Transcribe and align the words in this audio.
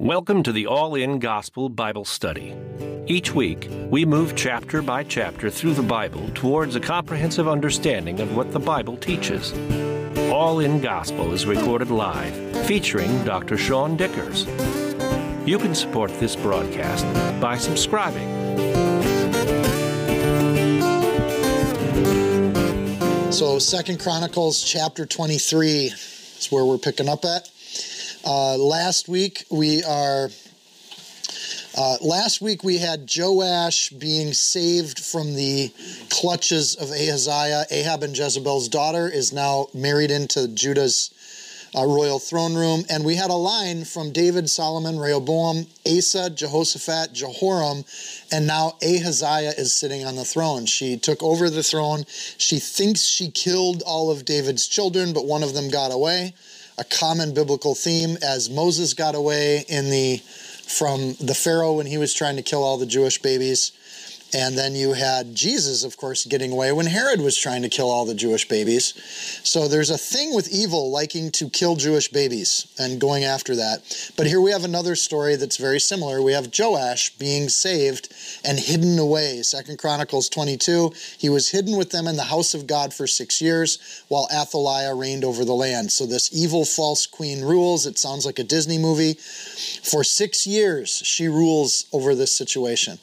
Welcome 0.00 0.42
to 0.44 0.52
the 0.52 0.66
All 0.66 0.94
In 0.94 1.18
Gospel 1.18 1.68
Bible 1.68 2.06
Study. 2.06 2.56
Each 3.06 3.34
week, 3.34 3.68
we 3.90 4.06
move 4.06 4.34
chapter 4.34 4.80
by 4.80 5.04
chapter 5.04 5.50
through 5.50 5.74
the 5.74 5.82
Bible 5.82 6.30
towards 6.32 6.74
a 6.74 6.80
comprehensive 6.80 7.46
understanding 7.46 8.18
of 8.20 8.34
what 8.34 8.50
the 8.50 8.58
Bible 8.58 8.96
teaches. 8.96 9.52
All 10.32 10.60
In 10.60 10.80
Gospel 10.80 11.34
is 11.34 11.44
recorded 11.44 11.90
live, 11.90 12.34
featuring 12.66 13.22
Dr. 13.26 13.56
Seann 13.56 13.98
Dikkers. 13.98 14.46
You 15.46 15.58
can 15.58 15.74
support 15.74 16.18
this 16.18 16.34
broadcast 16.34 17.04
by 17.38 17.58
subscribing. 17.58 18.30
So, 23.30 23.58
Second 23.58 24.00
Chronicles 24.00 24.64
chapter 24.64 25.04
23 25.04 25.92
is 26.38 26.48
where 26.50 26.64
we're 26.64 26.78
picking 26.78 27.10
up 27.10 27.26
at. 27.26 27.50
Uh, 28.24 28.56
last 28.58 29.08
week 29.08 29.44
we 29.50 29.82
are. 29.82 30.28
Uh, 31.76 31.96
last 32.02 32.42
week 32.42 32.62
we 32.62 32.76
had 32.76 33.08
Joash 33.16 33.90
being 33.90 34.34
saved 34.34 34.98
from 34.98 35.34
the 35.34 35.72
clutches 36.10 36.74
of 36.74 36.90
Ahaziah. 36.90 37.64
Ahab 37.70 38.02
and 38.02 38.16
Jezebel's 38.16 38.68
daughter 38.68 39.08
is 39.08 39.32
now 39.32 39.68
married 39.72 40.10
into 40.10 40.48
Judah's 40.48 41.14
uh, 41.74 41.86
royal 41.86 42.18
throne 42.18 42.54
room. 42.54 42.84
And 42.90 43.04
we 43.04 43.14
had 43.14 43.30
a 43.30 43.34
line 43.34 43.84
from 43.84 44.12
David, 44.12 44.50
Solomon, 44.50 44.98
Rehoboam, 44.98 45.66
Asa, 45.86 46.28
Jehoshaphat, 46.28 47.14
Jehoram, 47.14 47.84
and 48.32 48.46
now 48.46 48.76
Ahaziah 48.82 49.54
is 49.56 49.72
sitting 49.72 50.04
on 50.04 50.16
the 50.16 50.24
throne. 50.24 50.66
She 50.66 50.98
took 50.98 51.22
over 51.22 51.48
the 51.48 51.62
throne. 51.62 52.04
She 52.36 52.58
thinks 52.58 53.02
she 53.02 53.30
killed 53.30 53.82
all 53.86 54.10
of 54.10 54.24
David's 54.26 54.66
children, 54.66 55.14
but 55.14 55.24
one 55.24 55.42
of 55.42 55.54
them 55.54 55.70
got 55.70 55.92
away 55.92 56.34
a 56.80 56.84
common 56.84 57.34
biblical 57.34 57.74
theme 57.74 58.16
as 58.22 58.48
Moses 58.48 58.94
got 58.94 59.14
away 59.14 59.66
in 59.68 59.90
the 59.90 60.16
from 60.66 61.14
the 61.20 61.34
Pharaoh 61.34 61.74
when 61.74 61.86
he 61.86 61.98
was 61.98 62.14
trying 62.14 62.36
to 62.36 62.42
kill 62.42 62.64
all 62.64 62.78
the 62.78 62.86
Jewish 62.86 63.20
babies. 63.20 63.72
And 64.32 64.56
then 64.56 64.74
you 64.74 64.92
had 64.92 65.34
Jesus, 65.34 65.82
of 65.82 65.96
course, 65.96 66.24
getting 66.24 66.52
away 66.52 66.70
when 66.70 66.86
Herod 66.86 67.20
was 67.20 67.36
trying 67.36 67.62
to 67.62 67.68
kill 67.68 67.90
all 67.90 68.04
the 68.04 68.14
Jewish 68.14 68.46
babies. 68.46 68.94
So 69.42 69.66
there's 69.66 69.90
a 69.90 69.98
thing 69.98 70.34
with 70.34 70.52
evil 70.52 70.90
liking 70.90 71.32
to 71.32 71.48
kill 71.48 71.74
Jewish 71.74 72.08
babies 72.08 72.66
and 72.78 73.00
going 73.00 73.24
after 73.24 73.56
that. 73.56 74.12
But 74.16 74.28
here 74.28 74.40
we 74.40 74.52
have 74.52 74.64
another 74.64 74.94
story 74.94 75.34
that's 75.34 75.56
very 75.56 75.80
similar. 75.80 76.22
We 76.22 76.32
have 76.32 76.50
Joash 76.56 77.10
being 77.18 77.48
saved 77.48 78.12
and 78.44 78.58
hidden 78.58 78.98
away. 78.98 79.42
Second 79.42 79.78
Chronicles 79.78 80.28
22. 80.28 80.92
He 81.18 81.28
was 81.28 81.50
hidden 81.50 81.76
with 81.76 81.90
them 81.90 82.06
in 82.06 82.16
the 82.16 82.24
house 82.24 82.54
of 82.54 82.68
God 82.68 82.94
for 82.94 83.08
six 83.08 83.40
years 83.40 84.04
while 84.08 84.28
Athaliah 84.32 84.94
reigned 84.94 85.24
over 85.24 85.44
the 85.44 85.54
land. 85.54 85.90
So 85.90 86.06
this 86.06 86.30
evil 86.32 86.64
false 86.64 87.04
queen 87.06 87.42
rules. 87.42 87.84
It 87.84 87.98
sounds 87.98 88.24
like 88.24 88.38
a 88.38 88.44
Disney 88.44 88.78
movie. 88.78 89.14
For 89.14 90.04
six 90.04 90.46
years, 90.46 91.02
she 91.04 91.26
rules 91.26 91.86
over 91.92 92.14
this 92.14 92.36
situation 92.36 92.98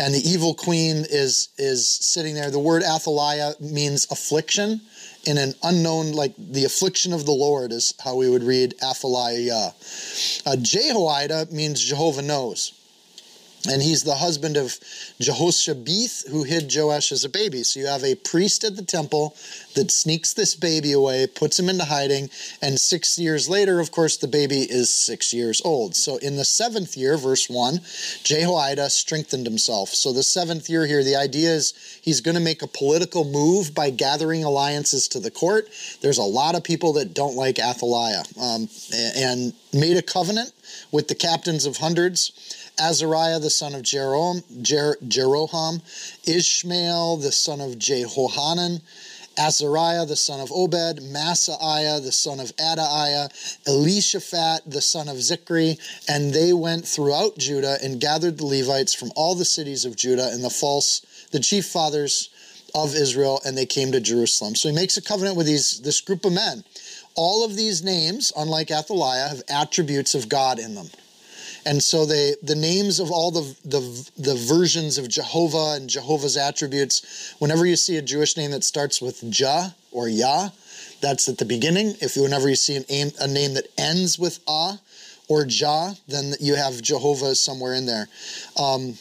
and 0.00 0.14
the 0.14 0.28
evil 0.28 0.54
queen 0.54 1.04
is 1.10 1.50
is 1.58 1.86
sitting 1.88 2.34
there. 2.34 2.50
The 2.50 2.58
word 2.58 2.82
Athaliah 2.82 3.52
means 3.60 4.06
affliction 4.10 4.80
in 5.26 5.36
an 5.36 5.54
unknown, 5.62 6.12
like 6.12 6.32
the 6.38 6.64
affliction 6.64 7.12
of 7.12 7.26
the 7.26 7.32
Lord 7.32 7.70
is 7.70 7.92
how 8.02 8.16
we 8.16 8.30
would 8.30 8.42
read 8.42 8.74
Athaliah. 8.82 9.74
Uh, 10.46 10.56
Jehoiada 10.56 11.48
means 11.50 11.84
Jehovah 11.84 12.22
knows 12.22 12.79
and 13.68 13.82
he's 13.82 14.04
the 14.04 14.14
husband 14.14 14.56
of 14.56 14.78
Jehoshabeth, 15.20 16.28
who 16.30 16.44
hid 16.44 16.72
Joash 16.74 17.12
as 17.12 17.24
a 17.24 17.28
baby. 17.28 17.62
So 17.62 17.80
you 17.80 17.86
have 17.86 18.04
a 18.04 18.14
priest 18.14 18.64
at 18.64 18.76
the 18.76 18.82
temple 18.82 19.36
that 19.74 19.90
sneaks 19.90 20.32
this 20.32 20.54
baby 20.54 20.92
away, 20.92 21.26
puts 21.26 21.58
him 21.58 21.68
into 21.68 21.84
hiding, 21.84 22.30
and 22.62 22.80
six 22.80 23.18
years 23.18 23.48
later, 23.48 23.78
of 23.78 23.90
course, 23.90 24.16
the 24.16 24.28
baby 24.28 24.62
is 24.62 24.88
six 24.88 25.34
years 25.34 25.60
old. 25.62 25.94
So 25.94 26.16
in 26.16 26.36
the 26.36 26.44
seventh 26.44 26.96
year, 26.96 27.18
verse 27.18 27.50
1, 27.50 27.80
Jehoiada 28.24 28.88
strengthened 28.88 29.46
himself. 29.46 29.90
So 29.90 30.12
the 30.12 30.22
seventh 30.22 30.70
year 30.70 30.86
here, 30.86 31.04
the 31.04 31.16
idea 31.16 31.50
is 31.50 31.74
he's 32.00 32.22
going 32.22 32.36
to 32.36 32.40
make 32.40 32.62
a 32.62 32.66
political 32.66 33.24
move 33.24 33.74
by 33.74 33.90
gathering 33.90 34.42
alliances 34.42 35.06
to 35.08 35.20
the 35.20 35.30
court. 35.30 35.68
There's 36.00 36.18
a 36.18 36.22
lot 36.22 36.54
of 36.54 36.64
people 36.64 36.94
that 36.94 37.12
don't 37.12 37.36
like 37.36 37.58
Athaliah 37.58 38.24
um, 38.40 38.68
and 39.16 39.52
made 39.72 39.96
a 39.96 40.02
covenant 40.02 40.52
with 40.92 41.08
the 41.08 41.14
captains 41.14 41.66
of 41.66 41.76
hundreds 41.76 42.32
Azariah 42.80 43.38
the 43.38 43.50
son 43.50 43.74
of 43.74 43.82
Jeroham, 43.82 44.42
Jer- 44.62 44.96
Jeroham, 45.06 45.82
Ishmael 46.26 47.18
the 47.18 47.30
son 47.30 47.60
of 47.60 47.78
Jehohanan, 47.78 48.80
Azariah 49.38 50.06
the 50.06 50.16
son 50.16 50.40
of 50.40 50.50
Obed, 50.50 51.00
Maaseiah 51.00 52.02
the 52.02 52.12
son 52.12 52.40
of 52.40 52.54
Adaiah, 52.56 53.30
Elishaphat 53.64 54.60
the 54.66 54.80
son 54.80 55.08
of 55.08 55.16
Zichri, 55.16 55.78
and 56.08 56.32
they 56.32 56.52
went 56.52 56.86
throughout 56.86 57.38
Judah 57.38 57.78
and 57.82 58.00
gathered 58.00 58.38
the 58.38 58.46
Levites 58.46 58.94
from 58.94 59.12
all 59.14 59.34
the 59.34 59.44
cities 59.44 59.84
of 59.84 59.96
Judah 59.96 60.30
and 60.32 60.42
the 60.42 60.50
false, 60.50 61.00
the 61.32 61.40
chief 61.40 61.66
fathers 61.66 62.30
of 62.74 62.94
Israel, 62.94 63.40
and 63.44 63.56
they 63.56 63.66
came 63.66 63.92
to 63.92 64.00
Jerusalem. 64.00 64.54
So 64.54 64.68
he 64.68 64.74
makes 64.74 64.96
a 64.96 65.02
covenant 65.02 65.36
with 65.36 65.46
these 65.46 65.80
this 65.80 66.00
group 66.00 66.24
of 66.24 66.32
men. 66.32 66.64
All 67.14 67.44
of 67.44 67.56
these 67.56 67.82
names, 67.82 68.32
unlike 68.36 68.70
Athaliah, 68.70 69.28
have 69.28 69.42
attributes 69.48 70.14
of 70.14 70.28
God 70.28 70.58
in 70.58 70.74
them. 70.74 70.88
And 71.66 71.82
so 71.82 72.06
they 72.06 72.34
the 72.42 72.54
names 72.54 73.00
of 73.00 73.10
all 73.10 73.30
the, 73.30 73.56
the 73.64 74.10
the 74.16 74.34
versions 74.34 74.98
of 74.98 75.08
Jehovah 75.08 75.74
and 75.76 75.88
Jehovah's 75.88 76.36
attributes, 76.36 77.34
whenever 77.38 77.66
you 77.66 77.76
see 77.76 77.96
a 77.96 78.02
Jewish 78.02 78.36
name 78.36 78.50
that 78.52 78.64
starts 78.64 79.00
with 79.00 79.28
Jah 79.30 79.74
or 79.92 80.08
Yah, 80.08 80.50
that's 81.00 81.28
at 81.28 81.38
the 81.38 81.44
beginning. 81.44 81.94
If 82.00 82.16
you, 82.16 82.22
whenever 82.22 82.48
you 82.48 82.56
see 82.56 82.76
an 82.76 82.84
aim, 82.88 83.10
a 83.20 83.26
name 83.26 83.54
that 83.54 83.66
ends 83.76 84.18
with 84.18 84.38
Ah 84.48 84.78
or 85.28 85.44
Jah, 85.44 85.94
then 86.08 86.34
you 86.40 86.56
have 86.56 86.82
Jehovah 86.82 87.34
somewhere 87.34 87.74
in 87.74 87.86
there. 87.86 88.08
Um, 88.56 88.98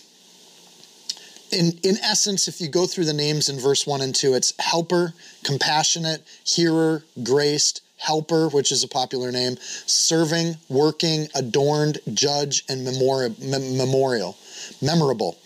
in, 1.52 1.80
in 1.84 1.98
essence, 2.04 2.48
if 2.48 2.62
you 2.62 2.68
go 2.68 2.86
through 2.86 3.06
the 3.06 3.14
names 3.14 3.50
in 3.50 3.60
verse 3.60 3.88
1 3.88 4.02
and 4.02 4.14
2, 4.14 4.36
it's 4.36 4.54
helper, 4.60 5.14
compassionate, 5.44 6.24
hearer, 6.44 7.04
graced, 7.24 7.82
helper, 8.00 8.50
which 8.50 8.72
is 8.72 8.84
a 8.84 8.88
popular 8.88 9.32
name, 9.32 9.58
serving, 9.86 10.56
working, 10.70 11.28
adorned, 11.36 12.00
judge, 12.14 12.64
and 12.68 12.84
memorial, 12.84 13.36
memorial 13.40 14.38
memorable. 14.82 15.38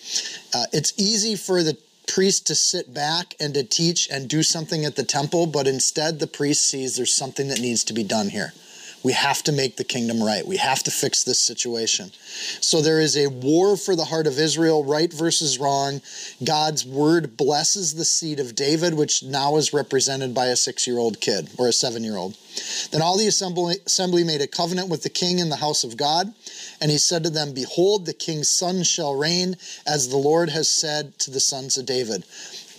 Uh, 0.54 0.66
it's 0.72 0.94
easy 0.98 1.36
for 1.36 1.64
the 1.64 1.78
priest 2.08 2.48
to 2.48 2.56
sit 2.56 2.94
back 2.94 3.36
and 3.40 3.54
to 3.54 3.64
teach 3.64 4.10
and 4.10 4.28
do 4.28 4.44
something 4.44 4.86
at 4.86 4.96
the 4.96 5.04
temple, 5.04 5.48
but 5.48 5.68
instead 5.68 6.20
the 6.20 6.28
priest 6.28 6.68
sees 6.70 6.96
there's 6.96 7.14
something 7.14 7.48
that 7.48 7.60
needs 7.60 7.84
to 7.84 7.94
be 7.94 8.04
done 8.04 8.30
here. 8.30 8.54
We 9.04 9.12
have 9.14 9.44
to 9.44 9.52
make 9.52 9.76
the 9.76 9.84
kingdom 9.84 10.24
right. 10.24 10.48
We 10.48 10.58
have 10.58 10.82
to 10.84 10.92
fix 10.92 11.24
this 11.24 11.40
situation. 11.40 12.12
So 12.62 12.82
there 12.82 13.02
is 13.02 13.18
a 13.18 13.28
war 13.28 13.76
for 13.76 13.96
the 13.96 14.06
heart 14.06 14.28
of 14.28 14.40
Israel, 14.40 14.86
right 14.86 15.12
versus 15.12 15.60
wrong. 15.60 16.02
God's 16.44 16.86
word 16.86 17.36
blesses 17.36 17.96
the 17.96 18.06
seed 18.06 18.40
of 18.40 18.56
David, 18.56 18.94
which 18.94 19.22
now 19.22 19.58
is 19.58 19.74
represented 19.74 20.34
by 20.34 20.46
a 20.48 20.56
six 20.56 20.88
year 20.88 20.98
old 20.98 21.20
kid 21.20 21.50
or 21.58 21.68
a 21.68 21.74
seven 21.74 22.04
year 22.04 22.16
old. 22.16 22.38
Then 22.92 23.02
all 23.02 23.18
the 23.18 23.28
assembly, 23.28 23.76
assembly 23.86 24.24
made 24.24 24.42
a 24.42 24.48
covenant 24.48 24.88
with 24.88 25.04
the 25.04 25.10
king 25.10 25.40
in 25.40 25.50
the 25.50 25.58
house 25.58 25.84
of 25.84 25.98
God. 25.98 26.34
And 26.80 26.90
he 26.90 26.98
said 26.98 27.24
to 27.24 27.30
them, 27.30 27.54
Behold, 27.54 28.06
the 28.06 28.14
king's 28.14 28.50
son 28.50 28.84
shall 28.84 29.16
reign, 29.16 29.58
as 29.86 30.10
the 30.10 30.18
Lord 30.18 30.50
has 30.50 30.72
said 30.72 31.18
to 31.20 31.32
the 31.32 31.40
sons 31.40 31.78
of 31.78 31.86
David. 31.86 32.24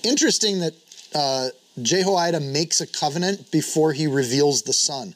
Interesting 0.02 0.60
that 0.60 0.74
uh, 1.14 1.48
Jehoiada 1.82 2.40
makes 2.40 2.80
a 2.80 2.86
covenant 2.86 3.50
before 3.50 3.92
he 3.92 4.06
reveals 4.06 4.62
the 4.62 4.72
son. 4.72 5.14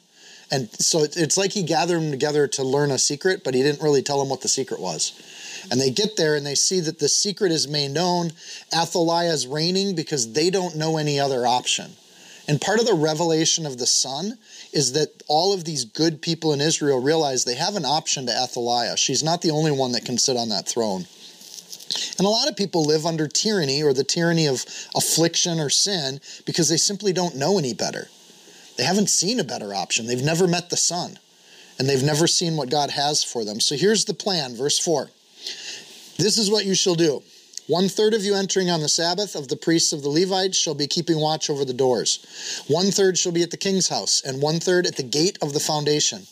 And 0.51 0.69
so 0.71 1.03
it's 1.03 1.37
like 1.37 1.51
he 1.51 1.63
gathered 1.63 2.01
them 2.01 2.11
together 2.11 2.47
to 2.47 2.63
learn 2.63 2.91
a 2.91 2.97
secret, 2.97 3.43
but 3.43 3.53
he 3.53 3.61
didn't 3.61 3.83
really 3.83 4.01
tell 4.01 4.19
them 4.19 4.29
what 4.29 4.41
the 4.41 4.47
secret 4.47 4.79
was. 4.79 5.13
And 5.69 5.79
they 5.79 5.91
get 5.91 6.17
there 6.17 6.35
and 6.35 6.45
they 6.45 6.55
see 6.55 6.79
that 6.79 6.99
the 6.99 7.09
secret 7.09 7.51
is 7.51 7.67
made 7.67 7.91
known. 7.91 8.31
Athaliah 8.73 9.31
is 9.31 9.45
reigning 9.45 9.95
because 9.95 10.33
they 10.33 10.49
don't 10.49 10.75
know 10.75 10.97
any 10.97 11.19
other 11.19 11.45
option. 11.45 11.91
And 12.47 12.59
part 12.59 12.79
of 12.79 12.87
the 12.87 12.95
revelation 12.95 13.67
of 13.67 13.77
the 13.77 13.85
Son 13.85 14.39
is 14.73 14.93
that 14.93 15.21
all 15.27 15.53
of 15.53 15.65
these 15.65 15.85
good 15.85 16.19
people 16.19 16.51
in 16.51 16.61
Israel 16.61 16.99
realize 16.99 17.45
they 17.45 17.53
have 17.53 17.75
an 17.75 17.85
option 17.85 18.25
to 18.25 18.31
Athaliah. 18.31 18.97
She's 18.97 19.21
not 19.21 19.43
the 19.43 19.51
only 19.51 19.71
one 19.71 19.91
that 19.91 20.05
can 20.05 20.17
sit 20.17 20.35
on 20.35 20.49
that 20.49 20.67
throne. 20.67 21.05
And 22.17 22.25
a 22.25 22.29
lot 22.29 22.49
of 22.49 22.55
people 22.55 22.83
live 22.83 23.05
under 23.05 23.27
tyranny 23.27 23.83
or 23.83 23.93
the 23.93 24.03
tyranny 24.03 24.47
of 24.47 24.65
affliction 24.95 25.59
or 25.59 25.69
sin 25.69 26.19
because 26.45 26.69
they 26.69 26.77
simply 26.77 27.13
don't 27.13 27.35
know 27.35 27.59
any 27.59 27.73
better. 27.73 28.07
They 28.79 28.85
haven't 28.85 29.09
seen 29.09 29.41
a 29.41 29.43
better 29.43 29.75
option. 29.75 30.07
They've 30.07 30.23
never 30.23 30.47
met 30.47 30.69
the 30.69 30.77
Son, 30.77 31.19
and 31.77 31.89
they've 31.89 32.01
never 32.01 32.27
seen 32.27 32.55
what 32.55 32.69
God 32.69 32.91
has 32.91 33.25
for 33.25 33.43
them. 33.43 33.59
So 33.59 33.75
here's 33.75 34.05
the 34.05 34.13
plan, 34.13 34.55
verse 34.55 34.79
4. 34.79 35.09
This 36.17 36.37
is 36.37 36.49
what 36.49 36.63
you 36.63 36.75
shall 36.75 36.95
do. 36.95 37.21
One 37.67 37.89
third 37.89 38.13
of 38.13 38.23
you 38.23 38.35
entering 38.35 38.69
on 38.69 38.79
the 38.79 38.87
Sabbath 38.87 39.35
of 39.35 39.49
the 39.49 39.57
priests 39.57 39.91
of 39.91 40.01
the 40.01 40.07
Levites 40.07 40.57
shall 40.57 40.75
be 40.75 40.87
keeping 40.87 41.19
watch 41.19 41.49
over 41.49 41.65
the 41.65 41.73
doors. 41.73 42.63
One 42.69 42.89
third 42.89 43.17
shall 43.17 43.33
be 43.33 43.43
at 43.43 43.51
the 43.51 43.57
king's 43.57 43.89
house, 43.89 44.21
and 44.21 44.41
one 44.41 44.61
third 44.61 44.87
at 44.87 44.95
the 44.95 45.03
gate 45.03 45.37
of 45.41 45.51
the 45.51 45.59
foundation. 45.59 46.25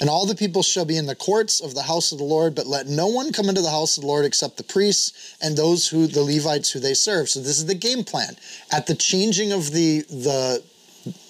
And 0.00 0.10
all 0.10 0.26
the 0.26 0.34
people 0.34 0.64
shall 0.64 0.84
be 0.84 0.96
in 0.96 1.06
the 1.06 1.14
courts 1.14 1.60
of 1.60 1.76
the 1.76 1.82
house 1.82 2.10
of 2.10 2.18
the 2.18 2.24
Lord, 2.24 2.56
but 2.56 2.66
let 2.66 2.88
no 2.88 3.06
one 3.06 3.32
come 3.32 3.48
into 3.48 3.62
the 3.62 3.70
house 3.70 3.96
of 3.96 4.00
the 4.00 4.08
Lord 4.08 4.24
except 4.24 4.56
the 4.56 4.64
priests 4.64 5.36
and 5.40 5.56
those 5.56 5.86
who 5.86 6.08
the 6.08 6.24
Levites 6.24 6.72
who 6.72 6.80
they 6.80 6.94
serve. 6.94 7.28
So 7.28 7.38
this 7.38 7.58
is 7.58 7.66
the 7.66 7.74
game 7.76 8.02
plan. 8.02 8.36
At 8.72 8.88
the 8.88 8.96
changing 8.96 9.52
of 9.52 9.70
the 9.70 10.00
the 10.10 10.64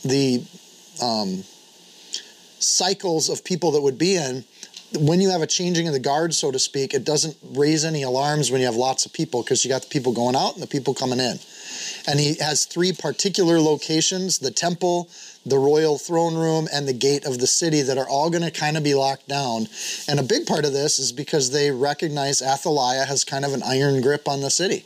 the 0.04 0.42
um, 1.02 1.44
cycles 2.58 3.28
of 3.28 3.44
people 3.44 3.72
that 3.72 3.80
would 3.80 3.98
be 3.98 4.16
in, 4.16 4.44
when 4.98 5.20
you 5.20 5.30
have 5.30 5.42
a 5.42 5.46
changing 5.46 5.86
of 5.86 5.94
the 5.94 6.00
guard, 6.00 6.34
so 6.34 6.50
to 6.50 6.58
speak, 6.58 6.94
it 6.94 7.04
doesn't 7.04 7.36
raise 7.56 7.84
any 7.84 8.02
alarms 8.02 8.50
when 8.50 8.60
you 8.60 8.66
have 8.66 8.76
lots 8.76 9.06
of 9.06 9.12
people 9.12 9.42
because 9.42 9.64
you 9.64 9.70
got 9.70 9.82
the 9.82 9.88
people 9.88 10.12
going 10.12 10.36
out 10.36 10.54
and 10.54 10.62
the 10.62 10.66
people 10.66 10.94
coming 10.94 11.18
in. 11.18 11.38
And 12.06 12.20
he 12.20 12.34
has 12.40 12.64
three 12.66 12.92
particular 12.92 13.58
locations 13.60 14.38
the 14.38 14.50
temple, 14.50 15.08
the 15.46 15.58
royal 15.58 15.98
throne 15.98 16.34
room, 16.34 16.68
and 16.72 16.86
the 16.86 16.92
gate 16.92 17.24
of 17.24 17.38
the 17.38 17.46
city 17.46 17.80
that 17.82 17.96
are 17.96 18.08
all 18.08 18.28
going 18.28 18.42
to 18.42 18.50
kind 18.50 18.76
of 18.76 18.82
be 18.82 18.94
locked 18.94 19.28
down. 19.28 19.66
And 20.08 20.20
a 20.20 20.22
big 20.22 20.46
part 20.46 20.64
of 20.64 20.72
this 20.72 20.98
is 20.98 21.12
because 21.12 21.50
they 21.50 21.70
recognize 21.70 22.42
Athaliah 22.42 23.06
has 23.06 23.24
kind 23.24 23.44
of 23.44 23.54
an 23.54 23.62
iron 23.62 24.02
grip 24.02 24.28
on 24.28 24.40
the 24.40 24.50
city. 24.50 24.84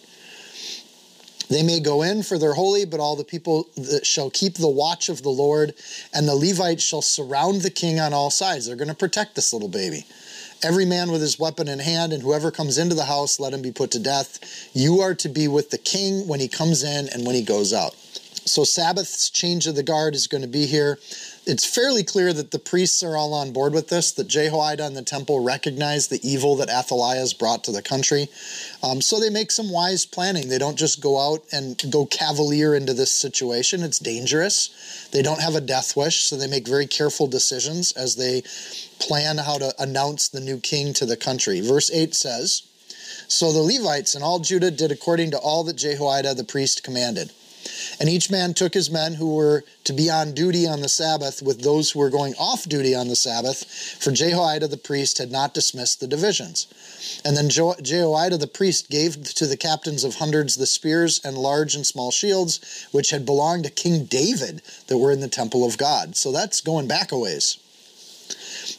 They 1.48 1.62
may 1.62 1.80
go 1.80 2.02
in 2.02 2.22
for 2.22 2.38
their 2.38 2.54
holy, 2.54 2.84
but 2.84 3.00
all 3.00 3.16
the 3.16 3.24
people 3.24 3.68
that 3.76 4.04
shall 4.04 4.30
keep 4.30 4.54
the 4.54 4.68
watch 4.68 5.08
of 5.08 5.22
the 5.22 5.30
Lord, 5.30 5.74
and 6.12 6.26
the 6.26 6.34
Levites 6.34 6.82
shall 6.82 7.02
surround 7.02 7.62
the 7.62 7.70
king 7.70 8.00
on 8.00 8.12
all 8.12 8.30
sides. 8.30 8.66
They're 8.66 8.76
going 8.76 8.88
to 8.88 8.94
protect 8.94 9.36
this 9.36 9.52
little 9.52 9.68
baby. 9.68 10.06
Every 10.62 10.84
man 10.86 11.10
with 11.10 11.20
his 11.20 11.38
weapon 11.38 11.68
in 11.68 11.78
hand, 11.78 12.12
and 12.12 12.22
whoever 12.22 12.50
comes 12.50 12.78
into 12.78 12.94
the 12.94 13.04
house, 13.04 13.38
let 13.38 13.52
him 13.52 13.62
be 13.62 13.70
put 13.70 13.90
to 13.92 13.98
death. 13.98 14.70
You 14.72 15.00
are 15.00 15.14
to 15.14 15.28
be 15.28 15.46
with 15.46 15.70
the 15.70 15.78
king 15.78 16.26
when 16.26 16.40
he 16.40 16.48
comes 16.48 16.82
in 16.82 17.08
and 17.10 17.26
when 17.26 17.36
he 17.36 17.42
goes 17.42 17.72
out. 17.72 17.94
So, 18.46 18.64
Sabbath's 18.64 19.28
change 19.28 19.66
of 19.66 19.74
the 19.74 19.82
guard 19.82 20.14
is 20.14 20.28
going 20.28 20.42
to 20.42 20.48
be 20.48 20.66
here 20.66 20.98
it's 21.46 21.64
fairly 21.64 22.02
clear 22.02 22.32
that 22.32 22.50
the 22.50 22.58
priests 22.58 23.04
are 23.04 23.16
all 23.16 23.32
on 23.32 23.52
board 23.52 23.72
with 23.72 23.88
this, 23.88 24.10
that 24.12 24.26
Jehoiada 24.26 24.84
and 24.84 24.96
the 24.96 25.02
temple 25.02 25.44
recognize 25.44 26.08
the 26.08 26.20
evil 26.28 26.56
that 26.56 26.68
Athaliah 26.68 27.20
has 27.20 27.32
brought 27.32 27.62
to 27.64 27.72
the 27.72 27.82
country. 27.82 28.26
Um, 28.82 29.00
so 29.00 29.20
they 29.20 29.30
make 29.30 29.52
some 29.52 29.70
wise 29.70 30.04
planning. 30.04 30.48
They 30.48 30.58
don't 30.58 30.76
just 30.76 31.00
go 31.00 31.20
out 31.20 31.44
and 31.52 31.80
go 31.90 32.04
cavalier 32.04 32.74
into 32.74 32.94
this 32.94 33.12
situation. 33.12 33.84
It's 33.84 34.00
dangerous. 34.00 35.08
They 35.12 35.22
don't 35.22 35.40
have 35.40 35.54
a 35.54 35.60
death 35.60 35.96
wish, 35.96 36.24
so 36.24 36.36
they 36.36 36.48
make 36.48 36.66
very 36.66 36.86
careful 36.86 37.28
decisions 37.28 37.92
as 37.92 38.16
they 38.16 38.42
plan 38.98 39.38
how 39.38 39.58
to 39.58 39.72
announce 39.78 40.28
the 40.28 40.40
new 40.40 40.58
king 40.58 40.92
to 40.94 41.06
the 41.06 41.16
country. 41.16 41.60
Verse 41.60 41.92
8 41.92 42.12
says, 42.12 42.62
So 43.28 43.52
the 43.52 43.62
Levites 43.62 44.16
and 44.16 44.24
all 44.24 44.40
Judah 44.40 44.72
did 44.72 44.90
according 44.90 45.30
to 45.30 45.38
all 45.38 45.62
that 45.64 45.76
Jehoiada 45.76 46.34
the 46.34 46.42
priest 46.42 46.82
commanded. 46.82 47.30
And 47.98 48.08
each 48.08 48.30
man 48.30 48.54
took 48.54 48.74
his 48.74 48.90
men 48.90 49.14
who 49.14 49.34
were 49.34 49.64
to 49.84 49.92
be 49.92 50.10
on 50.10 50.34
duty 50.34 50.66
on 50.66 50.80
the 50.80 50.88
Sabbath 50.88 51.42
with 51.42 51.62
those 51.62 51.90
who 51.90 52.00
were 52.00 52.10
going 52.10 52.34
off 52.38 52.64
duty 52.64 52.94
on 52.94 53.08
the 53.08 53.16
Sabbath, 53.16 53.64
for 54.00 54.10
Jehoiada 54.10 54.68
the 54.68 54.76
priest 54.76 55.18
had 55.18 55.30
not 55.30 55.54
dismissed 55.54 56.00
the 56.00 56.06
divisions. 56.06 56.66
And 57.24 57.36
then 57.36 57.48
Jehoiada 57.48 58.36
the 58.36 58.46
priest 58.46 58.90
gave 58.90 59.22
to 59.34 59.46
the 59.46 59.56
captains 59.56 60.04
of 60.04 60.16
hundreds 60.16 60.56
the 60.56 60.66
spears 60.66 61.20
and 61.24 61.38
large 61.38 61.74
and 61.74 61.86
small 61.86 62.10
shields, 62.10 62.88
which 62.92 63.10
had 63.10 63.26
belonged 63.26 63.64
to 63.64 63.70
King 63.70 64.04
David 64.04 64.62
that 64.88 64.98
were 64.98 65.12
in 65.12 65.20
the 65.20 65.28
temple 65.28 65.64
of 65.64 65.78
God. 65.78 66.16
So 66.16 66.32
that's 66.32 66.60
going 66.60 66.88
back 66.88 67.12
a 67.12 67.18
ways. 67.18 67.58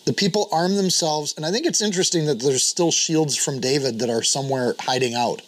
The 0.06 0.14
people 0.14 0.50
arm 0.52 0.76
themselves, 0.76 1.34
and 1.36 1.46
I 1.46 1.52
think 1.52 1.66
it's 1.66 1.82
interesting 1.82 2.26
that 2.26 2.40
there's 2.40 2.64
still 2.64 2.92
shields 2.92 3.38
from 3.38 3.60
David 3.60 4.00
that 4.00 4.10
are 4.10 4.24
somewhere 4.24 4.76
hiding 4.80 5.14
out. 5.14 5.42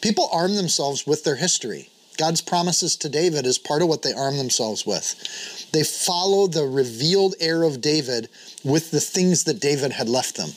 People 0.00 0.28
arm 0.32 0.54
themselves 0.54 1.06
with 1.06 1.24
their 1.24 1.36
history. 1.36 1.88
God's 2.18 2.40
promises 2.42 2.96
to 2.96 3.08
David 3.08 3.46
is 3.46 3.58
part 3.58 3.80
of 3.80 3.88
what 3.88 4.02
they 4.02 4.12
arm 4.12 4.36
themselves 4.36 4.84
with. 4.84 5.70
They 5.72 5.84
follow 5.84 6.46
the 6.46 6.64
revealed 6.64 7.36
heir 7.40 7.62
of 7.62 7.80
David 7.80 8.28
with 8.64 8.90
the 8.90 9.00
things 9.00 9.44
that 9.44 9.60
David 9.60 9.92
had 9.92 10.08
left 10.08 10.36
them. 10.36 10.50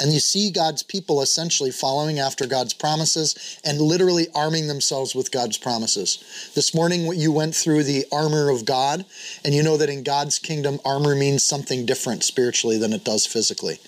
And 0.00 0.14
you 0.14 0.20
see 0.20 0.50
God's 0.50 0.82
people 0.82 1.20
essentially 1.20 1.70
following 1.70 2.18
after 2.18 2.46
God's 2.46 2.72
promises 2.72 3.60
and 3.62 3.78
literally 3.78 4.28
arming 4.34 4.66
themselves 4.66 5.14
with 5.14 5.30
God's 5.30 5.58
promises. 5.58 6.50
This 6.54 6.74
morning, 6.74 7.12
you 7.14 7.30
went 7.30 7.54
through 7.54 7.82
the 7.82 8.06
armor 8.10 8.48
of 8.48 8.64
God, 8.64 9.04
and 9.44 9.54
you 9.54 9.62
know 9.62 9.76
that 9.76 9.90
in 9.90 10.02
God's 10.02 10.38
kingdom, 10.38 10.80
armor 10.86 11.14
means 11.14 11.44
something 11.44 11.84
different 11.84 12.24
spiritually 12.24 12.78
than 12.78 12.94
it 12.94 13.04
does 13.04 13.26
physically. 13.26 13.78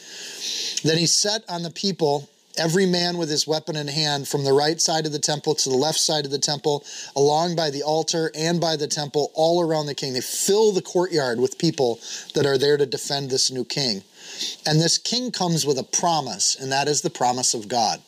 Then 0.83 0.99
he 0.99 1.07
set 1.07 1.45
on 1.49 1.63
the 1.63 1.71
people 1.71 2.29
every 2.59 2.87
man 2.87 3.19
with 3.19 3.31
his 3.31 3.47
weapon 3.47 3.77
in 3.77 3.89
hand 3.89 4.29
from 4.29 4.45
the 4.45 4.53
right 4.53 4.81
side 4.81 5.07
of 5.07 5.13
the 5.13 5.19
temple 5.19 5.55
to 5.55 5.69
the 5.69 5.77
left 5.77 5.99
side 5.99 6.25
of 6.25 6.31
the 6.31 6.39
temple, 6.39 6.85
along 7.17 7.57
by 7.57 7.71
the 7.71 7.83
altar 7.83 8.31
and 8.35 8.61
by 8.61 8.77
the 8.77 8.87
temple, 8.87 9.31
all 9.35 9.61
around 9.61 9.87
the 9.87 9.95
king. 9.95 10.13
They 10.13 10.21
fill 10.21 10.73
the 10.73 10.83
courtyard 10.83 11.41
with 11.41 11.59
people 11.59 12.01
that 12.35 12.47
are 12.47 12.59
there 12.59 12.77
to 12.77 12.87
defend 12.87 13.31
this 13.31 13.51
new 13.51 13.65
king. 13.65 14.03
And 14.67 14.81
this 14.81 14.99
king 14.99 15.31
comes 15.31 15.67
with 15.67 15.79
a 15.79 15.85
promise, 15.85 16.57
and 16.59 16.71
that 16.73 16.89
is 16.89 17.03
the 17.03 17.11
promise 17.11 17.55
of 17.55 17.69
God. 17.69 18.01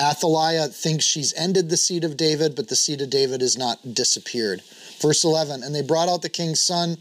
Athaliah 0.00 0.68
thinks 0.68 1.04
she's 1.04 1.34
ended 1.34 1.68
the 1.68 1.76
seed 1.76 2.04
of 2.04 2.16
David, 2.16 2.54
but 2.54 2.68
the 2.68 2.76
seed 2.76 3.00
of 3.00 3.10
David 3.10 3.42
is 3.42 3.58
not 3.58 3.94
disappeared. 3.94 4.62
Verse 5.00 5.24
11 5.24 5.62
And 5.62 5.74
they 5.74 5.82
brought 5.82 6.08
out 6.08 6.22
the 6.22 6.28
king's 6.28 6.60
son 6.60 6.98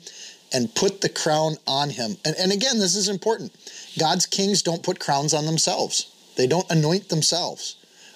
and 0.54 0.74
put 0.74 1.02
the 1.02 1.10
crown 1.10 1.58
on 1.68 1.90
him. 1.92 2.18
And, 2.26 2.36
and 2.38 2.52
again, 2.52 2.80
this 2.80 2.96
is 2.96 3.10
important. 3.10 3.52
God's 4.00 4.26
kings 4.26 4.62
don't 4.62 4.84
put 4.84 5.00
crowns 5.00 5.34
on 5.34 5.46
themselves. 5.46 6.12
They 6.38 6.48
don't 6.48 6.70
anoint 6.70 7.10
themselves. 7.10 7.76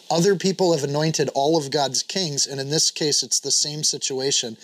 Other 0.09 0.35
people 0.35 0.73
have 0.73 0.83
anointed 0.83 1.29
all 1.33 1.57
of 1.57 1.71
God's 1.71 2.03
kings, 2.03 2.45
and 2.45 2.59
in 2.59 2.69
this 2.69 2.91
case, 2.91 3.23
it's 3.23 3.39
the 3.39 3.51
same 3.51 3.83
situation. 3.83 4.57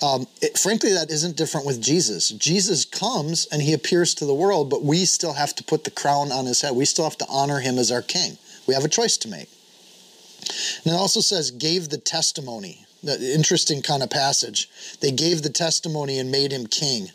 Um, 0.00 0.26
it, 0.40 0.58
frankly, 0.58 0.92
that 0.92 1.10
isn't 1.10 1.36
different 1.36 1.66
with 1.66 1.82
Jesus. 1.82 2.30
Jesus 2.30 2.84
comes 2.84 3.46
and 3.50 3.60
he 3.60 3.72
appears 3.72 4.14
to 4.14 4.24
the 4.24 4.34
world, 4.34 4.70
but 4.70 4.84
we 4.84 5.04
still 5.04 5.32
have 5.32 5.54
to 5.56 5.64
put 5.64 5.84
the 5.84 5.90
crown 5.90 6.30
on 6.30 6.46
his 6.46 6.60
head. 6.60 6.74
We 6.76 6.84
still 6.84 7.04
have 7.04 7.18
to 7.18 7.26
honor 7.28 7.58
him 7.58 7.78
as 7.78 7.90
our 7.90 8.02
king. 8.02 8.38
We 8.66 8.74
have 8.74 8.84
a 8.84 8.88
choice 8.88 9.16
to 9.18 9.28
make. 9.28 9.48
And 10.84 10.94
it 10.94 10.96
also 10.96 11.20
says, 11.20 11.50
gave 11.50 11.88
the 11.88 11.98
testimony. 11.98 12.86
The 13.02 13.34
interesting 13.34 13.82
kind 13.82 14.02
of 14.02 14.10
passage. 14.10 14.68
They 15.00 15.10
gave 15.10 15.42
the 15.42 15.50
testimony 15.50 16.18
and 16.18 16.30
made 16.30 16.52
him 16.52 16.66
king. 16.66 17.08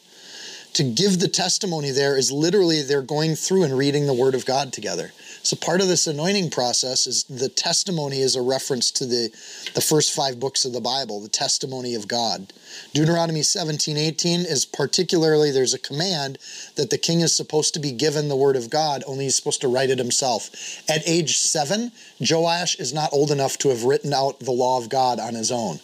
To 0.74 0.84
give 0.84 1.20
the 1.20 1.28
testimony 1.28 1.92
there 1.92 2.18
is 2.18 2.32
literally 2.32 2.82
they're 2.82 3.02
going 3.02 3.36
through 3.36 3.64
and 3.64 3.78
reading 3.78 4.08
the 4.08 4.14
word 4.14 4.34
of 4.34 4.46
God 4.46 4.74
together. 4.74 5.12
So 5.44 5.58
part 5.58 5.82
of 5.82 5.90
this 5.90 6.08
anointing 6.08 6.52
process 6.52 7.06
is 7.06 7.26
the 7.26 7.50
testimony 7.50 8.22
is 8.22 8.38
a 8.38 8.42
reference 8.42 8.92
to 8.92 9.06
the, 9.06 9.30
the 9.76 9.82
first 9.82 10.14
five 10.14 10.40
books 10.40 10.64
of 10.64 10.72
the 10.72 10.80
Bible, 10.80 11.20
the 11.20 11.28
testimony 11.28 11.96
of 11.96 12.08
God. 12.08 12.54
Deuteronomy 12.94 13.44
17, 13.44 13.98
18 13.98 14.40
is 14.40 14.64
particularly, 14.64 15.52
there's 15.52 15.74
a 15.74 15.80
command 15.80 16.38
that 16.78 16.92
the 16.92 16.98
king 16.98 17.20
is 17.20 17.36
supposed 17.36 17.74
to 17.74 17.82
be 17.82 17.92
given 17.92 18.30
the 18.30 18.38
word 18.38 18.56
of 18.56 18.70
God, 18.70 19.04
only 19.06 19.26
he's 19.26 19.36
supposed 19.36 19.60
to 19.62 19.68
write 19.68 19.90
it 19.90 19.98
himself. 19.98 20.50
At 20.90 21.06
age 21.06 21.38
seven, 21.38 21.92
Joash 22.22 22.80
is 22.80 22.94
not 22.94 23.12
old 23.12 23.30
enough 23.30 23.58
to 23.60 23.70
have 23.70 23.84
written 23.84 24.14
out 24.14 24.40
the 24.40 24.52
law 24.52 24.78
of 24.78 24.88
God 24.88 25.20
on 25.20 25.36
his 25.36 25.52
own 25.52 25.80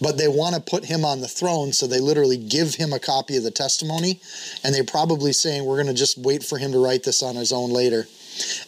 but 0.00 0.18
they 0.18 0.26
want 0.26 0.52
to 0.52 0.60
put 0.60 0.86
him 0.86 1.04
on 1.04 1.20
the 1.20 1.28
throne, 1.28 1.72
so 1.72 1.86
they 1.86 2.00
literally 2.00 2.36
give 2.36 2.74
him 2.74 2.92
a 2.92 2.98
copy 2.98 3.36
of 3.36 3.44
the 3.44 3.52
testimony, 3.52 4.18
and 4.64 4.74
they're 4.74 4.82
probably 4.82 5.32
saying, 5.32 5.64
We're 5.64 5.76
going 5.76 5.86
to 5.86 5.94
just 5.94 6.18
wait 6.18 6.42
for 6.42 6.58
him 6.58 6.72
to 6.72 6.84
write 6.84 7.04
this 7.04 7.22
on 7.22 7.36
his 7.36 7.52
own 7.52 7.70
later 7.70 8.08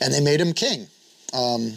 and 0.00 0.12
they 0.12 0.20
made 0.20 0.40
him 0.40 0.52
king. 0.52 0.86
Um, 1.32 1.74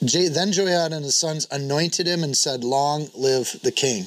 then 0.00 0.50
Joiada 0.50 0.92
and 0.92 1.04
his 1.04 1.16
sons 1.16 1.46
anointed 1.50 2.06
him 2.06 2.24
and 2.24 2.36
said, 2.36 2.64
Long 2.64 3.08
live 3.14 3.60
the 3.62 3.70
king. 3.70 4.06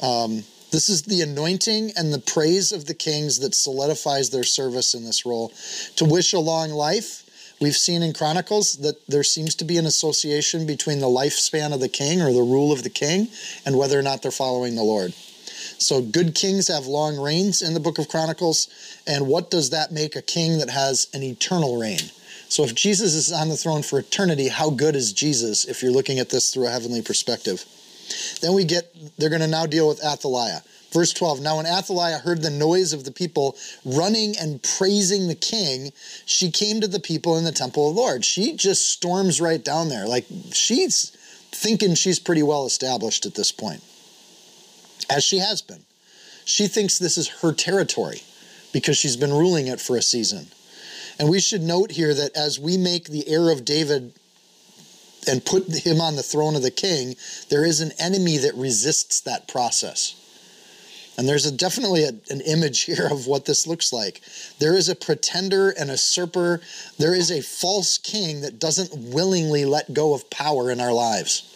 Um, 0.00 0.44
this 0.70 0.88
is 0.88 1.02
the 1.02 1.20
anointing 1.20 1.92
and 1.96 2.12
the 2.12 2.18
praise 2.18 2.72
of 2.72 2.86
the 2.86 2.94
kings 2.94 3.40
that 3.40 3.54
solidifies 3.54 4.30
their 4.30 4.42
service 4.42 4.94
in 4.94 5.04
this 5.04 5.26
role. 5.26 5.52
To 5.96 6.06
wish 6.06 6.32
a 6.32 6.38
long 6.38 6.70
life, 6.70 7.56
we've 7.60 7.76
seen 7.76 8.02
in 8.02 8.14
Chronicles 8.14 8.78
that 8.78 9.06
there 9.06 9.22
seems 9.22 9.54
to 9.56 9.66
be 9.66 9.76
an 9.76 9.84
association 9.84 10.66
between 10.66 11.00
the 11.00 11.06
lifespan 11.06 11.74
of 11.74 11.80
the 11.80 11.90
king 11.90 12.22
or 12.22 12.32
the 12.32 12.40
rule 12.40 12.72
of 12.72 12.82
the 12.82 12.90
king 12.90 13.28
and 13.66 13.76
whether 13.76 13.98
or 13.98 14.02
not 14.02 14.22
they're 14.22 14.30
following 14.30 14.74
the 14.74 14.82
Lord. 14.82 15.12
So 15.82 16.00
good 16.00 16.34
kings 16.34 16.68
have 16.68 16.86
long 16.86 17.18
reigns 17.18 17.60
in 17.60 17.74
the 17.74 17.80
book 17.80 17.98
of 17.98 18.08
Chronicles. 18.08 18.68
And 19.06 19.26
what 19.26 19.50
does 19.50 19.70
that 19.70 19.92
make 19.92 20.14
a 20.14 20.22
king 20.22 20.58
that 20.58 20.70
has 20.70 21.08
an 21.12 21.22
eternal 21.22 21.78
reign? 21.78 22.00
So 22.48 22.64
if 22.64 22.74
Jesus 22.74 23.14
is 23.14 23.32
on 23.32 23.48
the 23.48 23.56
throne 23.56 23.82
for 23.82 23.98
eternity, 23.98 24.48
how 24.48 24.70
good 24.70 24.94
is 24.94 25.12
Jesus 25.12 25.64
if 25.64 25.82
you're 25.82 25.92
looking 25.92 26.18
at 26.18 26.30
this 26.30 26.52
through 26.52 26.66
a 26.66 26.70
heavenly 26.70 27.02
perspective? 27.02 27.64
Then 28.40 28.54
we 28.54 28.64
get, 28.64 28.94
they're 29.16 29.30
going 29.30 29.40
to 29.40 29.48
now 29.48 29.66
deal 29.66 29.88
with 29.88 30.04
Athaliah. 30.04 30.60
Verse 30.92 31.12
12 31.14 31.40
Now, 31.40 31.56
when 31.56 31.66
Athaliah 31.66 32.18
heard 32.18 32.42
the 32.42 32.50
noise 32.50 32.92
of 32.92 33.04
the 33.04 33.12
people 33.12 33.56
running 33.84 34.36
and 34.38 34.62
praising 34.62 35.28
the 35.28 35.34
king, 35.34 35.92
she 36.26 36.50
came 36.50 36.80
to 36.80 36.88
the 36.88 37.00
people 37.00 37.38
in 37.38 37.44
the 37.44 37.52
temple 37.52 37.88
of 37.88 37.94
the 37.94 38.00
Lord. 38.00 38.24
She 38.24 38.54
just 38.54 38.88
storms 38.88 39.40
right 39.40 39.64
down 39.64 39.88
there. 39.88 40.06
Like 40.06 40.26
she's 40.52 41.10
thinking 41.50 41.94
she's 41.94 42.18
pretty 42.18 42.42
well 42.42 42.66
established 42.66 43.24
at 43.24 43.34
this 43.34 43.50
point 43.50 43.82
as 45.10 45.24
she 45.24 45.38
has 45.38 45.62
been. 45.62 45.84
She 46.44 46.66
thinks 46.66 46.98
this 46.98 47.18
is 47.18 47.28
her 47.28 47.52
territory 47.52 48.22
because 48.72 48.96
she's 48.96 49.16
been 49.16 49.32
ruling 49.32 49.68
it 49.68 49.80
for 49.80 49.96
a 49.96 50.02
season. 50.02 50.46
And 51.18 51.28
we 51.28 51.40
should 51.40 51.62
note 51.62 51.92
here 51.92 52.14
that 52.14 52.36
as 52.36 52.58
we 52.58 52.76
make 52.76 53.08
the 53.08 53.28
heir 53.28 53.50
of 53.50 53.64
David 53.64 54.12
and 55.28 55.44
put 55.44 55.66
him 55.68 56.00
on 56.00 56.16
the 56.16 56.22
throne 56.22 56.56
of 56.56 56.62
the 56.62 56.70
king, 56.70 57.14
there 57.48 57.64
is 57.64 57.80
an 57.80 57.92
enemy 57.98 58.38
that 58.38 58.54
resists 58.54 59.20
that 59.20 59.46
process. 59.46 60.16
And 61.16 61.28
there's 61.28 61.46
a, 61.46 61.52
definitely 61.52 62.04
a, 62.04 62.12
an 62.30 62.40
image 62.40 62.80
here 62.84 63.06
of 63.10 63.26
what 63.26 63.44
this 63.44 63.66
looks 63.66 63.92
like. 63.92 64.20
There 64.58 64.74
is 64.74 64.88
a 64.88 64.96
pretender 64.96 65.70
and 65.70 65.90
a 65.90 65.94
usurper. 65.94 66.60
There 66.98 67.14
is 67.14 67.30
a 67.30 67.42
false 67.42 67.98
king 67.98 68.40
that 68.40 68.58
doesn't 68.58 69.12
willingly 69.12 69.64
let 69.64 69.94
go 69.94 70.14
of 70.14 70.28
power 70.30 70.70
in 70.70 70.80
our 70.80 70.92
lives. 70.92 71.51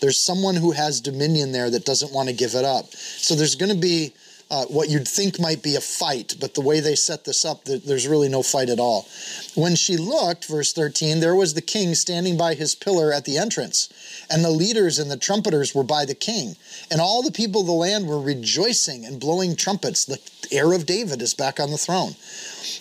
There's 0.00 0.18
someone 0.18 0.56
who 0.56 0.72
has 0.72 1.00
dominion 1.00 1.52
there 1.52 1.70
that 1.70 1.84
doesn't 1.84 2.12
want 2.12 2.28
to 2.28 2.34
give 2.34 2.54
it 2.54 2.64
up. 2.64 2.92
So 2.92 3.34
there's 3.34 3.54
going 3.54 3.72
to 3.72 3.80
be 3.80 4.12
uh, 4.50 4.64
what 4.64 4.88
you'd 4.88 5.06
think 5.06 5.38
might 5.38 5.62
be 5.62 5.76
a 5.76 5.80
fight, 5.80 6.34
but 6.40 6.54
the 6.54 6.60
way 6.60 6.80
they 6.80 6.96
set 6.96 7.24
this 7.24 7.44
up, 7.44 7.64
there's 7.64 8.08
really 8.08 8.28
no 8.28 8.42
fight 8.42 8.68
at 8.68 8.80
all. 8.80 9.06
When 9.54 9.76
she 9.76 9.96
looked, 9.96 10.46
verse 10.46 10.72
13, 10.72 11.20
there 11.20 11.36
was 11.36 11.54
the 11.54 11.62
king 11.62 11.94
standing 11.94 12.36
by 12.36 12.54
his 12.54 12.74
pillar 12.74 13.12
at 13.12 13.24
the 13.24 13.38
entrance, 13.38 13.88
and 14.28 14.44
the 14.44 14.50
leaders 14.50 14.98
and 14.98 15.08
the 15.08 15.16
trumpeters 15.16 15.72
were 15.72 15.84
by 15.84 16.04
the 16.04 16.16
king, 16.16 16.56
and 16.90 17.00
all 17.00 17.22
the 17.22 17.30
people 17.30 17.60
of 17.60 17.68
the 17.68 17.72
land 17.72 18.08
were 18.08 18.20
rejoicing 18.20 19.04
and 19.04 19.20
blowing 19.20 19.54
trumpets. 19.54 20.04
The 20.04 20.18
heir 20.50 20.72
of 20.72 20.84
David 20.84 21.22
is 21.22 21.32
back 21.32 21.60
on 21.60 21.70
the 21.70 21.78
throne. 21.78 22.16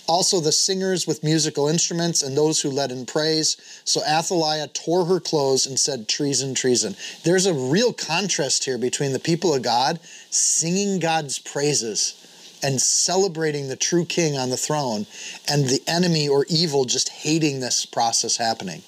Also, 0.08 0.40
the 0.40 0.52
singers 0.52 1.08
with 1.08 1.24
musical 1.24 1.68
instruments 1.68 2.22
and 2.22 2.36
those 2.36 2.62
who 2.62 2.70
led 2.70 2.92
in 2.92 3.06
praise. 3.06 3.58
So 3.84 4.02
Athaliah 4.04 4.68
tore 4.68 5.06
her 5.06 5.20
clothes 5.20 5.66
and 5.66 5.80
said, 5.80 6.08
Treason, 6.08 6.54
treason. 6.54 6.96
There's 7.24 7.46
a 7.46 7.54
real 7.54 7.94
contrast 7.94 8.66
here 8.66 8.78
between 8.78 9.14
the 9.14 9.20
people 9.20 9.54
of 9.54 9.62
God 9.62 10.00
singing 10.30 11.00
God's 11.00 11.40
praises 11.40 12.16
and 12.62 12.82
celebrating 12.82 13.68
the 13.68 13.76
true 13.76 14.06
king 14.06 14.38
on 14.38 14.50
the 14.50 14.58
throne 14.58 15.06
and 15.48 15.66
the 15.66 15.82
enemy 15.88 16.28
or 16.28 16.46
evil 16.50 16.86
just 16.86 17.10
hating 17.10 17.60
this 17.60 17.86
process 17.86 18.38
happening. 18.38 18.82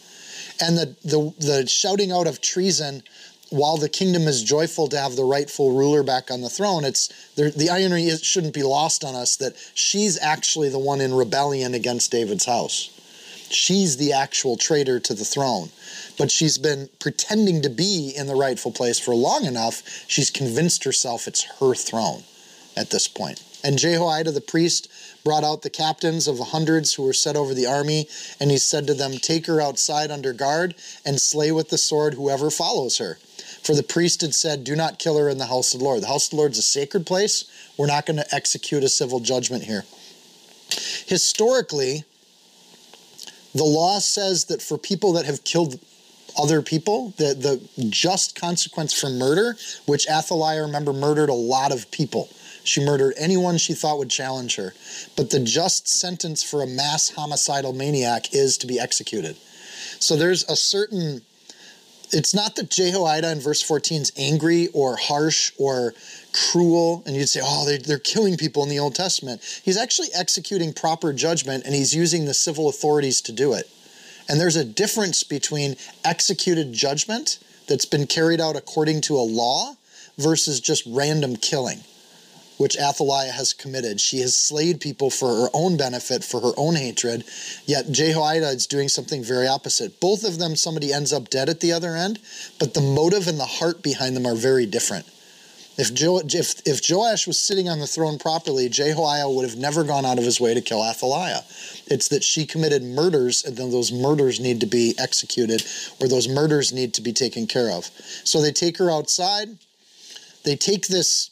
And 0.60 0.78
the, 0.78 0.96
the, 1.04 1.34
the 1.40 1.68
shouting 1.68 2.12
out 2.12 2.28
of 2.28 2.42
treason 2.42 3.04
while 3.52 3.76
the 3.76 3.90
kingdom 3.90 4.24
is 4.24 4.44
joyful 4.44 4.88
to 4.88 4.98
have 4.98 5.18
the 5.18 5.26
rightful 5.26 5.74
ruler 5.74 6.04
back 6.04 6.32
on 6.32 6.40
the 6.40 6.50
throne, 6.50 6.86
it's 6.86 7.10
the 7.36 7.70
irony 7.70 8.08
is, 8.08 8.24
shouldn't 8.24 8.54
be 8.54 8.64
lost 8.64 9.04
on 9.04 9.14
us 9.14 9.36
that 9.36 9.56
she's 9.74 10.18
actually 10.20 10.70
the 10.70 10.80
one 10.80 11.02
in 11.02 11.14
rebellion 11.14 11.74
against 11.74 12.12
David's 12.12 12.46
house. 12.46 12.98
She's 13.50 13.98
the 13.98 14.14
actual 14.14 14.56
traitor 14.56 15.02
to 15.02 15.14
the 15.14 15.26
throne. 15.26 15.70
But 16.18 16.32
she's 16.32 16.58
been 16.58 16.90
pretending 17.00 17.62
to 17.64 17.70
be 17.70 18.14
in 18.16 18.28
the 18.28 18.36
rightful 18.36 18.72
place 18.72 19.00
for 19.00 19.14
long 19.14 19.46
enough, 19.46 19.84
she's 20.08 20.30
convinced 20.30 20.86
herself 20.86 21.28
it's 21.28 21.44
her 21.60 21.76
throne 21.76 22.24
at 22.78 22.90
this 22.90 23.10
point. 23.10 23.44
And 23.64 23.78
Jehoiada 23.78 24.32
the 24.32 24.42
priest 24.42 24.88
brought 25.24 25.44
out 25.44 25.62
the 25.62 25.70
captains 25.70 26.28
of 26.28 26.38
the 26.38 26.46
hundreds 26.46 26.94
who 26.94 27.04
were 27.04 27.14
set 27.14 27.36
over 27.36 27.54
the 27.54 27.68
army, 27.68 28.08
and 28.40 28.50
he 28.50 28.58
said 28.58 28.88
to 28.88 28.94
them, 28.94 29.14
Take 29.14 29.46
her 29.48 29.62
outside 29.62 30.10
under 30.10 30.34
guard 30.34 30.74
and 31.06 31.22
slay 31.22 31.52
with 31.52 31.70
the 31.70 31.78
sword 31.78 32.14
whoever 32.14 32.50
follows 32.50 32.98
her. 32.98 33.20
For 33.72 33.78
the 33.78 33.84
priest 33.84 34.20
had 34.20 34.36
said, 34.36 34.66
Do 34.66 34.76
not 34.76 35.00
kill 35.00 35.18
her 35.18 35.30
in 35.30 35.38
the 35.38 35.46
house 35.46 35.74
of 35.74 35.80
the 35.80 35.86
Lord. 35.86 36.02
The 36.02 36.08
house 36.08 36.26
of 36.26 36.32
the 36.32 36.36
Lord 36.36 36.52
is 36.52 36.58
a 36.58 36.62
sacred 36.62 37.06
place. 37.06 37.46
We're 37.78 37.88
not 37.88 38.06
going 38.06 38.18
to 38.18 38.36
execute 38.36 38.84
a 38.84 38.90
civil 38.90 39.22
judgment 39.22 39.64
here. 39.64 39.86
Historically, 41.08 42.04
the 43.56 43.64
law 43.64 44.00
says 44.00 44.44
that 44.46 44.62
for 44.62 44.78
people 44.78 45.14
that 45.14 45.24
have 45.24 45.46
killed 45.46 45.80
other 46.38 46.62
people, 46.62 47.14
the, 47.16 47.34
the 47.34 47.86
just 47.90 48.36
consequence 48.36 48.94
for 48.94 49.10
murder, 49.10 49.56
which 49.86 50.06
Athaliah, 50.10 50.64
remember, 50.64 50.92
murdered 50.92 51.30
a 51.30 51.34
lot 51.34 51.72
of 51.72 51.90
people. 51.92 52.28
She 52.66 52.84
murdered 52.84 53.14
anyone 53.18 53.58
she 53.58 53.74
thought 53.74 54.00
would 54.00 54.10
challenge 54.10 54.58
her. 54.58 54.74
But 55.16 55.30
the 55.30 55.40
just 55.40 55.88
sentence 55.88 56.44
for 56.44 56.62
a 56.62 56.68
mass 56.68 57.10
homicidal 57.12 57.72
maniac 57.72 58.34
is 58.34 58.58
to 58.58 58.68
be 58.68 58.82
executed. 58.82 59.38
So 60.02 60.18
there's 60.18 60.44
a 60.50 60.58
certain 60.58 61.22
it's 62.14 62.34
not 62.34 62.56
that 62.56 62.70
Jehoiada 62.70 63.32
in 63.32 63.40
verse 63.40 63.62
14 63.62 64.02
is 64.02 64.12
angry 64.18 64.68
or 64.74 64.96
harsh 64.96 65.52
or 65.58 65.94
cruel, 66.34 67.04
and 67.06 67.16
you'd 67.16 67.28
say, 67.28 67.42
oh, 67.44 67.66
they're, 67.66 67.78
they're 67.78 68.00
killing 68.00 68.38
people 68.38 68.64
in 68.64 68.70
the 68.70 68.80
Old 68.80 68.96
Testament. 68.96 69.42
He's 69.64 69.78
actually 69.78 70.10
executing 70.14 70.74
proper 70.74 71.14
judgment, 71.14 71.66
and 71.66 71.74
he's 71.74 71.96
using 71.96 72.26
the 72.26 72.34
civil 72.34 72.70
authorities 72.70 73.22
to 73.22 73.32
do 73.32 73.54
it. 73.54 73.70
And 74.30 74.40
there's 74.40 74.56
a 74.56 74.66
difference 74.66 75.24
between 75.24 75.76
executed 76.06 76.74
judgment 76.74 77.40
that's 77.68 77.86
been 77.86 78.08
carried 78.08 78.40
out 78.40 78.56
according 78.56 79.02
to 79.02 79.16
a 79.16 79.22
law 79.22 79.76
versus 80.18 80.60
just 80.60 80.84
random 80.88 81.36
killing 81.36 81.84
which 82.62 82.78
Athaliah 82.78 83.32
has 83.32 83.54
committed. 83.54 84.00
She 84.00 84.20
has 84.20 84.38
slayed 84.38 84.80
people 84.80 85.10
for 85.10 85.28
her 85.28 85.48
own 85.52 85.78
benefit, 85.78 86.24
for 86.24 86.40
her 86.42 86.54
own 86.58 86.76
hatred, 86.76 87.24
yet 87.66 87.92
Jehoiada 87.92 88.50
is 88.50 88.68
doing 88.68 88.88
something 88.88 89.24
very 89.24 89.48
opposite. 89.48 90.00
Both 90.00 90.24
of 90.24 90.38
them, 90.38 90.56
somebody 90.56 90.94
ends 90.94 91.12
up 91.12 91.32
dead 91.32 91.50
at 91.50 91.60
the 91.60 91.72
other 91.72 91.96
end, 91.96 92.20
but 92.60 92.76
the 92.76 92.82
motive 92.82 93.28
and 93.28 93.40
the 93.40 93.46
heart 93.46 93.82
behind 93.82 94.16
them 94.16 94.28
are 94.28 94.36
very 94.36 94.68
different. 94.68 95.08
If, 95.80 95.92
jo- 95.92 96.22
if, 96.24 96.62
if 96.68 96.88
Joash 96.88 97.26
was 97.26 97.40
sitting 97.40 97.68
on 97.68 97.80
the 97.80 97.88
throne 97.88 98.20
properly, 98.20 98.70
Jehoiada 98.70 99.28
would 99.28 99.50
have 99.50 99.58
never 99.58 99.84
gone 99.84 100.06
out 100.06 100.20
of 100.20 100.24
his 100.24 100.40
way 100.40 100.54
to 100.54 100.62
kill 100.62 100.84
Athaliah. 100.84 101.42
It's 101.88 102.10
that 102.10 102.24
she 102.24 102.46
committed 102.46 102.84
murders, 102.84 103.44
and 103.44 103.58
then 103.58 103.72
those 103.72 103.92
murders 103.92 104.40
need 104.40 104.60
to 104.60 104.68
be 104.68 104.94
executed, 105.00 105.66
or 106.00 106.08
those 106.08 106.28
murders 106.30 106.72
need 106.72 106.94
to 106.94 107.02
be 107.02 107.12
taken 107.12 107.48
care 107.48 107.72
of. 107.72 107.86
So 108.24 108.40
they 108.40 108.52
take 108.52 108.78
her 108.78 108.92
outside. 108.92 109.58
They 110.44 110.56
take 110.56 110.88
this 110.88 111.31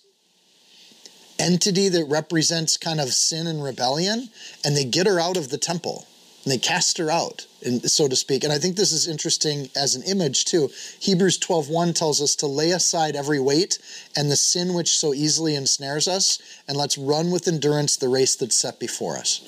entity 1.40 1.90
that 1.90 2.06
represents 2.06 2.78
kind 2.78 3.00
of 3.00 3.14
sin 3.14 3.48
and 3.48 3.64
rebellion, 3.64 4.30
and 4.64 4.76
they 4.76 4.86
get 4.86 5.08
her 5.08 5.20
out 5.20 5.38
of 5.38 5.50
the 5.50 5.58
temple 5.58 6.06
and 6.44 6.54
they 6.54 6.58
cast 6.58 6.98
her 6.98 7.12
out, 7.12 7.46
so 7.84 8.08
to 8.08 8.16
speak. 8.16 8.44
And 8.44 8.54
I 8.54 8.58
think 8.58 8.76
this 8.76 8.92
is 8.92 9.08
interesting 9.08 9.70
as 9.76 9.96
an 9.96 10.04
image 10.04 10.46
too. 10.46 10.72
Hebrews 11.00 11.38
12:1 11.38 11.94
tells 11.94 12.22
us 12.22 12.34
to 12.36 12.48
lay 12.48 12.72
aside 12.72 13.16
every 13.16 13.40
weight 13.40 13.78
and 14.16 14.32
the 14.32 14.38
sin 14.38 14.74
which 14.74 14.98
so 14.98 15.14
easily 15.14 15.56
ensnares 15.56 16.08
us, 16.08 16.40
and 16.68 16.78
let's 16.78 16.98
run 16.98 17.32
with 17.32 17.48
endurance 17.48 17.98
the 17.98 18.08
race 18.08 18.36
that's 18.36 18.56
set 18.56 18.80
before 18.80 19.18
us. 19.18 19.42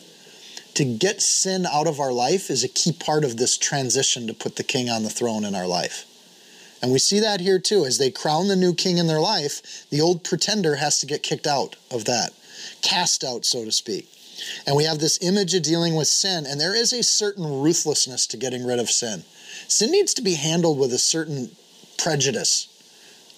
To 0.76 0.84
get 0.84 1.22
sin 1.22 1.66
out 1.66 1.88
of 1.88 2.00
our 2.00 2.12
life 2.12 2.50
is 2.50 2.64
a 2.64 2.68
key 2.68 2.92
part 2.92 3.24
of 3.24 3.38
this 3.38 3.58
transition 3.58 4.28
to 4.28 4.34
put 4.34 4.58
the 4.58 4.64
king 4.64 4.90
on 4.90 5.04
the 5.04 5.10
throne 5.10 5.46
in 5.46 5.56
our 5.56 5.68
life. 5.68 6.06
And 6.82 6.92
we 6.92 7.00
see 7.00 7.20
that 7.20 7.42
here 7.42 7.60
too. 7.60 7.86
As 7.86 7.98
they 7.98 8.12
crown 8.12 8.48
the 8.48 8.56
new 8.56 8.74
king 8.74 8.98
in 8.98 9.08
their 9.08 9.20
life, 9.20 9.88
the 9.90 10.02
old 10.02 10.24
pretender 10.24 10.76
has 10.76 11.00
to 11.00 11.06
get 11.06 11.24
kicked 11.24 11.48
out 11.48 11.76
of 11.92 12.06
that, 12.06 12.32
cast 12.82 13.24
out, 13.24 13.46
so 13.46 13.64
to 13.64 13.72
speak. 13.72 14.08
And 14.66 14.76
we 14.76 14.86
have 14.86 15.00
this 15.00 15.22
image 15.22 15.54
of 15.54 15.62
dealing 15.62 15.96
with 15.96 16.08
sin, 16.08 16.46
and 16.48 16.60
there 16.60 16.76
is 16.76 16.94
a 16.94 17.04
certain 17.04 17.62
ruthlessness 17.62 18.26
to 18.28 18.38
getting 18.38 18.66
rid 18.66 18.80
of 18.80 18.90
sin. 18.90 19.24
Sin 19.68 19.92
needs 19.92 20.14
to 20.16 20.22
be 20.22 20.34
handled 20.34 20.80
with 20.80 20.92
a 20.94 20.98
certain 20.98 21.52
prejudice, 21.98 22.68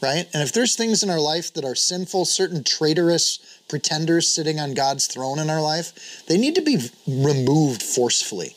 right? 0.02 0.26
And 0.34 0.42
if 0.42 0.54
there's 0.54 0.76
things 0.76 1.04
in 1.04 1.10
our 1.10 1.20
life 1.20 1.54
that 1.54 1.66
are 1.66 1.76
sinful, 1.76 2.26
certain 2.26 2.64
traitorous 2.64 3.62
pretenders 3.68 4.34
sitting 4.34 4.60
on 4.60 4.74
God's 4.74 5.08
throne 5.08 5.40
in 5.40 5.50
our 5.50 5.62
life, 5.62 6.24
they 6.28 6.38
need 6.38 6.56
to 6.56 6.62
be 6.62 6.78
removed 7.08 7.84
forcefully. 7.84 8.56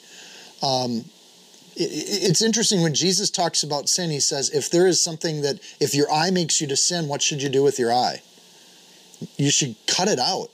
Um, 0.62 1.04
it's 1.78 2.42
interesting 2.42 2.82
when 2.82 2.94
Jesus 2.94 3.30
talks 3.30 3.62
about 3.62 3.88
sin, 3.88 4.10
he 4.10 4.20
says, 4.20 4.48
if 4.50 4.70
there 4.70 4.86
is 4.86 5.02
something 5.02 5.42
that, 5.42 5.60
if 5.78 5.94
your 5.94 6.10
eye 6.10 6.30
makes 6.30 6.60
you 6.60 6.66
to 6.68 6.76
sin, 6.76 7.06
what 7.06 7.20
should 7.20 7.42
you 7.42 7.50
do 7.50 7.62
with 7.62 7.78
your 7.78 7.92
eye? 7.92 8.22
You 9.36 9.50
should 9.50 9.76
cut 9.86 10.08
it 10.08 10.18
out. 10.18 10.50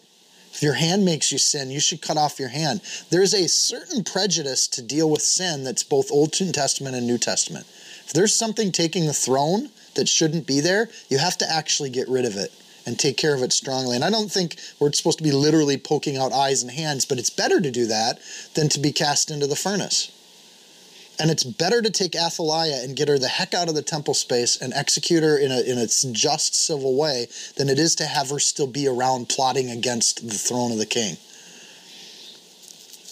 If 0.53 0.63
your 0.63 0.75
hand 0.75 1.05
makes 1.05 1.33
you 1.33 1.39
sin, 1.39 1.71
you 1.71 1.81
should 1.81 2.03
cut 2.03 2.19
off 2.19 2.39
your 2.39 2.49
hand. 2.49 2.83
There's 3.11 3.33
a 3.33 3.49
certain 3.49 4.05
prejudice 4.05 4.67
to 4.69 4.83
deal 4.83 5.09
with 5.09 5.23
sin 5.23 5.65
that's 5.65 5.83
both 5.83 6.11
Old 6.11 6.33
Testament 6.33 6.95
and 6.95 7.07
New 7.07 7.19
Testament. 7.19 7.67
If 8.05 8.13
there's 8.13 8.35
something 8.35 8.71
taking 8.71 9.07
the 9.07 9.15
throne 9.15 9.71
that 9.95 10.09
shouldn't 10.09 10.47
be 10.47 10.61
there, 10.61 10.89
you 11.09 11.19
have 11.19 11.39
to 11.39 11.51
actually 11.51 11.91
get 11.91 12.09
rid 12.09 12.25
of 12.25 12.37
it 12.37 12.53
and 12.85 12.99
take 12.99 13.17
care 13.17 13.35
of 13.35 13.43
it 13.43 13.53
strongly. 13.53 13.95
And 13.97 14.05
I 14.05 14.11
don't 14.11 14.31
think 14.31 14.57
we're 14.79 14.93
supposed 14.93 15.19
to 15.19 15.25
be 15.25 15.33
literally 15.33 15.79
poking 15.79 16.17
out 16.17 16.33
eyes 16.33 16.63
and 16.63 16.73
hands, 16.73 17.05
but 17.05 17.19
it's 17.19 17.31
better 17.31 17.61
to 17.61 17.71
do 17.71 17.87
that 17.87 18.19
than 18.55 18.69
to 18.71 18.81
be 18.81 18.93
cast 18.93 19.31
into 19.31 19.47
the 19.47 19.57
furnace. 19.57 20.11
And 21.21 21.31
it's 21.31 21.45
better 21.45 21.83
to 21.83 21.91
take 21.91 22.17
Athaliah 22.17 22.83
and 22.83 22.97
get 22.97 23.09
her 23.09 23.19
the 23.19 23.29
heck 23.29 23.55
out 23.55 23.69
of 23.69 23.75
the 23.75 23.83
temple 23.83 24.15
space 24.15 24.61
and 24.61 24.73
execute 24.73 25.23
her 25.23 25.37
in 25.39 25.53
a 25.53 25.61
in 25.61 25.79
a 25.79 25.87
just 25.87 26.55
civil 26.55 26.97
way 26.97 27.29
than 27.57 27.69
it 27.69 27.79
is 27.79 27.95
to 27.97 28.07
have 28.07 28.31
her 28.31 28.39
still 28.39 28.67
be 28.67 28.89
around 28.89 29.29
plotting 29.29 29.71
against 29.71 30.27
the 30.27 30.35
throne 30.35 30.73
of 30.73 30.79
the 30.79 30.87
king. 30.87 31.17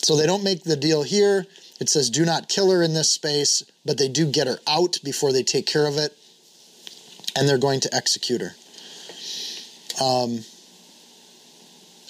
So 0.03 0.17
they 0.17 0.27
don't 0.27 0.43
make 0.43 0.65
the 0.65 0.77
deal 0.77 1.03
here. 1.03 1.47
It 1.79 1.89
says, 1.89 2.11
do 2.11 2.25
not 2.25 2.49
kill 2.49 2.71
her 2.71 2.83
in 2.83 2.95
this 2.95 3.11
space, 3.11 3.63
but 3.87 3.97
they 3.97 4.09
do 4.09 4.27
get 4.27 4.47
her 4.47 4.59
out 4.67 4.99
before 5.05 5.33
they 5.33 5.43
take 5.43 5.67
care 5.67 5.87
of 5.87 5.97
it, 5.97 6.17
and 7.37 7.49
they're 7.49 7.59
going 7.59 7.81
to 7.81 7.95
execute 7.95 8.41
her. 8.41 8.55
Um, 10.03 10.45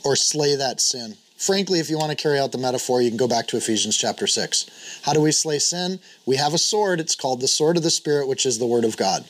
or 0.04 0.16
slay 0.16 0.56
that 0.56 0.80
sin. 0.80 1.16
Frankly, 1.40 1.80
if 1.80 1.88
you 1.88 1.96
want 1.96 2.10
to 2.10 2.22
carry 2.22 2.38
out 2.38 2.52
the 2.52 2.58
metaphor, 2.58 3.00
you 3.00 3.08
can 3.08 3.16
go 3.16 3.26
back 3.26 3.46
to 3.46 3.56
Ephesians 3.56 3.96
chapter 3.96 4.26
6. 4.26 5.00
How 5.04 5.14
do 5.14 5.22
we 5.22 5.32
slay 5.32 5.58
sin? 5.58 5.98
We 6.26 6.36
have 6.36 6.52
a 6.52 6.58
sword. 6.58 7.00
It's 7.00 7.14
called 7.14 7.40
the 7.40 7.48
sword 7.48 7.78
of 7.78 7.82
the 7.82 7.88
Spirit, 7.88 8.28
which 8.28 8.44
is 8.44 8.58
the 8.58 8.66
Word 8.66 8.84
of 8.84 8.98
God. 8.98 9.24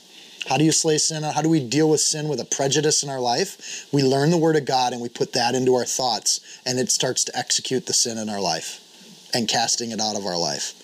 How 0.48 0.58
do 0.58 0.64
you 0.64 0.72
slay 0.72 0.98
sin? 0.98 1.22
How 1.22 1.40
do 1.40 1.48
we 1.48 1.64
deal 1.64 1.88
with 1.88 2.00
sin 2.00 2.26
with 2.26 2.40
a 2.40 2.44
prejudice 2.44 3.04
in 3.04 3.10
our 3.10 3.20
life? 3.20 3.86
We 3.92 4.02
learn 4.02 4.30
the 4.30 4.38
Word 4.38 4.56
of 4.56 4.64
God 4.64 4.92
and 4.92 5.00
we 5.00 5.08
put 5.08 5.34
that 5.34 5.54
into 5.54 5.76
our 5.76 5.84
thoughts, 5.84 6.40
and 6.66 6.80
it 6.80 6.90
starts 6.90 7.22
to 7.26 7.38
execute 7.38 7.86
the 7.86 7.92
sin 7.92 8.18
in 8.18 8.28
our 8.28 8.40
life 8.40 8.80
and 9.32 9.46
casting 9.46 9.92
it 9.92 10.00
out 10.00 10.16
of 10.16 10.26
our 10.26 10.36
life. 10.36 10.74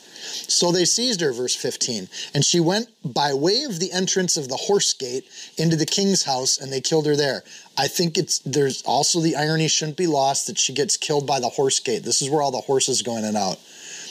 So 0.49 0.71
they 0.71 0.85
seized 0.85 1.21
her, 1.21 1.33
verse 1.33 1.55
15, 1.55 2.09
and 2.35 2.45
she 2.45 2.61
went 2.61 2.89
by 3.05 3.33
way 3.35 3.65
of 3.65 3.81
the 3.81 3.93
entrance 3.93 4.37
of 4.37 4.49
the 4.49 4.57
horse 4.57 4.93
gate 4.93 5.25
into 5.59 5.77
the 5.77 5.87
king's 5.87 6.25
house, 6.25 6.59
and 6.59 6.73
they 6.73 6.81
killed 6.81 7.07
her 7.07 7.17
there. 7.17 7.43
I 7.79 7.89
think 7.89 8.17
it's 8.17 8.39
there's 8.41 8.83
also 8.83 9.21
the 9.21 9.37
irony 9.37 9.69
shouldn't 9.69 9.99
be 9.99 10.07
lost 10.07 10.47
that 10.47 10.59
she 10.59 10.73
gets 10.73 10.97
killed 10.97 11.27
by 11.27 11.41
the 11.41 11.49
horse 11.49 11.79
gate. 11.81 12.05
This 12.05 12.23
is 12.23 12.31
where 12.31 12.43
all 12.43 12.51
the 12.51 12.59
horses 12.59 13.03
go 13.03 13.17
in 13.17 13.25
and 13.25 13.37
out. 13.37 13.59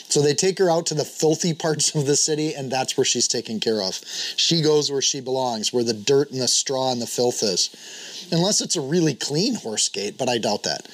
So 0.08 0.22
they 0.22 0.34
take 0.34 0.58
her 0.60 0.70
out 0.70 0.86
to 0.86 0.94
the 0.94 1.04
filthy 1.04 1.52
parts 1.66 1.94
of 1.94 2.06
the 2.06 2.16
city, 2.16 2.54
and 2.54 2.70
that's 2.70 2.96
where 2.96 3.04
she's 3.04 3.28
taken 3.28 3.58
care 3.60 3.82
of. 3.82 4.00
She 4.36 4.62
goes 4.62 4.90
where 4.90 5.02
she 5.02 5.20
belongs, 5.20 5.72
where 5.72 5.84
the 5.84 5.94
dirt 5.94 6.30
and 6.30 6.40
the 6.40 6.48
straw 6.48 6.92
and 6.92 7.02
the 7.02 7.06
filth 7.06 7.42
is. 7.42 8.15
Unless 8.32 8.60
it's 8.60 8.76
a 8.76 8.80
really 8.80 9.14
clean 9.14 9.54
horse 9.54 9.88
gate, 9.88 10.16
but 10.18 10.28
I 10.28 10.38
doubt 10.38 10.64
that. 10.64 10.86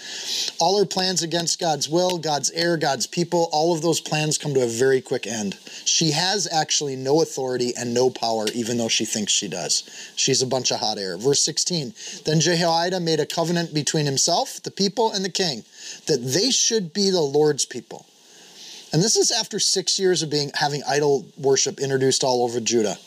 All 0.58 0.78
her 0.78 0.86
plans 0.86 1.22
against 1.22 1.60
God's 1.60 1.88
will, 1.88 2.18
God's 2.18 2.50
heir, 2.50 2.76
God's 2.76 3.06
people, 3.06 3.48
all 3.52 3.74
of 3.74 3.82
those 3.82 4.00
plans 4.00 4.38
come 4.38 4.54
to 4.54 4.62
a 4.62 4.66
very 4.66 5.00
quick 5.00 5.26
end. 5.26 5.54
She 5.84 6.12
has 6.12 6.48
actually 6.52 6.96
no 6.96 7.22
authority 7.22 7.72
and 7.76 7.94
no 7.94 8.10
power, 8.10 8.46
even 8.54 8.78
though 8.78 8.88
she 8.88 9.04
thinks 9.04 9.32
she 9.32 9.48
does. 9.48 10.12
She's 10.16 10.42
a 10.42 10.46
bunch 10.46 10.70
of 10.70 10.80
hot 10.80 10.98
air. 10.98 11.16
Verse 11.16 11.42
16 11.42 11.94
Then 12.24 12.40
Jehoiada 12.40 13.00
made 13.00 13.20
a 13.20 13.26
covenant 13.26 13.74
between 13.74 14.06
himself, 14.06 14.62
the 14.62 14.70
people, 14.70 15.12
and 15.12 15.24
the 15.24 15.30
king, 15.30 15.64
that 16.06 16.24
they 16.24 16.50
should 16.50 16.92
be 16.92 17.10
the 17.10 17.20
Lord's 17.20 17.64
people. 17.64 18.06
And 18.92 19.02
this 19.02 19.16
is 19.16 19.30
after 19.30 19.58
six 19.58 19.98
years 19.98 20.22
of 20.22 20.30
being 20.30 20.50
having 20.54 20.82
idol 20.86 21.24
worship 21.38 21.80
introduced 21.80 22.22
all 22.22 22.44
over 22.44 22.60
Judah 22.60 22.98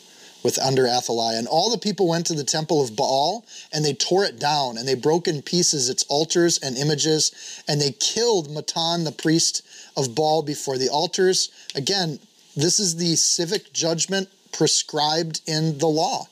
with 0.46 0.60
under 0.60 0.86
Athaliah. 0.86 1.38
And 1.38 1.48
all 1.48 1.72
the 1.72 1.76
people 1.76 2.06
went 2.06 2.24
to 2.26 2.32
the 2.32 2.44
temple 2.44 2.80
of 2.80 2.94
Baal 2.94 3.44
and 3.72 3.84
they 3.84 3.92
tore 3.92 4.24
it 4.24 4.38
down 4.38 4.78
and 4.78 4.86
they 4.86 4.94
broke 4.94 5.26
in 5.26 5.42
pieces 5.42 5.88
its 5.88 6.04
altars 6.04 6.56
and 6.62 6.78
images 6.78 7.64
and 7.66 7.80
they 7.80 7.90
killed 7.90 8.48
Mattan, 8.48 9.04
the 9.04 9.10
priest 9.10 9.66
of 9.96 10.14
Baal, 10.14 10.42
before 10.42 10.78
the 10.78 10.88
altars. 10.88 11.50
Again, 11.74 12.20
this 12.54 12.78
is 12.78 12.94
the 12.94 13.16
civic 13.16 13.72
judgment 13.72 14.28
prescribed 14.52 15.40
in 15.48 15.78
the 15.78 15.88
law. 15.88 16.28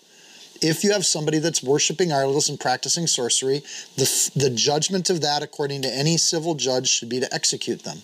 If 0.63 0.85
you 0.85 0.93
have 0.93 1.05
somebody 1.05 1.41
that's 1.41 1.61
worshiping 1.61 2.13
idols 2.13 2.49
and 2.49 2.59
practicing 2.59 3.09
sorcery, 3.09 3.65
the, 3.97 4.31
the 4.37 4.51
judgment 4.51 5.11
of 5.11 5.23
that, 5.23 5.43
according 5.43 5.83
to 5.83 5.93
any 5.93 6.19
civil 6.19 6.55
judge, 6.55 6.89
should 6.89 7.09
be 7.09 7.19
to 7.19 7.35
execute 7.35 7.83
them. 7.83 7.99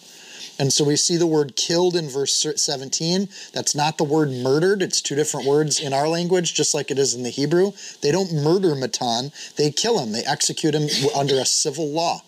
And 0.61 0.71
so 0.75 0.85
we 0.85 0.97
see 0.97 1.17
the 1.17 1.27
word 1.27 1.57
killed 1.57 1.97
in 1.97 2.11
verse 2.11 2.47
17. 2.55 3.31
That's 3.55 3.75
not 3.75 3.97
the 3.97 4.05
word 4.05 4.29
murdered. 4.29 4.83
It's 4.83 5.01
two 5.01 5.15
different 5.15 5.47
words 5.47 5.81
in 5.81 5.95
our 5.95 6.07
language, 6.07 6.53
just 6.53 6.75
like 6.75 6.91
it 6.91 6.99
is 6.99 7.15
in 7.15 7.23
the 7.23 7.31
Hebrew. 7.31 7.73
They 8.03 8.13
don't 8.13 8.31
murder 8.31 8.75
Mattan, 8.75 9.33
they 9.57 9.71
kill 9.71 9.99
him, 9.99 10.13
they 10.13 10.23
execute 10.23 10.75
him 10.75 10.87
under 11.17 11.37
a 11.37 11.47
civil 11.47 11.89
law. 11.89 12.21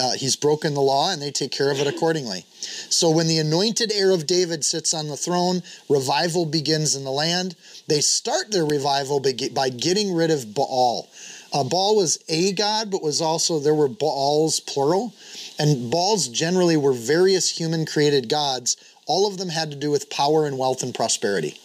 Uh, 0.00 0.12
he's 0.12 0.34
broken 0.34 0.72
the 0.72 0.80
law 0.80 1.12
and 1.12 1.20
they 1.20 1.30
take 1.30 1.50
care 1.50 1.70
of 1.70 1.78
it 1.78 1.86
accordingly. 1.86 2.46
So 2.88 3.10
when 3.10 3.26
the 3.26 3.38
anointed 3.38 3.92
heir 3.92 4.12
of 4.12 4.26
David 4.26 4.64
sits 4.64 4.94
on 4.94 5.08
the 5.08 5.16
throne, 5.16 5.62
revival 5.90 6.46
begins 6.46 6.96
in 6.96 7.04
the 7.04 7.10
land. 7.10 7.54
They 7.86 8.00
start 8.00 8.50
their 8.50 8.64
revival 8.64 9.20
by 9.20 9.68
getting 9.68 10.14
rid 10.14 10.30
of 10.30 10.54
Baal. 10.54 11.08
Uh, 11.52 11.64
Baal 11.64 11.96
was 11.96 12.22
a 12.28 12.52
god, 12.52 12.90
but 12.90 13.02
was 13.02 13.20
also, 13.20 13.58
there 13.58 13.74
were 13.74 13.88
Baals, 13.88 14.60
plural. 14.60 15.14
And 15.58 15.90
Baals 15.90 16.28
generally 16.28 16.76
were 16.76 16.92
various 16.92 17.58
human 17.58 17.84
created 17.84 18.28
gods. 18.28 18.76
All 19.06 19.26
of 19.26 19.38
them 19.38 19.48
had 19.48 19.70
to 19.70 19.76
do 19.76 19.90
with 19.90 20.10
power 20.10 20.46
and 20.46 20.58
wealth 20.58 20.82
and 20.82 20.94
prosperity. 20.94 21.58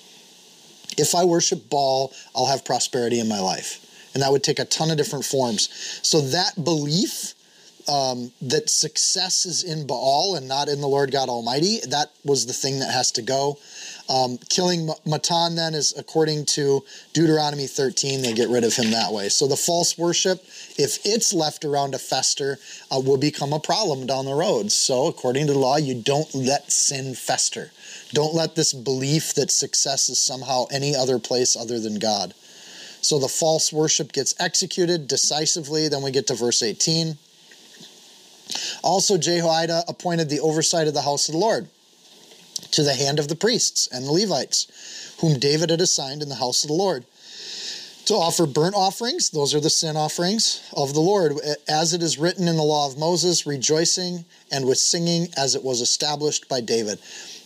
If 0.97 1.15
I 1.15 1.23
worship 1.25 1.69
Baal, 1.69 2.13
I'll 2.35 2.47
have 2.47 2.65
prosperity 2.65 3.19
in 3.19 3.27
my 3.27 3.39
life. 3.39 3.79
And 4.13 4.21
that 4.21 4.31
would 4.31 4.43
take 4.43 4.59
a 4.59 4.65
ton 4.65 4.91
of 4.91 4.97
different 4.97 5.25
forms. 5.25 5.69
So 6.03 6.21
that 6.21 6.63
belief 6.63 7.33
um, 7.87 8.31
that 8.41 8.69
success 8.69 9.45
is 9.45 9.63
in 9.63 9.85
Baal 9.85 10.35
and 10.35 10.47
not 10.47 10.69
in 10.69 10.81
the 10.81 10.87
Lord 10.87 11.11
God 11.11 11.29
Almighty, 11.29 11.79
that 11.89 12.11
was 12.23 12.45
the 12.45 12.53
thing 12.53 12.79
that 12.79 12.91
has 12.91 13.11
to 13.13 13.21
go. 13.21 13.57
Um, 14.09 14.37
killing 14.49 14.87
Mattan 15.07 15.55
then 15.55 15.73
is 15.73 15.93
according 15.97 16.45
to 16.47 16.83
Deuteronomy 17.13 17.67
13, 17.67 18.21
they 18.21 18.33
get 18.33 18.49
rid 18.49 18.65
of 18.65 18.75
him 18.75 18.91
that 18.91 19.13
way. 19.13 19.29
So 19.29 19.47
the 19.47 19.55
false 19.55 19.97
worship, 19.97 20.43
if 20.77 20.99
it's 21.05 21.33
left 21.33 21.63
around 21.63 21.91
to 21.91 21.99
fester, 21.99 22.59
uh, 22.91 22.99
will 22.99 23.17
become 23.17 23.53
a 23.53 23.59
problem 23.59 24.05
down 24.05 24.25
the 24.25 24.33
road. 24.33 24.71
So 24.73 25.07
according 25.07 25.47
to 25.47 25.53
the 25.53 25.59
law, 25.59 25.77
you 25.77 25.95
don't 25.95 26.33
let 26.35 26.69
sin 26.71 27.15
fester. 27.15 27.71
Don't 28.11 28.35
let 28.35 28.55
this 28.55 28.73
belief 28.73 29.33
that 29.35 29.51
success 29.51 30.09
is 30.09 30.19
somehow 30.19 30.65
any 30.69 30.95
other 30.95 31.17
place 31.17 31.55
other 31.55 31.79
than 31.79 31.97
God. 31.97 32.33
So 33.01 33.19
the 33.19 33.29
false 33.29 33.71
worship 33.71 34.11
gets 34.11 34.35
executed 34.39 35.07
decisively. 35.07 35.87
Then 35.87 36.03
we 36.03 36.11
get 36.11 36.27
to 36.27 36.35
verse 36.35 36.61
18. 36.61 37.17
Also, 38.83 39.17
Jehoiada 39.17 39.83
appointed 39.87 40.29
the 40.29 40.41
oversight 40.41 40.87
of 40.87 40.93
the 40.93 41.01
house 41.01 41.29
of 41.29 41.33
the 41.33 41.39
Lord 41.39 41.69
to 42.73 42.83
the 42.83 42.95
hand 42.95 43.19
of 43.19 43.27
the 43.27 43.35
priests 43.35 43.87
and 43.91 44.05
the 44.05 44.11
Levites, 44.11 45.15
whom 45.21 45.39
David 45.39 45.69
had 45.69 45.81
assigned 45.81 46.21
in 46.21 46.29
the 46.29 46.35
house 46.35 46.63
of 46.63 46.67
the 46.67 46.75
Lord, 46.75 47.05
to 48.05 48.15
offer 48.15 48.45
burnt 48.45 48.75
offerings. 48.75 49.29
Those 49.29 49.55
are 49.55 49.59
the 49.59 49.69
sin 49.69 49.95
offerings 49.95 50.69
of 50.75 50.93
the 50.93 50.99
Lord, 50.99 51.33
as 51.69 51.93
it 51.93 52.03
is 52.03 52.17
written 52.17 52.47
in 52.47 52.57
the 52.57 52.63
law 52.63 52.87
of 52.87 52.97
Moses, 52.97 53.45
rejoicing 53.45 54.25
and 54.51 54.65
with 54.65 54.77
singing 54.77 55.27
as 55.37 55.55
it 55.55 55.63
was 55.63 55.81
established 55.81 56.49
by 56.49 56.59
David. 56.59 56.99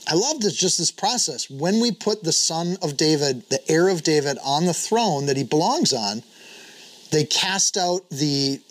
I 0.07 0.15
love 0.15 0.39
this 0.39 0.55
just 0.55 0.77
this 0.77 0.91
process. 0.91 1.49
When 1.49 1.79
we 1.81 1.91
put 1.91 2.23
the 2.23 2.31
son 2.31 2.77
of 2.81 2.97
David, 2.97 3.49
the 3.49 3.59
heir 3.69 3.89
of 3.89 4.03
David, 4.03 4.37
on 4.43 4.65
the 4.65 4.73
throne 4.73 5.25
that 5.25 5.37
he 5.37 5.43
belongs 5.43 5.93
on, 5.93 6.23
they 7.11 7.25
cast 7.25 7.77
out 7.77 8.09
the 8.09 8.61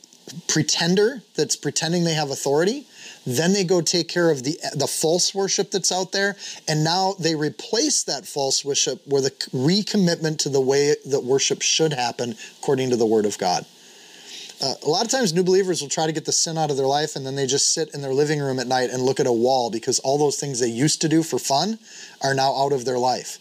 pretender 0.49 1.23
that's 1.37 1.55
pretending 1.55 2.05
they 2.05 2.15
have 2.15 2.31
authority 2.31 2.87
then 3.27 3.53
they 3.53 3.65
go 3.65 3.81
take 3.81 4.09
care 4.09 4.31
of 4.31 4.45
the 4.45 4.57
the 4.75 4.87
false 4.87 5.35
worship 5.35 5.71
that's 5.71 5.91
out 5.91 6.13
there, 6.13 6.37
and 6.69 6.85
now 6.85 7.15
they 7.19 7.35
replace 7.35 8.05
that 8.05 8.27
false 8.27 8.65
worship 8.65 9.07
with 9.07 9.27
a 9.27 9.31
recommitment 9.53 10.39
to 10.39 10.49
the 10.49 10.61
way 10.61 10.95
that 11.05 11.25
worship 11.25 11.61
should 11.61 11.93
happen 11.93 12.37
according 12.59 12.91
to 12.91 12.97
the 12.97 13.07
Word 13.07 13.27
of 13.27 13.37
God. 13.37 13.67
Uh, 14.63 14.73
a 14.85 14.89
lot 14.89 15.05
of 15.05 15.11
times, 15.11 15.35
new 15.35 15.43
believers 15.43 15.83
will 15.83 15.89
try 15.89 16.07
to 16.07 16.13
get 16.13 16.25
the 16.25 16.33
sin 16.33 16.57
out 16.57 16.71
of 16.71 16.77
their 16.79 16.87
life, 16.87 17.15
and 17.15 17.27
then 17.27 17.35
they 17.35 17.47
just 17.47 17.75
sit 17.75 17.93
in 17.93 18.01
their 18.01 18.15
living 18.15 18.41
room 18.41 18.59
at 18.59 18.67
night 18.67 18.89
and 18.89 19.03
look 19.03 19.21
at 19.21 19.27
a 19.27 19.33
wall 19.33 19.71
because 19.71 19.99
all 19.99 20.17
those 20.17 20.39
things 20.39 20.61
they 20.61 20.69
used 20.69 21.01
to 21.03 21.09
do 21.09 21.23
for 21.23 21.39
fun 21.39 21.79
are 22.23 22.33
now 22.33 22.55
out 22.57 22.73
of 22.73 22.85
their 22.87 22.99
life. 22.99 23.39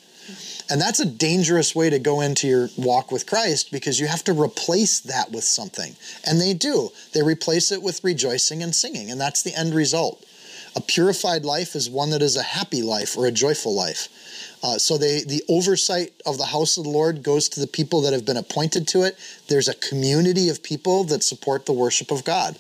And 0.70 0.82
that's 0.82 1.00
a 1.00 1.06
dangerous 1.06 1.76
way 1.76 1.90
to 1.90 2.00
go 2.00 2.22
into 2.22 2.48
your 2.48 2.70
walk 2.76 3.12
with 3.12 3.28
Christ 3.28 3.72
because 3.72 4.00
you 4.00 4.08
have 4.08 4.24
to 4.24 4.34
replace 4.34 5.00
that 5.02 5.32
with 5.32 5.44
something. 5.44 5.96
And 6.26 6.42
they 6.42 6.54
do. 6.54 6.90
They 7.14 7.22
replace 7.22 7.72
it 7.72 7.84
with 7.84 8.04
rejoicing 8.04 8.64
and 8.64 8.74
singing, 8.74 9.12
and 9.12 9.22
that's 9.22 9.44
the 9.44 9.54
end 9.54 9.76
result. 9.76 10.26
A 10.76 10.82
purified 10.82 11.46
life 11.46 11.76
is 11.76 11.90
one 11.90 12.10
that 12.10 12.22
is 12.22 12.36
a 12.36 12.44
happy 12.44 12.82
life 12.82 13.16
or 13.16 13.26
a 13.26 13.32
joyful 13.32 13.74
life. 13.74 14.10
Uh, 14.62 14.78
so 14.78 14.98
they, 14.98 15.22
the 15.24 15.44
oversight 15.48 16.12
of 16.26 16.38
the 16.38 16.46
house 16.46 16.78
of 16.78 16.84
the 16.84 16.90
Lord 16.90 17.24
goes 17.24 17.48
to 17.50 17.60
the 17.60 17.68
people 17.68 18.02
that 18.02 18.14
have 18.14 18.26
been 18.26 18.36
appointed 18.36 18.88
to 18.90 19.04
it. 19.04 19.18
There's 19.48 19.70
a 19.70 19.76
community 19.76 20.50
of 20.50 20.64
people 20.64 21.04
that 21.06 21.24
support 21.24 21.66
the 21.66 21.74
worship 21.74 22.12
of 22.12 22.26
God. 22.26 22.58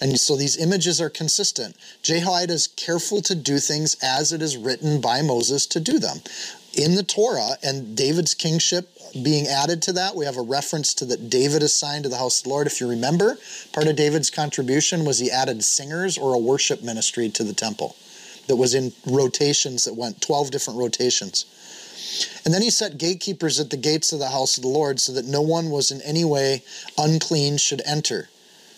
And 0.00 0.18
so 0.18 0.36
these 0.36 0.56
images 0.56 1.00
are 1.00 1.10
consistent. 1.10 1.76
Jehoiada 2.02 2.52
is 2.52 2.66
careful 2.66 3.20
to 3.22 3.34
do 3.34 3.58
things 3.58 3.96
as 4.02 4.32
it 4.32 4.40
is 4.40 4.56
written 4.56 5.00
by 5.00 5.20
Moses 5.20 5.66
to 5.66 5.80
do 5.80 5.98
them 5.98 6.18
in 6.74 6.94
the 6.94 7.02
Torah 7.02 7.56
and 7.62 7.96
David's 7.96 8.34
kingship 8.34 8.90
being 9.22 9.46
added 9.46 9.80
to 9.82 9.92
that. 9.92 10.16
We 10.16 10.24
have 10.24 10.36
a 10.36 10.42
reference 10.42 10.92
to 10.94 11.04
that 11.06 11.30
David 11.30 11.62
assigned 11.62 12.04
to 12.04 12.08
the 12.08 12.16
house 12.16 12.40
of 12.40 12.44
the 12.44 12.50
Lord. 12.50 12.66
If 12.66 12.80
you 12.80 12.88
remember, 12.88 13.38
part 13.72 13.86
of 13.86 13.96
David's 13.96 14.30
contribution 14.30 15.04
was 15.04 15.18
he 15.18 15.30
added 15.30 15.62
singers 15.62 16.18
or 16.18 16.34
a 16.34 16.38
worship 16.38 16.82
ministry 16.82 17.28
to 17.30 17.44
the 17.44 17.52
temple 17.52 17.96
that 18.48 18.56
was 18.56 18.74
in 18.74 18.92
rotations 19.06 19.84
that 19.84 19.94
went 19.94 20.20
12 20.20 20.50
different 20.50 20.78
rotations. 20.78 21.46
And 22.44 22.52
then 22.52 22.62
he 22.62 22.70
set 22.70 22.98
gatekeepers 22.98 23.58
at 23.58 23.70
the 23.70 23.76
gates 23.76 24.12
of 24.12 24.18
the 24.18 24.28
house 24.28 24.56
of 24.56 24.62
the 24.62 24.68
Lord 24.68 25.00
so 25.00 25.12
that 25.12 25.24
no 25.24 25.40
one 25.40 25.70
was 25.70 25.90
in 25.90 26.02
any 26.02 26.24
way 26.24 26.62
unclean 26.98 27.56
should 27.56 27.82
enter. 27.86 28.28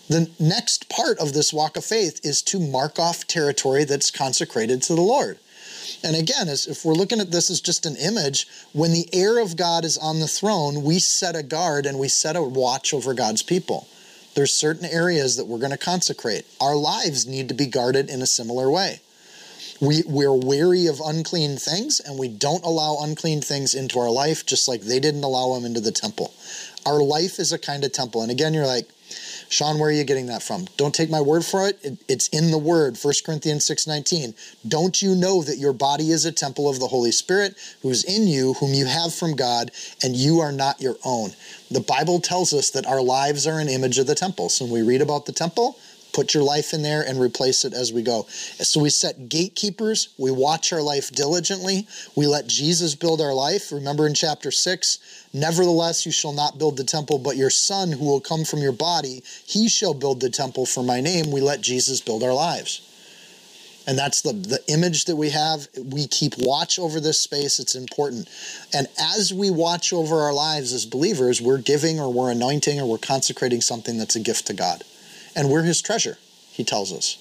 The 0.08 0.30
next 0.38 0.88
part 0.88 1.18
of 1.18 1.32
this 1.32 1.52
walk 1.52 1.76
of 1.76 1.84
faith 1.84 2.20
is 2.24 2.40
to 2.42 2.60
mark 2.60 2.98
off 2.98 3.26
territory 3.26 3.84
that's 3.84 4.10
consecrated 4.10 4.82
to 4.82 4.94
the 4.94 5.00
Lord. 5.00 5.38
And 6.04 6.14
again, 6.14 6.48
as 6.48 6.66
if 6.66 6.84
we're 6.84 6.94
looking 6.94 7.20
at 7.20 7.30
this 7.30 7.50
as 7.50 7.60
just 7.60 7.86
an 7.86 7.96
image, 7.96 8.46
when 8.72 8.92
the 8.92 9.08
heir 9.12 9.38
of 9.38 9.56
God 9.56 9.84
is 9.84 9.98
on 9.98 10.20
the 10.20 10.28
throne, 10.28 10.82
we 10.82 10.98
set 10.98 11.34
a 11.34 11.42
guard 11.42 11.86
and 11.86 11.98
we 11.98 12.08
set 12.08 12.36
a 12.36 12.42
watch 12.42 12.92
over 12.94 13.14
God's 13.14 13.42
people. 13.42 13.88
There's 14.34 14.52
certain 14.52 14.84
areas 14.84 15.36
that 15.36 15.46
we're 15.46 15.58
going 15.58 15.70
to 15.70 15.78
consecrate. 15.78 16.44
Our 16.60 16.76
lives 16.76 17.26
need 17.26 17.48
to 17.48 17.54
be 17.54 17.66
guarded 17.66 18.10
in 18.10 18.20
a 18.20 18.26
similar 18.26 18.70
way. 18.70 19.00
We, 19.80 20.02
we're 20.06 20.34
wary 20.34 20.86
of 20.86 21.00
unclean 21.00 21.56
things 21.56 22.00
and 22.00 22.18
we 22.18 22.28
don't 22.28 22.64
allow 22.64 22.98
unclean 23.00 23.40
things 23.40 23.74
into 23.74 23.98
our 23.98 24.10
life, 24.10 24.44
just 24.46 24.68
like 24.68 24.82
they 24.82 25.00
didn't 25.00 25.24
allow 25.24 25.54
them 25.54 25.64
into 25.64 25.80
the 25.80 25.92
temple. 25.92 26.32
Our 26.84 27.02
life 27.02 27.38
is 27.38 27.52
a 27.52 27.58
kind 27.58 27.84
of 27.84 27.92
temple. 27.92 28.22
And 28.22 28.30
again, 28.30 28.54
you're 28.54 28.66
like, 28.66 28.88
Seann, 29.48 29.78
where 29.78 29.88
are 29.88 29.92
you 29.92 30.04
getting 30.04 30.26
that 30.26 30.42
from? 30.42 30.66
Don't 30.76 30.94
take 30.94 31.10
my 31.10 31.20
word 31.20 31.44
for 31.44 31.68
it. 31.68 31.78
it 31.82 31.98
it's 32.08 32.28
in 32.28 32.50
the 32.50 32.58
word, 32.58 32.96
1 32.96 33.24
Corinthians 33.24 33.64
6:19. 33.64 34.34
Don't 34.66 35.00
you 35.00 35.14
know 35.14 35.42
that 35.42 35.58
your 35.58 35.72
body 35.72 36.10
is 36.10 36.24
a 36.24 36.32
temple 36.32 36.68
of 36.68 36.80
the 36.80 36.88
Holy 36.88 37.12
Spirit 37.12 37.54
who's 37.82 38.02
in 38.02 38.26
you, 38.26 38.54
whom 38.54 38.74
you 38.74 38.86
have 38.86 39.14
from 39.14 39.36
God, 39.36 39.70
and 40.02 40.16
you 40.16 40.40
are 40.40 40.52
not 40.52 40.80
your 40.80 40.96
own? 41.04 41.34
The 41.70 41.80
Bible 41.80 42.20
tells 42.20 42.52
us 42.52 42.70
that 42.70 42.86
our 42.86 43.02
lives 43.02 43.46
are 43.46 43.60
an 43.60 43.68
image 43.68 43.98
of 43.98 44.06
the 44.06 44.14
temple. 44.14 44.48
So 44.48 44.64
when 44.64 44.74
we 44.74 44.82
read 44.82 45.02
about 45.02 45.26
the 45.26 45.32
temple, 45.32 45.78
put 46.16 46.32
your 46.32 46.42
life 46.42 46.72
in 46.72 46.82
there 46.82 47.02
and 47.06 47.20
replace 47.20 47.66
it 47.66 47.74
as 47.74 47.92
we 47.92 48.02
go. 48.02 48.22
So 48.28 48.80
we 48.80 48.88
set 48.88 49.28
gatekeepers, 49.28 50.14
we 50.16 50.30
watch 50.30 50.72
our 50.72 50.80
life 50.80 51.10
diligently, 51.10 51.86
we 52.16 52.26
let 52.26 52.46
Jesus 52.46 52.94
build 52.94 53.20
our 53.20 53.34
life. 53.34 53.70
Remember 53.70 54.06
in 54.06 54.14
chapter 54.14 54.50
6, 54.50 55.28
nevertheless 55.34 56.06
you 56.06 56.12
shall 56.12 56.32
not 56.32 56.58
build 56.58 56.78
the 56.78 56.84
temple, 56.84 57.18
but 57.18 57.36
your 57.36 57.50
son 57.50 57.92
who 57.92 58.06
will 58.06 58.20
come 58.20 58.46
from 58.46 58.60
your 58.60 58.72
body, 58.72 59.22
he 59.44 59.68
shall 59.68 59.92
build 59.92 60.20
the 60.20 60.30
temple 60.30 60.64
for 60.64 60.82
my 60.82 61.02
name. 61.02 61.30
We 61.30 61.42
let 61.42 61.60
Jesus 61.60 62.00
build 62.00 62.22
our 62.22 62.32
lives. 62.32 62.80
And 63.86 63.98
that's 63.98 64.22
the, 64.22 64.32
the 64.32 64.60
image 64.68 65.04
that 65.04 65.16
we 65.16 65.30
have. 65.30 65.68
We 65.76 66.08
keep 66.08 66.32
watch 66.38 66.78
over 66.78 66.98
this 66.98 67.20
space. 67.20 67.60
It's 67.60 67.74
important. 67.74 68.28
And 68.74 68.88
as 68.98 69.34
we 69.34 69.50
watch 69.50 69.92
over 69.92 70.22
our 70.22 70.32
lives 70.32 70.72
as 70.72 70.86
believers, 70.86 71.42
we're 71.42 71.58
giving 71.58 72.00
or 72.00 72.12
we're 72.12 72.32
anointing 72.32 72.80
or 72.80 72.88
we're 72.88 72.98
consecrating 72.98 73.60
something 73.60 73.98
that's 73.98 74.16
a 74.16 74.20
gift 74.20 74.46
to 74.46 74.54
God. 74.54 74.82
And 75.36 75.50
we're 75.50 75.62
his 75.62 75.82
treasure, 75.82 76.18
he 76.50 76.64
tells 76.64 76.92
us. 76.92 77.18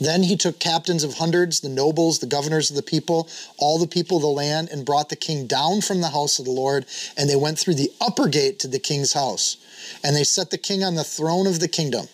Then 0.00 0.22
he 0.22 0.36
took 0.36 0.58
captains 0.58 1.04
of 1.04 1.14
hundreds, 1.14 1.60
the 1.60 1.68
nobles, 1.68 2.18
the 2.18 2.26
governors 2.26 2.70
of 2.70 2.76
the 2.76 2.82
people, 2.82 3.28
all 3.58 3.78
the 3.78 3.86
people 3.86 4.16
of 4.16 4.22
the 4.22 4.28
land, 4.28 4.70
and 4.70 4.84
brought 4.84 5.10
the 5.10 5.16
king 5.16 5.46
down 5.46 5.82
from 5.82 6.00
the 6.00 6.08
house 6.08 6.38
of 6.38 6.46
the 6.46 6.50
Lord. 6.50 6.86
And 7.18 7.28
they 7.28 7.36
went 7.36 7.58
through 7.58 7.74
the 7.74 7.92
upper 8.00 8.26
gate 8.26 8.58
to 8.60 8.68
the 8.68 8.78
king's 8.78 9.12
house. 9.12 9.58
And 10.02 10.16
they 10.16 10.24
set 10.24 10.50
the 10.50 10.58
king 10.58 10.82
on 10.82 10.94
the 10.94 11.04
throne 11.04 11.46
of 11.46 11.60
the 11.60 11.68
kingdom. 11.68 12.06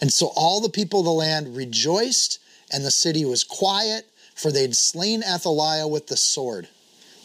And 0.00 0.10
so 0.10 0.32
all 0.34 0.60
the 0.60 0.70
people 0.70 1.00
of 1.00 1.04
the 1.04 1.12
land 1.12 1.54
rejoiced, 1.54 2.40
and 2.72 2.82
the 2.84 2.90
city 2.90 3.26
was 3.26 3.44
quiet, 3.44 4.06
for 4.34 4.50
they'd 4.50 4.74
slain 4.74 5.22
Athaliah 5.22 5.86
with 5.86 6.06
the 6.06 6.16
sword. 6.16 6.68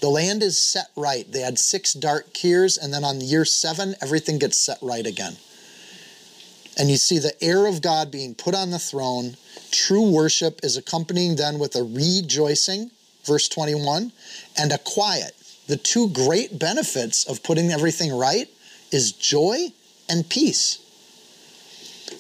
The 0.02 0.10
land 0.10 0.44
is 0.44 0.58
set 0.58 0.92
right. 0.96 1.26
They 1.32 1.40
had 1.40 1.58
six 1.58 1.94
dark 1.94 2.44
years, 2.44 2.78
and 2.78 2.94
then 2.94 3.06
on 3.06 3.22
year 3.22 3.46
seven, 3.46 3.96
everything 4.02 4.38
gets 4.38 4.58
set 4.58 4.78
right 4.82 5.06
again. 5.06 5.38
And 6.78 6.90
you 6.90 6.98
see 6.98 7.18
the 7.18 7.34
heir 7.44 7.66
of 7.66 7.82
God 7.82 8.12
being 8.12 8.36
put 8.36 8.54
on 8.54 8.70
the 8.70 8.80
throne 8.80 9.36
True 9.72 10.10
worship 10.10 10.62
is 10.64 10.78
accompanying 10.78 11.36
then 11.36 11.60
with 11.60 11.76
a 11.76 11.84
rejoicing, 11.84 12.92
verse 13.26 13.48
21, 13.50 14.12
and 14.58 14.72
a 14.72 14.78
quiet. 14.78 15.34
The 15.68 15.78
two 15.78 16.10
great 16.10 16.58
benefits 16.58 17.26
of 17.26 17.44
putting 17.44 17.72
everything 17.72 18.18
right 18.18 18.48
is 18.92 19.12
joy 19.12 19.68
and 20.10 20.28
peace. 20.30 20.80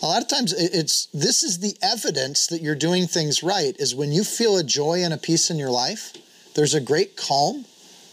A 0.02 0.06
lot 0.06 0.22
of 0.22 0.28
times 0.28 0.54
it's 0.54 1.08
this 1.08 1.44
is 1.44 1.60
the 1.60 1.76
evidence 1.82 2.48
that 2.48 2.62
you're 2.62 2.76
doing 2.76 3.08
things 3.08 3.42
right 3.42 3.76
is 3.80 3.96
when 3.96 4.12
you 4.12 4.24
feel 4.24 4.58
a 4.58 4.64
joy 4.64 5.02
and 5.04 5.14
a 5.14 5.18
peace 5.18 5.50
in 5.50 5.58
your 5.58 5.72
life, 5.72 6.14
there's 6.56 6.74
a 6.74 6.82
great 6.82 7.16
calm 7.16 7.66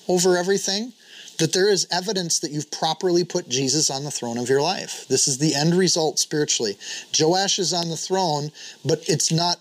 over 0.09 0.37
everything 0.37 0.93
that 1.39 1.53
there 1.53 1.69
is 1.71 1.87
evidence 1.91 2.41
that 2.41 2.51
you've 2.51 2.71
properly 2.71 3.25
put 3.25 3.49
Jesus 3.49 3.91
on 3.91 4.05
the 4.05 4.11
throne 4.11 4.39
of 4.39 4.49
your 4.49 4.63
life. 4.63 5.07
This 5.09 5.29
is 5.29 5.39
the 5.39 5.55
end 5.55 5.75
result 5.75 6.19
spiritually. 6.19 6.77
Joash 7.19 7.59
is 7.59 7.73
on 7.73 7.91
the 7.91 7.97
throne, 7.97 8.51
but 8.85 9.09
it's 9.09 9.33
not. 9.33 9.59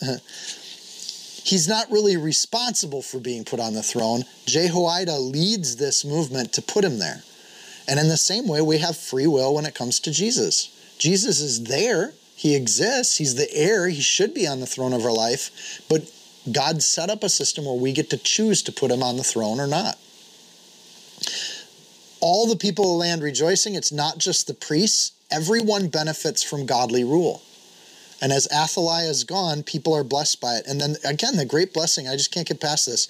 he's 1.46 1.68
not 1.68 1.90
really 1.90 2.16
responsible 2.16 3.02
for 3.02 3.20
being 3.20 3.44
put 3.44 3.60
on 3.60 3.74
the 3.74 3.82
throne. 3.82 4.24
Jehoiada 4.46 5.18
leads 5.18 5.76
this 5.76 6.04
movement 6.04 6.52
to 6.54 6.62
put 6.62 6.84
him 6.84 6.98
there. 6.98 7.22
And 7.88 8.00
in 8.00 8.08
the 8.08 8.16
same 8.16 8.48
way, 8.48 8.60
we 8.60 8.78
have 8.78 8.96
free 8.96 9.28
will 9.28 9.54
when 9.54 9.64
it 9.64 9.74
comes 9.74 10.00
to 10.00 10.10
Jesus. 10.10 10.72
Jesus 10.98 11.40
is 11.40 11.64
there, 11.64 12.14
he 12.34 12.56
exists, 12.56 13.18
he's 13.18 13.36
the 13.36 13.52
heir, 13.54 13.88
he 13.88 14.00
should 14.00 14.34
be 14.34 14.46
on 14.46 14.58
the 14.58 14.66
throne 14.66 14.92
of 14.92 15.04
our 15.04 15.12
life, 15.12 15.82
but 15.88 16.10
God 16.50 16.82
set 16.82 17.10
up 17.10 17.22
a 17.22 17.28
system 17.28 17.64
where 17.64 17.74
we 17.74 17.92
get 17.92 18.10
to 18.10 18.16
choose 18.16 18.62
to 18.62 18.72
put 18.72 18.90
him 18.90 19.02
on 19.02 19.16
the 19.16 19.22
throne 19.22 19.60
or 19.60 19.66
not 19.66 19.98
all 22.26 22.48
the 22.48 22.56
people 22.56 22.84
of 22.84 22.90
the 22.90 22.96
land 22.96 23.22
rejoicing. 23.22 23.76
It's 23.76 23.92
not 23.92 24.18
just 24.18 24.48
the 24.48 24.54
priests. 24.54 25.12
Everyone 25.30 25.86
benefits 25.86 26.42
from 26.42 26.66
godly 26.66 27.04
rule. 27.04 27.40
And 28.20 28.32
as 28.32 28.48
Athaliah 28.52 29.08
is 29.08 29.22
gone, 29.22 29.62
people 29.62 29.94
are 29.94 30.02
blessed 30.02 30.40
by 30.40 30.54
it. 30.54 30.66
And 30.66 30.80
then 30.80 30.96
again, 31.04 31.36
the 31.36 31.44
great 31.44 31.72
blessing, 31.72 32.08
I 32.08 32.16
just 32.16 32.32
can't 32.32 32.48
get 32.48 32.60
past 32.60 32.86
this. 32.86 33.06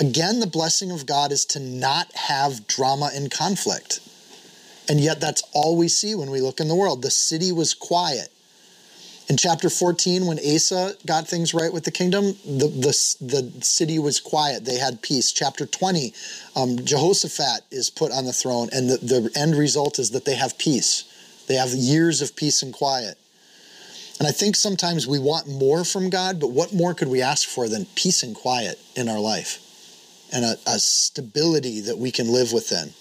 Again, 0.00 0.40
the 0.40 0.48
blessing 0.48 0.90
of 0.90 1.06
God 1.06 1.30
is 1.30 1.44
to 1.46 1.60
not 1.60 2.12
have 2.14 2.66
drama 2.66 3.10
and 3.14 3.30
conflict. 3.30 4.00
And 4.88 4.98
yet, 4.98 5.20
that's 5.20 5.44
all 5.52 5.76
we 5.76 5.86
see 5.86 6.16
when 6.16 6.32
we 6.32 6.40
look 6.40 6.58
in 6.58 6.66
the 6.66 6.74
world. 6.74 7.02
The 7.02 7.10
city 7.10 7.52
was 7.52 7.72
quiet. 7.72 8.30
In 9.28 9.36
chapter 9.36 9.68
14, 9.68 10.26
when 10.26 10.38
Asa 10.38 10.94
got 11.04 11.26
things 11.26 11.52
right 11.52 11.72
with 11.72 11.82
the 11.82 11.90
kingdom, 11.90 12.26
the, 12.44 12.68
the, 12.68 13.24
the 13.24 13.64
city 13.64 13.98
was 13.98 14.20
quiet. 14.20 14.64
They 14.64 14.78
had 14.78 15.02
peace. 15.02 15.32
Chapter 15.32 15.66
20, 15.66 16.14
um, 16.54 16.76
Jehoshaphat 16.84 17.62
is 17.72 17.90
put 17.90 18.12
on 18.12 18.24
the 18.24 18.32
throne, 18.32 18.68
and 18.72 18.88
the, 18.88 18.98
the 18.98 19.30
end 19.34 19.56
result 19.56 19.98
is 19.98 20.10
that 20.12 20.24
they 20.24 20.36
have 20.36 20.56
peace. 20.58 21.04
They 21.48 21.54
have 21.54 21.70
years 21.70 22.22
of 22.22 22.36
peace 22.36 22.62
and 22.62 22.72
quiet. 22.72 23.18
And 24.20 24.28
I 24.28 24.30
think 24.30 24.54
sometimes 24.54 25.08
we 25.08 25.18
want 25.18 25.48
more 25.48 25.84
from 25.84 26.08
God, 26.08 26.38
but 26.38 26.52
what 26.52 26.72
more 26.72 26.94
could 26.94 27.08
we 27.08 27.20
ask 27.20 27.48
for 27.48 27.68
than 27.68 27.86
peace 27.96 28.22
and 28.22 28.34
quiet 28.34 28.78
in 28.94 29.08
our 29.08 29.20
life 29.20 29.60
and 30.32 30.44
a, 30.44 30.56
a 30.66 30.78
stability 30.78 31.80
that 31.80 31.98
we 31.98 32.12
can 32.12 32.32
live 32.32 32.52
within? 32.52 32.94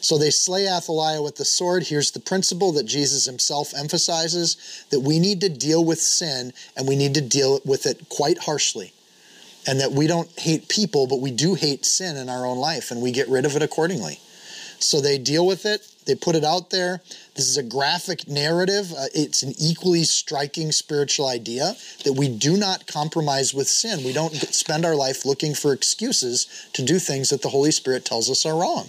So 0.00 0.18
they 0.18 0.30
slay 0.30 0.68
Athaliah 0.68 1.22
with 1.22 1.36
the 1.36 1.44
sword. 1.44 1.84
Here's 1.84 2.10
the 2.10 2.20
principle 2.20 2.72
that 2.72 2.84
Jesus 2.84 3.24
himself 3.24 3.72
emphasizes 3.76 4.84
that 4.90 5.00
we 5.00 5.18
need 5.18 5.40
to 5.40 5.48
deal 5.48 5.84
with 5.84 6.00
sin 6.00 6.52
and 6.76 6.86
we 6.86 6.96
need 6.96 7.14
to 7.14 7.20
deal 7.20 7.60
with 7.64 7.86
it 7.86 8.08
quite 8.08 8.38
harshly. 8.38 8.92
And 9.66 9.80
that 9.80 9.92
we 9.92 10.06
don't 10.06 10.30
hate 10.38 10.68
people, 10.68 11.06
but 11.06 11.20
we 11.20 11.30
do 11.30 11.54
hate 11.54 11.84
sin 11.84 12.16
in 12.16 12.28
our 12.28 12.46
own 12.46 12.58
life 12.58 12.90
and 12.90 13.02
we 13.02 13.12
get 13.12 13.28
rid 13.28 13.44
of 13.44 13.54
it 13.56 13.62
accordingly. 13.62 14.20
So 14.80 15.00
they 15.00 15.18
deal 15.18 15.46
with 15.46 15.66
it, 15.66 15.86
they 16.06 16.14
put 16.14 16.36
it 16.36 16.44
out 16.44 16.70
there. 16.70 17.02
This 17.34 17.48
is 17.48 17.58
a 17.58 17.62
graphic 17.62 18.26
narrative. 18.26 18.92
Uh, 18.92 19.06
it's 19.12 19.42
an 19.42 19.52
equally 19.58 20.04
striking 20.04 20.72
spiritual 20.72 21.28
idea 21.28 21.74
that 22.04 22.14
we 22.14 22.28
do 22.28 22.56
not 22.56 22.86
compromise 22.86 23.52
with 23.52 23.68
sin. 23.68 24.02
We 24.04 24.14
don't 24.14 24.34
spend 24.34 24.86
our 24.86 24.94
life 24.94 25.26
looking 25.26 25.54
for 25.54 25.72
excuses 25.72 26.68
to 26.72 26.82
do 26.82 26.98
things 26.98 27.28
that 27.28 27.42
the 27.42 27.50
Holy 27.50 27.72
Spirit 27.72 28.06
tells 28.06 28.30
us 28.30 28.46
are 28.46 28.58
wrong. 28.58 28.88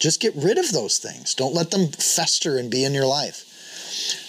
Just 0.00 0.18
get 0.18 0.34
rid 0.34 0.56
of 0.56 0.72
those 0.72 0.98
things. 0.98 1.34
Don't 1.34 1.54
let 1.54 1.70
them 1.70 1.88
fester 1.88 2.56
and 2.56 2.70
be 2.70 2.84
in 2.84 2.94
your 2.94 3.06
life. 3.06 3.46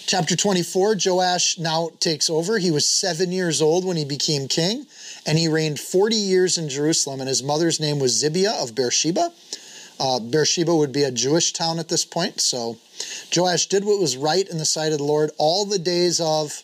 Chapter 0.06 0.36
24, 0.36 0.96
Joash 1.02 1.58
now 1.58 1.90
takes 1.98 2.28
over. 2.28 2.58
He 2.58 2.70
was 2.70 2.86
seven 2.86 3.32
years 3.32 3.62
old 3.62 3.84
when 3.84 3.96
he 3.96 4.04
became 4.04 4.48
king, 4.48 4.86
and 5.24 5.38
he 5.38 5.48
reigned 5.48 5.80
40 5.80 6.14
years 6.14 6.58
in 6.58 6.68
Jerusalem, 6.68 7.20
and 7.20 7.28
his 7.28 7.42
mother's 7.42 7.80
name 7.80 7.98
was 7.98 8.22
Zibiah 8.22 8.62
of 8.62 8.74
Beersheba. 8.74 9.32
Uh, 9.98 10.20
Beersheba 10.20 10.76
would 10.76 10.92
be 10.92 11.04
a 11.04 11.10
Jewish 11.10 11.54
town 11.54 11.78
at 11.78 11.88
this 11.88 12.04
point. 12.04 12.40
So 12.40 12.76
Joash 13.34 13.66
did 13.66 13.84
what 13.84 14.00
was 14.00 14.16
right 14.16 14.46
in 14.46 14.58
the 14.58 14.66
sight 14.66 14.92
of 14.92 14.98
the 14.98 15.04
Lord 15.04 15.30
all 15.38 15.64
the 15.64 15.78
days 15.78 16.20
of, 16.20 16.62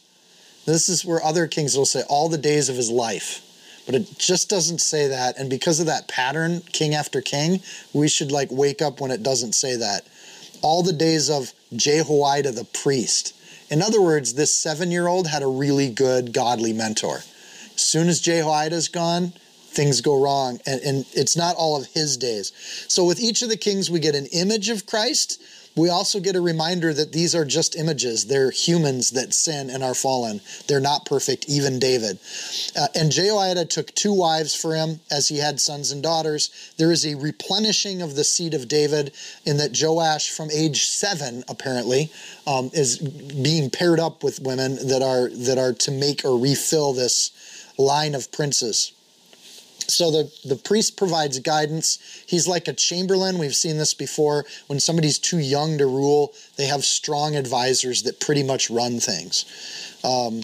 this 0.66 0.90
is 0.90 1.05
where 1.05 1.25
other 1.25 1.47
kings 1.47 1.79
will 1.79 1.87
say, 1.87 2.03
all 2.11 2.29
the 2.29 2.37
days 2.37 2.68
of 2.68 2.77
his 2.77 2.90
life 2.90 3.48
but 3.88 3.94
it 3.94 4.18
just 4.18 4.51
doesn't 4.51 4.83
say 4.83 5.09
that. 5.09 5.38
And 5.38 5.48
because 5.48 5.81
of 5.81 5.87
that 5.87 6.09
pattern, 6.09 6.61
king 6.72 6.94
after 6.94 7.22
king, 7.22 7.62
we 7.94 8.07
should 8.07 8.31
like 8.31 8.51
wake 8.51 8.83
up 8.83 9.01
when 9.01 9.11
it 9.11 9.22
doesn't 9.22 9.55
say 9.55 9.77
that. 9.77 10.07
All 10.61 10.83
the 10.83 10.92
days 10.92 11.31
of 11.31 11.55
Jehoiada 11.74 12.53
the 12.53 12.64
priest. 12.66 13.35
In 13.70 13.81
other 13.81 14.03
words, 14.03 14.35
this 14.35 14.53
seven 14.53 14.90
year 14.90 15.07
old 15.07 15.27
had 15.27 15.42
a 15.42 15.46
really 15.46 15.88
good 15.88 16.35
godly 16.35 16.74
mentor. 16.74 17.20
As 17.74 17.81
soon 17.81 18.11
as 18.11 18.20
Jehoiada's 18.20 18.88
gone, 18.88 19.33
things 19.68 20.03
go 20.03 20.22
wrong. 20.22 20.61
And, 20.66 20.83
and 20.83 21.07
it's 21.14 21.35
not 21.35 21.57
all 21.57 21.81
of 21.81 21.87
his 21.87 22.18
days. 22.18 22.53
So 22.88 23.07
with 23.07 23.18
each 23.18 23.40
of 23.40 23.48
the 23.48 23.57
kings, 23.57 23.90
we 23.90 24.01
get 24.01 24.14
an 24.14 24.27
image 24.35 24.68
of 24.68 24.85
Christ 24.85 25.42
we 25.79 25.88
also 25.88 26.21
get 26.21 26.37
a 26.37 26.41
reminder 26.41 26.93
that 26.93 27.12
these 27.12 27.35
are 27.35 27.45
just 27.45 27.77
images. 27.77 28.27
They're 28.27 28.51
humans 28.51 29.11
that 29.11 29.33
sin 29.33 29.71
and 29.71 29.85
are 29.85 29.95
fallen. 29.95 30.41
They're 30.67 30.81
not 30.81 31.07
perfect, 31.07 31.49
even 31.49 31.79
David. 31.79 32.19
Uh, 32.77 32.88
and 32.95 33.12
Jehoiada 33.12 33.64
took 33.64 33.95
two 33.95 34.12
wives 34.12 34.55
for 34.55 34.75
him 34.75 35.01
as 35.11 35.29
he 35.29 35.38
had 35.38 35.61
sons 35.61 35.93
and 35.93 36.03
daughters. 36.03 36.73
There 36.77 36.91
is 36.91 37.07
a 37.07 37.14
replenishing 37.14 38.03
of 38.03 38.17
the 38.17 38.25
seed 38.25 38.55
of 38.55 38.69
David 38.69 39.12
in 39.45 39.57
that 39.59 39.79
Joash, 39.81 40.31
from 40.31 40.51
age 40.51 40.87
seven, 40.87 41.45
apparently, 41.49 42.11
um, 42.47 42.71
is 42.75 42.99
being 42.99 43.71
paired 43.71 44.01
up 44.01 44.25
with 44.25 44.41
women 44.41 44.75
that 44.88 45.03
are 45.03 45.29
that 45.29 45.59
are 45.59 45.73
to 45.75 45.91
make 45.91 46.25
or 46.25 46.38
refill 46.38 46.93
this 46.93 47.31
line 47.79 48.14
of 48.14 48.33
princes. 48.33 48.93
So 49.88 50.11
the, 50.11 50.31
the 50.44 50.57
priest 50.57 50.98
provides 50.98 51.38
guidance. 51.38 51.98
He's 52.27 52.46
like 52.46 52.68
a 52.68 52.74
chamberlain. 52.74 53.38
We've 53.38 53.57
seen 53.57 53.79
this 53.79 53.94
before. 53.94 54.44
When 54.66 54.81
somebody's 54.81 55.18
too 55.18 55.38
young 55.38 55.79
to 55.79 55.87
rule, 55.87 56.35
they 56.57 56.66
have 56.66 56.85
strong 56.85 57.37
advisors 57.37 58.03
that 58.03 58.20
pretty 58.20 58.42
much 58.42 58.68
run 58.68 59.01
things. 59.01 59.46
Um, 60.05 60.42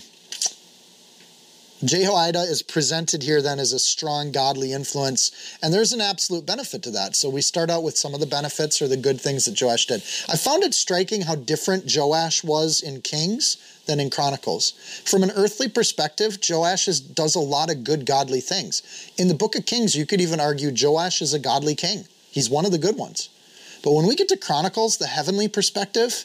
Jehoiada 1.85 2.41
is 2.41 2.63
presented 2.63 3.23
here 3.23 3.43
then 3.43 3.59
as 3.59 3.75
a 3.75 3.79
strong 3.79 4.33
godly 4.33 4.73
influence, 4.73 5.59
and 5.63 5.75
there's 5.75 5.93
an 5.93 6.01
absolute 6.01 6.47
benefit 6.47 6.83
to 6.85 6.91
that. 6.93 7.15
So 7.15 7.29
we 7.29 7.43
start 7.43 7.69
out 7.69 7.83
with 7.83 7.99
some 7.99 8.15
of 8.15 8.21
the 8.21 8.27
benefits 8.27 8.81
or 8.81 8.89
the 8.89 8.97
good 8.97 9.21
things 9.21 9.45
that 9.45 9.61
Joash 9.61 9.87
did. 9.87 10.03
I 10.29 10.37
found 10.39 10.63
it 10.63 10.73
striking 10.73 11.23
how 11.23 11.35
different 11.35 11.93
Joash 11.95 12.43
was 12.43 12.81
in 12.81 13.03
Kings 13.03 13.59
than 13.87 14.01
in 14.01 14.11
Chronicles. 14.11 14.73
From 15.05 15.23
an 15.23 15.33
earthly 15.35 15.69
perspective, 15.69 16.39
Joash 16.49 16.89
is, 16.89 17.01
does 17.01 17.35
a 17.35 17.41
lot 17.41 17.71
of 17.71 17.85
good 17.85 18.07
godly 18.07 18.41
things. 18.41 18.83
In 19.17 19.29
the 19.29 19.35
book 19.35 19.55
of 19.55 19.67
Kings, 19.67 19.95
you 19.95 20.07
could 20.07 20.21
even 20.21 20.41
argue 20.41 20.73
Joash 20.75 21.23
is 21.23 21.35
a 21.35 21.39
godly 21.39 21.75
king. 21.75 22.07
He's 22.31 22.51
one 22.51 22.67
of 22.67 22.73
the 22.73 22.79
good 22.79 22.97
ones. 22.97 23.29
But 23.83 23.93
when 23.93 24.07
we 24.07 24.17
get 24.17 24.29
to 24.29 24.37
Chronicles, 24.37 24.97
the 24.97 25.07
heavenly 25.07 25.47
perspective, 25.47 26.25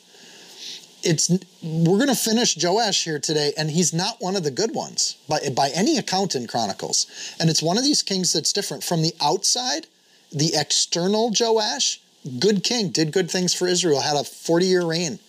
it's 1.03 1.29
we're 1.61 1.97
going 1.97 2.07
to 2.07 2.15
finish 2.15 2.61
Joash 2.61 3.03
here 3.03 3.19
today, 3.19 3.53
and 3.57 3.71
he's 3.71 3.93
not 3.93 4.21
one 4.21 4.35
of 4.35 4.43
the 4.43 4.51
good 4.51 4.73
ones 4.73 5.17
by 5.27 5.39
by 5.55 5.69
any 5.73 5.97
account 5.97 6.35
in 6.35 6.47
Chronicles. 6.47 7.07
And 7.39 7.49
it's 7.49 7.61
one 7.61 7.77
of 7.77 7.83
these 7.83 8.01
kings 8.01 8.33
that's 8.33 8.53
different 8.53 8.83
from 8.83 9.01
the 9.01 9.13
outside. 9.21 9.87
The 10.31 10.51
external 10.55 11.31
Joash, 11.37 12.01
good 12.39 12.63
king, 12.63 12.89
did 12.89 13.11
good 13.11 13.31
things 13.31 13.53
for 13.53 13.67
Israel, 13.67 14.01
had 14.01 14.17
a 14.17 14.23
forty 14.23 14.67
year 14.67 14.85
reign, 14.85 15.19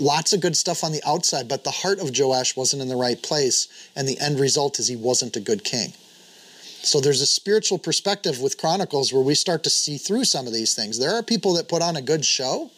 lots 0.00 0.32
of 0.32 0.40
good 0.40 0.56
stuff 0.56 0.82
on 0.82 0.92
the 0.92 1.02
outside, 1.06 1.48
but 1.48 1.64
the 1.64 1.70
heart 1.70 2.00
of 2.00 2.16
Joash 2.16 2.56
wasn't 2.56 2.82
in 2.82 2.88
the 2.88 2.96
right 2.96 3.22
place, 3.22 3.90
and 3.94 4.08
the 4.08 4.18
end 4.18 4.40
result 4.40 4.78
is 4.78 4.88
he 4.88 4.96
wasn't 4.96 5.36
a 5.36 5.40
good 5.40 5.64
king. 5.64 5.92
So 6.82 7.00
there's 7.00 7.22
a 7.22 7.26
spiritual 7.26 7.78
perspective 7.78 8.40
with 8.40 8.58
Chronicles 8.58 9.12
where 9.12 9.22
we 9.22 9.34
start 9.34 9.64
to 9.64 9.70
see 9.70 9.96
through 9.96 10.24
some 10.24 10.46
of 10.46 10.52
these 10.52 10.74
things. 10.74 10.98
There 10.98 11.14
are 11.14 11.22
people 11.22 11.54
that 11.54 11.68
put 11.68 11.82
on 11.82 11.96
a 11.96 12.02
good 12.02 12.24
show, 12.24 12.70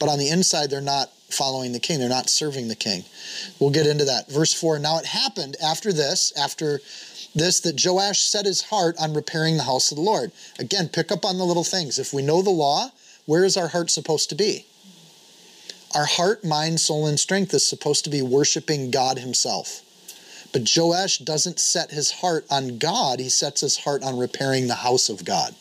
but 0.00 0.08
on 0.08 0.18
the 0.18 0.30
inside 0.30 0.68
they're 0.70 0.80
not 0.80 1.10
following 1.30 1.72
the 1.72 1.78
king, 1.78 1.98
they're 1.98 2.08
not 2.08 2.28
serving 2.28 2.68
the 2.68 2.74
king. 2.74 3.04
We'll 3.60 3.70
get 3.70 3.86
into 3.86 4.04
that. 4.04 4.28
Verse 4.30 4.52
4 4.52 4.78
Now 4.78 4.98
it 4.98 5.06
happened 5.06 5.56
after 5.62 5.92
this, 5.92 6.32
after 6.36 6.80
this, 7.34 7.60
that 7.60 7.80
Joash 7.84 8.22
set 8.22 8.46
his 8.46 8.62
heart 8.62 8.96
on 9.00 9.14
repairing 9.14 9.56
the 9.56 9.62
house 9.62 9.90
of 9.92 9.96
the 9.96 10.02
Lord. 10.02 10.32
Again, 10.58 10.88
pick 10.88 11.12
up 11.12 11.24
on 11.24 11.38
the 11.38 11.44
little 11.44 11.64
things. 11.64 11.98
If 11.98 12.12
we 12.12 12.22
know 12.22 12.42
the 12.42 12.50
law, 12.50 12.90
where 13.26 13.44
is 13.44 13.56
our 13.56 13.68
heart 13.68 13.90
supposed 13.90 14.28
to 14.30 14.34
be? 14.34 14.66
Our 15.94 16.06
heart, 16.06 16.44
mind, 16.44 16.80
soul, 16.80 17.06
and 17.06 17.20
strength 17.20 17.52
is 17.52 17.66
supposed 17.66 18.04
to 18.04 18.10
be 18.10 18.22
worshiping 18.22 18.90
God 18.90 19.18
Himself. 19.18 19.82
But 20.52 20.70
Joash 20.76 21.18
doesn't 21.18 21.58
set 21.58 21.90
his 21.90 22.10
heart 22.10 22.44
on 22.50 22.78
God, 22.78 23.18
he 23.18 23.28
sets 23.28 23.62
his 23.62 23.78
heart 23.78 24.02
on 24.02 24.18
repairing 24.18 24.68
the 24.68 24.76
house 24.76 25.08
of 25.08 25.24
God. 25.24 25.54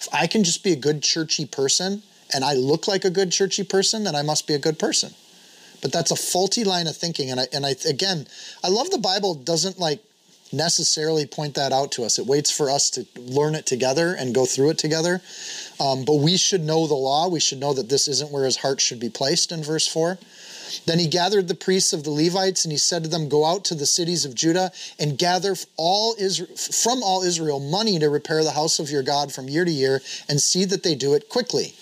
If 0.00 0.08
I 0.12 0.26
can 0.26 0.44
just 0.44 0.64
be 0.64 0.72
a 0.72 0.76
good 0.76 1.02
churchy 1.02 1.46
person 1.46 2.02
and 2.34 2.44
I 2.44 2.54
look 2.54 2.88
like 2.88 3.04
a 3.04 3.10
good 3.10 3.30
churchy 3.30 3.62
person, 3.62 4.04
then 4.04 4.16
I 4.16 4.22
must 4.22 4.46
be 4.46 4.54
a 4.54 4.58
good 4.58 4.78
person. 4.78 5.14
But 5.80 5.92
that's 5.92 6.10
a 6.10 6.16
faulty 6.16 6.64
line 6.64 6.88
of 6.88 6.96
thinking. 6.96 7.30
And 7.30 7.40
I, 7.40 7.46
and 7.52 7.64
I, 7.64 7.76
again, 7.88 8.26
I 8.64 8.68
love 8.68 8.90
the 8.90 8.98
Bible 8.98 9.34
doesn't 9.34 9.78
like 9.78 10.00
necessarily 10.52 11.26
point 11.26 11.54
that 11.54 11.72
out 11.72 11.92
to 11.92 12.04
us. 12.04 12.18
It 12.18 12.26
waits 12.26 12.50
for 12.50 12.70
us 12.70 12.90
to 12.90 13.06
learn 13.16 13.54
it 13.54 13.66
together 13.66 14.14
and 14.14 14.34
go 14.34 14.46
through 14.46 14.70
it 14.70 14.78
together. 14.78 15.20
Um, 15.78 16.04
but 16.04 16.16
we 16.16 16.36
should 16.36 16.62
know 16.62 16.86
the 16.86 16.94
law. 16.94 17.28
We 17.28 17.40
should 17.40 17.58
know 17.58 17.74
that 17.74 17.88
this 17.88 18.08
isn't 18.08 18.30
where 18.30 18.44
his 18.44 18.56
heart 18.56 18.80
should 18.80 19.00
be 19.00 19.10
placed 19.10 19.52
in 19.52 19.62
verse 19.62 19.86
4. 19.86 20.18
Then 20.86 20.98
he 20.98 21.06
gathered 21.06 21.48
the 21.48 21.54
priests 21.54 21.92
of 21.92 22.04
the 22.04 22.10
Levites 22.10 22.64
and 22.64 22.72
he 22.72 22.78
said 22.78 23.04
to 23.04 23.08
them, 23.08 23.28
Go 23.28 23.44
out 23.44 23.64
to 23.66 23.74
the 23.74 23.86
cities 23.86 24.24
of 24.24 24.34
Judah 24.34 24.72
and 24.98 25.18
gather 25.18 25.54
all 25.76 26.16
Israel, 26.18 26.56
from 26.56 27.02
all 27.02 27.22
Israel 27.22 27.60
money 27.60 27.98
to 27.98 28.08
repair 28.08 28.42
the 28.42 28.50
house 28.50 28.78
of 28.78 28.90
your 28.90 29.02
God 29.02 29.32
from 29.32 29.48
year 29.48 29.64
to 29.64 29.70
year 29.70 30.00
and 30.28 30.40
see 30.40 30.64
that 30.64 30.82
they 30.82 30.94
do 30.94 31.14
it 31.14 31.28
quickly. 31.28 31.74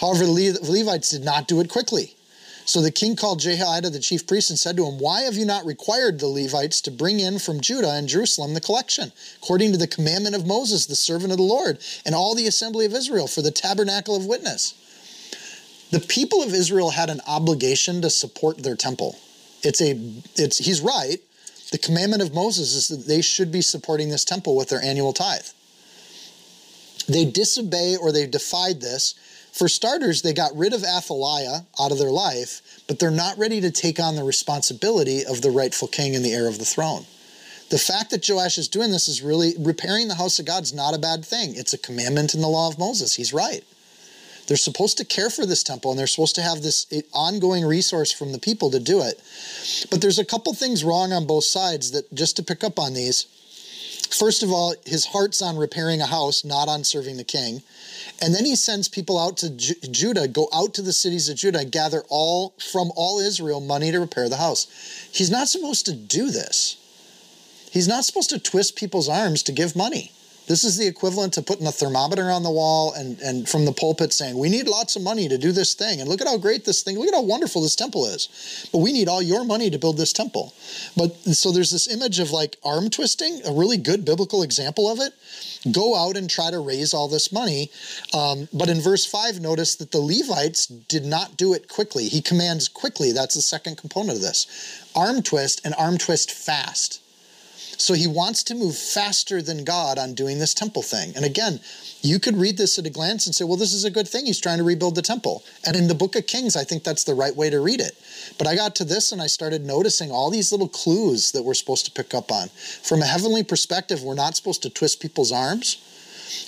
However, 0.00 0.24
the 0.24 0.58
Levites 0.62 1.10
did 1.10 1.24
not 1.24 1.48
do 1.48 1.60
it 1.60 1.68
quickly. 1.68 2.16
So 2.64 2.80
the 2.80 2.90
king 2.90 3.16
called 3.16 3.40
Jehoiada 3.40 3.90
the 3.90 3.98
chief 3.98 4.26
priest 4.26 4.50
and 4.50 4.58
said 4.58 4.76
to 4.76 4.86
him, 4.86 4.98
Why 4.98 5.22
have 5.22 5.34
you 5.34 5.44
not 5.44 5.64
required 5.64 6.20
the 6.20 6.28
Levites 6.28 6.80
to 6.82 6.90
bring 6.90 7.18
in 7.18 7.38
from 7.38 7.60
Judah 7.60 7.92
and 7.92 8.08
Jerusalem 8.08 8.54
the 8.54 8.60
collection, 8.60 9.12
according 9.42 9.72
to 9.72 9.78
the 9.78 9.86
commandment 9.88 10.36
of 10.36 10.46
Moses, 10.46 10.86
the 10.86 10.94
servant 10.94 11.32
of 11.32 11.38
the 11.38 11.44
Lord, 11.44 11.78
and 12.04 12.14
all 12.14 12.34
the 12.34 12.46
assembly 12.46 12.86
of 12.86 12.92
Israel 12.92 13.26
for 13.26 13.42
the 13.42 13.50
tabernacle 13.50 14.14
of 14.14 14.26
witness? 14.26 14.74
The 15.90 16.00
people 16.00 16.42
of 16.42 16.54
Israel 16.54 16.90
had 16.90 17.10
an 17.10 17.20
obligation 17.26 18.02
to 18.02 18.10
support 18.10 18.62
their 18.62 18.76
temple. 18.76 19.18
It's 19.62 19.80
a 19.80 19.92
it's 20.36 20.58
he's 20.58 20.80
right. 20.80 21.18
The 21.72 21.78
commandment 21.78 22.22
of 22.22 22.34
Moses 22.34 22.74
is 22.74 22.88
that 22.88 23.08
they 23.08 23.20
should 23.20 23.50
be 23.50 23.62
supporting 23.62 24.08
this 24.08 24.24
temple 24.24 24.56
with 24.56 24.68
their 24.68 24.82
annual 24.82 25.12
tithe. 25.12 25.46
They 27.08 27.24
disobey 27.24 27.96
or 27.96 28.12
they 28.12 28.26
defied 28.26 28.80
this 28.80 29.14
for 29.52 29.68
starters, 29.68 30.22
they 30.22 30.32
got 30.32 30.56
rid 30.56 30.72
of 30.72 30.84
Athaliah 30.84 31.66
out 31.78 31.92
of 31.92 31.98
their 31.98 32.10
life, 32.10 32.62
but 32.86 32.98
they're 32.98 33.10
not 33.10 33.38
ready 33.38 33.60
to 33.60 33.70
take 33.70 33.98
on 33.98 34.16
the 34.16 34.24
responsibility 34.24 35.24
of 35.24 35.42
the 35.42 35.50
rightful 35.50 35.88
king 35.88 36.14
and 36.14 36.24
the 36.24 36.32
heir 36.32 36.48
of 36.48 36.58
the 36.58 36.64
throne. 36.64 37.04
The 37.70 37.78
fact 37.78 38.10
that 38.10 38.28
Joash 38.28 38.58
is 38.58 38.68
doing 38.68 38.90
this 38.90 39.08
is 39.08 39.22
really 39.22 39.54
repairing 39.58 40.08
the 40.08 40.16
house 40.16 40.38
of 40.38 40.46
God 40.46 40.64
is 40.64 40.74
not 40.74 40.94
a 40.94 40.98
bad 40.98 41.24
thing. 41.24 41.54
It's 41.54 41.72
a 41.72 41.78
commandment 41.78 42.34
in 42.34 42.40
the 42.40 42.48
law 42.48 42.68
of 42.68 42.78
Moses. 42.78 43.14
He's 43.14 43.32
right. 43.32 43.62
They're 44.48 44.56
supposed 44.56 44.98
to 44.98 45.04
care 45.04 45.30
for 45.30 45.46
this 45.46 45.62
temple 45.62 45.92
and 45.92 45.98
they're 45.98 46.08
supposed 46.08 46.34
to 46.34 46.42
have 46.42 46.62
this 46.62 46.86
ongoing 47.12 47.64
resource 47.64 48.10
from 48.10 48.32
the 48.32 48.40
people 48.40 48.72
to 48.72 48.80
do 48.80 49.00
it. 49.02 49.22
But 49.88 50.00
there's 50.00 50.18
a 50.18 50.24
couple 50.24 50.52
things 50.54 50.82
wrong 50.82 51.12
on 51.12 51.28
both 51.28 51.44
sides 51.44 51.92
that 51.92 52.12
just 52.12 52.34
to 52.36 52.42
pick 52.42 52.64
up 52.64 52.76
on 52.76 52.94
these. 52.94 53.26
First 54.10 54.42
of 54.42 54.50
all, 54.50 54.74
his 54.84 55.06
heart's 55.06 55.40
on 55.40 55.56
repairing 55.56 56.00
a 56.00 56.06
house, 56.06 56.44
not 56.44 56.66
on 56.66 56.82
serving 56.82 57.16
the 57.16 57.24
king. 57.24 57.62
And 58.20 58.34
then 58.34 58.44
he 58.44 58.56
sends 58.56 58.88
people 58.88 59.18
out 59.18 59.38
to 59.38 59.50
Ju- 59.50 59.74
Judah, 59.90 60.28
go 60.28 60.48
out 60.52 60.74
to 60.74 60.82
the 60.82 60.92
cities 60.92 61.28
of 61.28 61.36
Judah, 61.36 61.64
gather 61.64 62.02
all 62.08 62.54
from 62.72 62.90
all 62.96 63.18
Israel 63.18 63.60
money 63.60 63.90
to 63.90 64.00
repair 64.00 64.28
the 64.28 64.36
house. 64.36 64.66
He's 65.12 65.30
not 65.30 65.48
supposed 65.48 65.86
to 65.86 65.92
do 65.92 66.30
this. 66.30 66.76
He's 67.70 67.88
not 67.88 68.04
supposed 68.04 68.30
to 68.30 68.38
twist 68.38 68.76
people's 68.76 69.08
arms 69.08 69.42
to 69.44 69.52
give 69.52 69.76
money. 69.76 70.12
This 70.50 70.64
is 70.64 70.76
the 70.76 70.88
equivalent 70.88 71.34
to 71.34 71.42
putting 71.42 71.68
a 71.68 71.70
thermometer 71.70 72.28
on 72.28 72.42
the 72.42 72.50
wall 72.50 72.92
and, 72.94 73.20
and 73.20 73.48
from 73.48 73.66
the 73.66 73.72
pulpit 73.72 74.12
saying, 74.12 74.36
We 74.36 74.48
need 74.48 74.66
lots 74.66 74.96
of 74.96 75.02
money 75.02 75.28
to 75.28 75.38
do 75.38 75.52
this 75.52 75.74
thing. 75.74 76.00
And 76.00 76.10
look 76.10 76.20
at 76.20 76.26
how 76.26 76.38
great 76.38 76.64
this 76.64 76.82
thing, 76.82 76.98
look 76.98 77.06
at 77.06 77.14
how 77.14 77.22
wonderful 77.22 77.62
this 77.62 77.76
temple 77.76 78.04
is. 78.06 78.68
But 78.72 78.78
we 78.78 78.92
need 78.92 79.06
all 79.06 79.22
your 79.22 79.44
money 79.44 79.70
to 79.70 79.78
build 79.78 79.96
this 79.96 80.12
temple. 80.12 80.52
But 80.96 81.14
so 81.18 81.52
there's 81.52 81.70
this 81.70 81.86
image 81.86 82.18
of 82.18 82.32
like 82.32 82.56
arm 82.64 82.90
twisting, 82.90 83.40
a 83.46 83.52
really 83.52 83.76
good 83.76 84.04
biblical 84.04 84.42
example 84.42 84.90
of 84.90 84.98
it. 84.98 85.12
Go 85.70 85.94
out 85.94 86.16
and 86.16 86.28
try 86.28 86.50
to 86.50 86.58
raise 86.58 86.92
all 86.92 87.06
this 87.06 87.30
money. 87.30 87.70
Um, 88.12 88.48
but 88.52 88.68
in 88.68 88.80
verse 88.80 89.06
5, 89.06 89.38
notice 89.40 89.76
that 89.76 89.92
the 89.92 90.00
Levites 90.00 90.66
did 90.66 91.04
not 91.04 91.36
do 91.36 91.54
it 91.54 91.68
quickly. 91.68 92.08
He 92.08 92.20
commands 92.20 92.66
quickly. 92.66 93.12
That's 93.12 93.36
the 93.36 93.40
second 93.40 93.76
component 93.76 94.16
of 94.16 94.22
this. 94.22 94.48
Arm 94.96 95.22
twist 95.22 95.60
and 95.64 95.76
arm 95.78 95.96
twist 95.96 96.32
fast. 96.32 97.00
So 97.80 97.94
he 97.94 98.06
wants 98.06 98.42
to 98.42 98.54
move 98.54 98.76
faster 98.76 99.40
than 99.40 99.64
God 99.64 99.98
on 99.98 100.12
doing 100.12 100.38
this 100.38 100.52
temple 100.52 100.82
thing. 100.82 101.14
And 101.16 101.24
again, 101.24 101.60
you 102.02 102.18
could 102.20 102.36
read 102.36 102.58
this 102.58 102.78
at 102.78 102.84
a 102.84 102.90
glance 102.90 103.24
and 103.24 103.34
say, 103.34 103.42
well, 103.42 103.56
this 103.56 103.72
is 103.72 103.86
a 103.86 103.90
good 103.90 104.06
thing. 104.06 104.26
He's 104.26 104.38
trying 104.38 104.58
to 104.58 104.64
rebuild 104.64 104.96
the 104.96 105.02
temple. 105.02 105.42
And 105.66 105.74
in 105.74 105.88
the 105.88 105.94
book 105.94 106.14
of 106.14 106.26
Kings, 106.26 106.56
I 106.56 106.64
think 106.64 106.84
that's 106.84 107.04
the 107.04 107.14
right 107.14 107.34
way 107.34 107.48
to 107.48 107.58
read 107.58 107.80
it. 107.80 107.92
But 108.36 108.46
I 108.46 108.54
got 108.54 108.76
to 108.76 108.84
this 108.84 109.12
and 109.12 109.22
I 109.22 109.28
started 109.28 109.64
noticing 109.64 110.10
all 110.10 110.30
these 110.30 110.52
little 110.52 110.68
clues 110.68 111.32
that 111.32 111.42
we're 111.42 111.54
supposed 111.54 111.86
to 111.86 111.90
pick 111.90 112.12
up 112.12 112.30
on. 112.30 112.48
From 112.82 113.00
a 113.00 113.06
heavenly 113.06 113.44
perspective, 113.44 114.02
we're 114.02 114.14
not 114.14 114.36
supposed 114.36 114.62
to 114.64 114.70
twist 114.70 115.00
people's 115.00 115.32
arms. 115.32 115.78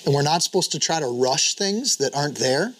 And 0.05 0.13
we're 0.13 0.21
not 0.21 0.43
supposed 0.43 0.71
to 0.73 0.79
try 0.79 0.99
to 0.99 1.07
rush 1.07 1.55
things 1.55 1.97
that 1.97 2.15
aren't 2.15 2.37
there. 2.37 2.75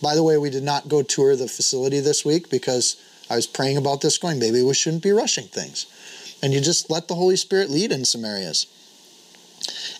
By 0.00 0.14
the 0.14 0.22
way, 0.22 0.38
we 0.38 0.48
did 0.48 0.62
not 0.62 0.88
go 0.88 1.02
tour 1.02 1.36
the 1.36 1.46
facility 1.46 2.00
this 2.00 2.24
week 2.24 2.48
because 2.48 2.96
I 3.28 3.36
was 3.36 3.46
praying 3.46 3.76
about 3.76 4.00
this, 4.00 4.16
going, 4.16 4.38
maybe 4.38 4.62
we 4.62 4.72
shouldn't 4.72 5.02
be 5.02 5.10
rushing 5.10 5.44
things 5.44 5.84
and 6.42 6.52
you 6.52 6.60
just 6.60 6.90
let 6.90 7.08
the 7.08 7.14
Holy 7.14 7.36
Spirit 7.36 7.70
lead 7.70 7.92
in 7.92 8.04
some 8.04 8.24
areas. 8.24 8.66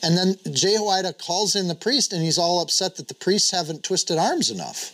And 0.03 0.17
then 0.17 0.37
Jehoiada 0.51 1.13
calls 1.13 1.57
in 1.57 1.69
the 1.69 1.75
priest, 1.75 2.13
and 2.13 2.23
he's 2.23 2.39
all 2.39 2.61
upset 2.61 2.97
that 2.97 3.09
the 3.09 3.15
priests 3.15 3.51
haven't 3.51 3.83
twisted 3.83 4.19
arms 4.19 4.51
enough. 4.51 4.93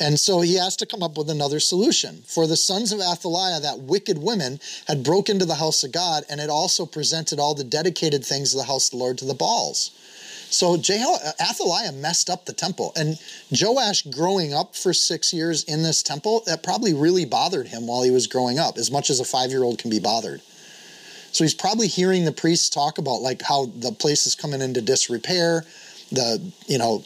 And 0.00 0.18
so 0.18 0.40
he 0.40 0.54
has 0.56 0.76
to 0.76 0.86
come 0.86 1.02
up 1.02 1.16
with 1.16 1.30
another 1.30 1.60
solution. 1.60 2.22
For 2.26 2.46
the 2.46 2.56
sons 2.56 2.92
of 2.92 3.00
Athaliah, 3.00 3.60
that 3.60 3.80
wicked 3.80 4.18
women, 4.18 4.60
had 4.86 5.04
broke 5.04 5.28
into 5.28 5.44
the 5.44 5.54
house 5.54 5.84
of 5.84 5.92
God 5.92 6.24
and 6.28 6.40
had 6.40 6.50
also 6.50 6.84
presented 6.84 7.38
all 7.38 7.54
the 7.54 7.64
dedicated 7.64 8.24
things 8.24 8.52
of 8.52 8.58
the 8.58 8.66
house 8.66 8.88
of 8.88 8.92
the 8.92 8.96
Lord 9.04 9.18
to 9.18 9.24
the 9.24 9.34
Baals. 9.34 9.92
So 10.54 10.76
Jeho- 10.76 11.18
Athaliah 11.40 11.92
messed 11.92 12.30
up 12.30 12.44
the 12.44 12.52
temple. 12.52 12.92
And 12.96 13.18
Joash 13.50 14.02
growing 14.02 14.54
up 14.54 14.76
for 14.76 14.92
six 14.92 15.32
years 15.32 15.64
in 15.64 15.82
this 15.82 16.02
temple, 16.02 16.42
that 16.46 16.62
probably 16.62 16.94
really 16.94 17.24
bothered 17.24 17.68
him 17.68 17.86
while 17.86 18.02
he 18.02 18.10
was 18.10 18.26
growing 18.26 18.58
up, 18.58 18.78
as 18.78 18.90
much 18.90 19.10
as 19.10 19.20
a 19.20 19.24
five 19.24 19.50
year 19.50 19.64
old 19.64 19.78
can 19.78 19.90
be 19.90 19.98
bothered. 19.98 20.40
So 21.32 21.42
he's 21.42 21.54
probably 21.54 21.88
hearing 21.88 22.24
the 22.24 22.32
priests 22.32 22.70
talk 22.70 22.98
about 22.98 23.20
like 23.20 23.42
how 23.42 23.66
the 23.66 23.90
place 23.90 24.26
is 24.26 24.36
coming 24.36 24.60
into 24.60 24.80
disrepair, 24.80 25.64
the, 26.12 26.40
you 26.68 26.78
know, 26.78 27.02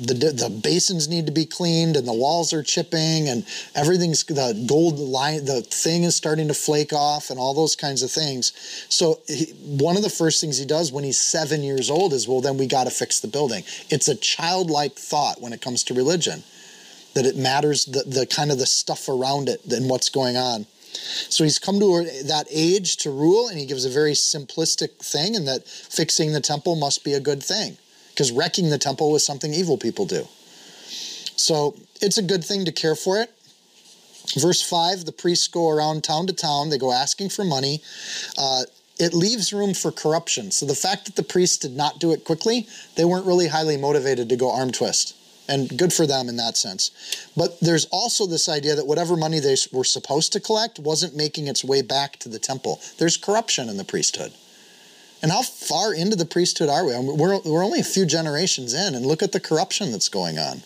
the 0.00 0.14
the 0.14 0.60
basins 0.62 1.08
need 1.08 1.26
to 1.26 1.32
be 1.32 1.44
cleaned 1.44 1.96
and 1.96 2.06
the 2.06 2.12
walls 2.12 2.52
are 2.52 2.62
chipping 2.62 3.28
and 3.28 3.44
everything's 3.74 4.24
the 4.24 4.64
gold 4.66 4.98
line 4.98 5.44
the 5.44 5.62
thing 5.62 6.04
is 6.04 6.16
starting 6.16 6.48
to 6.48 6.54
flake 6.54 6.92
off 6.92 7.30
and 7.30 7.38
all 7.38 7.54
those 7.54 7.76
kinds 7.76 8.02
of 8.02 8.10
things. 8.10 8.52
So 8.88 9.20
he, 9.26 9.46
one 9.64 9.96
of 9.96 10.02
the 10.02 10.10
first 10.10 10.40
things 10.40 10.58
he 10.58 10.66
does 10.66 10.92
when 10.92 11.04
he's 11.04 11.18
seven 11.18 11.62
years 11.62 11.90
old 11.90 12.12
is 12.12 12.26
well 12.26 12.40
then 12.40 12.56
we 12.56 12.66
got 12.66 12.84
to 12.84 12.90
fix 12.90 13.20
the 13.20 13.28
building. 13.28 13.64
It's 13.90 14.08
a 14.08 14.14
childlike 14.14 14.94
thought 14.94 15.40
when 15.40 15.52
it 15.52 15.60
comes 15.60 15.84
to 15.84 15.94
religion 15.94 16.42
that 17.14 17.26
it 17.26 17.36
matters 17.36 17.86
the, 17.86 18.04
the 18.04 18.26
kind 18.26 18.50
of 18.50 18.58
the 18.58 18.66
stuff 18.66 19.08
around 19.08 19.48
it 19.48 19.64
and 19.66 19.90
what's 19.90 20.08
going 20.08 20.36
on. 20.36 20.66
So 20.92 21.44
he's 21.44 21.58
come 21.58 21.78
to 21.80 22.04
that 22.24 22.46
age 22.50 22.96
to 22.98 23.10
rule 23.10 23.48
and 23.48 23.58
he 23.58 23.66
gives 23.66 23.84
a 23.84 23.90
very 23.90 24.12
simplistic 24.12 24.98
thing 24.98 25.36
and 25.36 25.46
that 25.46 25.66
fixing 25.66 26.32
the 26.32 26.40
temple 26.40 26.76
must 26.76 27.04
be 27.04 27.12
a 27.12 27.20
good 27.20 27.42
thing 27.42 27.76
because 28.10 28.32
wrecking 28.32 28.70
the 28.70 28.78
temple 28.78 29.10
was 29.10 29.24
something 29.24 29.54
evil 29.54 29.78
people 29.78 30.06
do. 30.06 30.26
So 31.36 31.74
it's 32.00 32.18
a 32.18 32.22
good 32.22 32.44
thing 32.44 32.64
to 32.66 32.72
care 32.72 32.94
for 32.94 33.20
it. 33.20 33.32
Verse 34.38 34.62
5 34.62 35.04
the 35.04 35.12
priests 35.12 35.48
go 35.48 35.70
around 35.70 36.04
town 36.04 36.26
to 36.26 36.32
town, 36.32 36.70
they 36.70 36.78
go 36.78 36.92
asking 36.92 37.30
for 37.30 37.44
money. 37.44 37.82
Uh, 38.38 38.62
it 38.98 39.14
leaves 39.14 39.52
room 39.52 39.72
for 39.72 39.90
corruption. 39.90 40.50
So 40.50 40.66
the 40.66 40.74
fact 40.74 41.06
that 41.06 41.16
the 41.16 41.22
priests 41.22 41.56
did 41.56 41.74
not 41.74 41.98
do 41.98 42.12
it 42.12 42.24
quickly, 42.24 42.68
they 42.96 43.04
weren't 43.06 43.26
really 43.26 43.48
highly 43.48 43.78
motivated 43.78 44.28
to 44.28 44.36
go 44.36 44.52
arm 44.52 44.70
twist. 44.70 45.16
And 45.48 45.76
good 45.76 45.92
for 45.92 46.06
them 46.06 46.28
in 46.28 46.36
that 46.36 46.56
sense. 46.56 46.92
But 47.36 47.58
there's 47.60 47.86
also 47.86 48.26
this 48.26 48.48
idea 48.48 48.76
that 48.76 48.86
whatever 48.86 49.16
money 49.16 49.40
they 49.40 49.56
were 49.72 49.84
supposed 49.84 50.32
to 50.34 50.40
collect 50.40 50.78
wasn't 50.78 51.16
making 51.16 51.48
its 51.48 51.64
way 51.64 51.82
back 51.82 52.18
to 52.18 52.28
the 52.28 52.38
temple. 52.38 52.80
There's 52.98 53.16
corruption 53.16 53.68
in 53.68 53.76
the 53.76 53.84
priesthood. 53.84 54.32
And 55.22 55.30
how 55.30 55.42
far 55.42 55.92
into 55.92 56.16
the 56.16 56.24
priesthood 56.24 56.68
are 56.68 56.84
we? 56.86 56.92
we're, 56.98 57.38
we're 57.40 57.64
only 57.64 57.80
a 57.80 57.84
few 57.84 58.06
generations 58.06 58.72
in, 58.72 58.94
and 58.94 59.04
look 59.04 59.22
at 59.22 59.32
the 59.32 59.40
corruption 59.40 59.92
that's 59.92 60.08
going 60.08 60.38
on. 60.38 60.62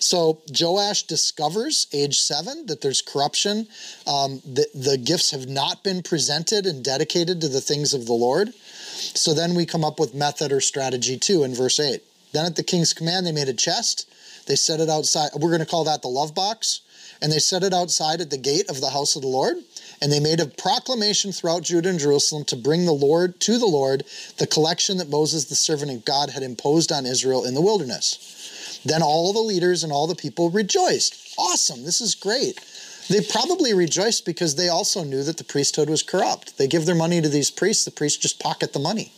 So 0.00 0.42
Joash 0.58 1.04
discovers, 1.04 1.86
age 1.92 2.18
seven, 2.18 2.66
that 2.66 2.80
there's 2.80 3.02
corruption. 3.02 3.68
Um, 4.06 4.40
the, 4.44 4.66
the 4.74 4.98
gifts 4.98 5.30
have 5.30 5.48
not 5.48 5.82
been 5.82 6.02
presented 6.02 6.66
and 6.66 6.84
dedicated 6.84 7.40
to 7.40 7.48
the 7.48 7.60
things 7.60 7.94
of 7.94 8.06
the 8.06 8.12
Lord. 8.12 8.52
So 8.54 9.34
then 9.34 9.54
we 9.54 9.64
come 9.64 9.84
up 9.84 9.98
with 9.98 10.14
method 10.14 10.52
or 10.52 10.60
strategy 10.60 11.16
two 11.16 11.42
in 11.44 11.54
verse 11.54 11.80
eight. 11.80 12.02
Then 12.32 12.46
at 12.46 12.56
the 12.56 12.62
king's 12.62 12.92
command, 12.92 13.26
they 13.26 13.32
made 13.32 13.48
a 13.48 13.54
chest. 13.54 14.08
They 14.46 14.56
set 14.56 14.80
it 14.80 14.88
outside. 14.88 15.30
We're 15.34 15.50
going 15.50 15.60
to 15.60 15.66
call 15.66 15.84
that 15.84 16.02
the 16.02 16.08
love 16.08 16.34
box. 16.34 16.80
And 17.20 17.32
they 17.32 17.38
set 17.38 17.64
it 17.64 17.72
outside 17.72 18.20
at 18.20 18.30
the 18.30 18.38
gate 18.38 18.68
of 18.70 18.80
the 18.80 18.90
house 18.90 19.16
of 19.16 19.22
the 19.22 19.28
Lord. 19.28 19.56
And 20.00 20.12
they 20.12 20.20
made 20.20 20.40
a 20.40 20.46
proclamation 20.46 21.32
throughout 21.32 21.62
Judah 21.62 21.88
and 21.88 21.98
Jerusalem 21.98 22.44
to 22.46 22.56
bring 22.56 22.84
the 22.84 22.92
Lord 22.92 23.40
to 23.40 23.58
the 23.58 23.66
Lord 23.66 24.04
the 24.36 24.46
collection 24.46 24.98
that 24.98 25.08
Moses, 25.08 25.46
the 25.46 25.56
servant 25.56 25.90
of 25.90 26.04
God, 26.04 26.30
had 26.30 26.42
imposed 26.42 26.92
on 26.92 27.06
Israel 27.06 27.44
in 27.44 27.54
the 27.54 27.60
wilderness. 27.60 28.80
Then 28.84 29.02
all 29.02 29.32
the 29.32 29.40
leaders 29.40 29.82
and 29.82 29.92
all 29.92 30.06
the 30.06 30.14
people 30.14 30.50
rejoiced. 30.50 31.34
Awesome, 31.36 31.84
this 31.84 32.00
is 32.00 32.14
great. 32.14 32.60
They 33.08 33.20
probably 33.22 33.72
rejoiced 33.74 34.24
because 34.26 34.54
they 34.54 34.68
also 34.68 35.02
knew 35.02 35.22
that 35.24 35.38
the 35.38 35.44
priesthood 35.44 35.88
was 35.88 36.02
corrupt. 36.02 36.58
They 36.58 36.68
give 36.68 36.84
their 36.84 36.94
money 36.94 37.20
to 37.20 37.28
these 37.28 37.50
priests, 37.50 37.84
the 37.84 37.90
priests 37.90 38.18
just 38.18 38.38
pocket 38.38 38.72
the 38.72 38.78
money. 38.78 39.12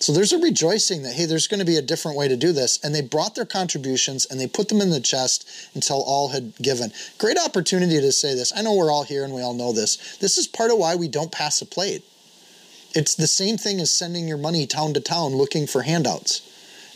So 0.00 0.12
there's 0.12 0.32
a 0.32 0.38
rejoicing 0.38 1.02
that, 1.02 1.14
hey, 1.14 1.26
there's 1.26 1.48
going 1.48 1.58
to 1.60 1.66
be 1.66 1.76
a 1.76 1.82
different 1.82 2.16
way 2.16 2.28
to 2.28 2.36
do 2.36 2.52
this. 2.52 2.78
And 2.84 2.94
they 2.94 3.00
brought 3.00 3.34
their 3.34 3.44
contributions 3.44 4.26
and 4.26 4.38
they 4.38 4.46
put 4.46 4.68
them 4.68 4.80
in 4.80 4.90
the 4.90 5.00
chest 5.00 5.48
until 5.74 6.02
all 6.02 6.28
had 6.28 6.54
given. 6.56 6.92
Great 7.18 7.36
opportunity 7.36 8.00
to 8.00 8.12
say 8.12 8.34
this. 8.34 8.52
I 8.56 8.62
know 8.62 8.74
we're 8.74 8.92
all 8.92 9.04
here 9.04 9.24
and 9.24 9.34
we 9.34 9.42
all 9.42 9.54
know 9.54 9.72
this. 9.72 10.16
This 10.18 10.38
is 10.38 10.46
part 10.46 10.70
of 10.70 10.78
why 10.78 10.94
we 10.94 11.08
don't 11.08 11.32
pass 11.32 11.60
a 11.60 11.66
plate. 11.66 12.04
It's 12.94 13.14
the 13.14 13.26
same 13.26 13.56
thing 13.56 13.80
as 13.80 13.90
sending 13.90 14.28
your 14.28 14.38
money 14.38 14.66
town 14.66 14.94
to 14.94 15.00
town 15.00 15.34
looking 15.34 15.66
for 15.66 15.82
handouts. 15.82 16.42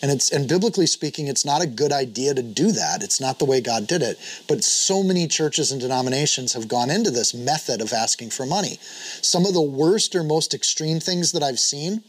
And 0.02 0.10
it's 0.10 0.32
and 0.32 0.48
biblically 0.48 0.88
speaking, 0.88 1.28
it's 1.28 1.44
not 1.44 1.62
a 1.62 1.66
good 1.66 1.92
idea 1.92 2.34
to 2.34 2.42
do 2.42 2.72
that. 2.72 3.04
It's 3.04 3.20
not 3.20 3.38
the 3.38 3.44
way 3.44 3.60
God 3.60 3.86
did 3.86 4.02
it. 4.02 4.18
But 4.48 4.64
so 4.64 5.00
many 5.04 5.28
churches 5.28 5.70
and 5.70 5.80
denominations 5.80 6.54
have 6.54 6.66
gone 6.66 6.90
into 6.90 7.12
this 7.12 7.32
method 7.32 7.80
of 7.80 7.92
asking 7.92 8.30
for 8.30 8.44
money. 8.44 8.78
Some 9.22 9.46
of 9.46 9.54
the 9.54 9.62
worst 9.62 10.16
or 10.16 10.24
most 10.24 10.54
extreme 10.54 10.98
things 10.98 11.30
that 11.32 11.44
I've 11.44 11.60
seen 11.60 12.02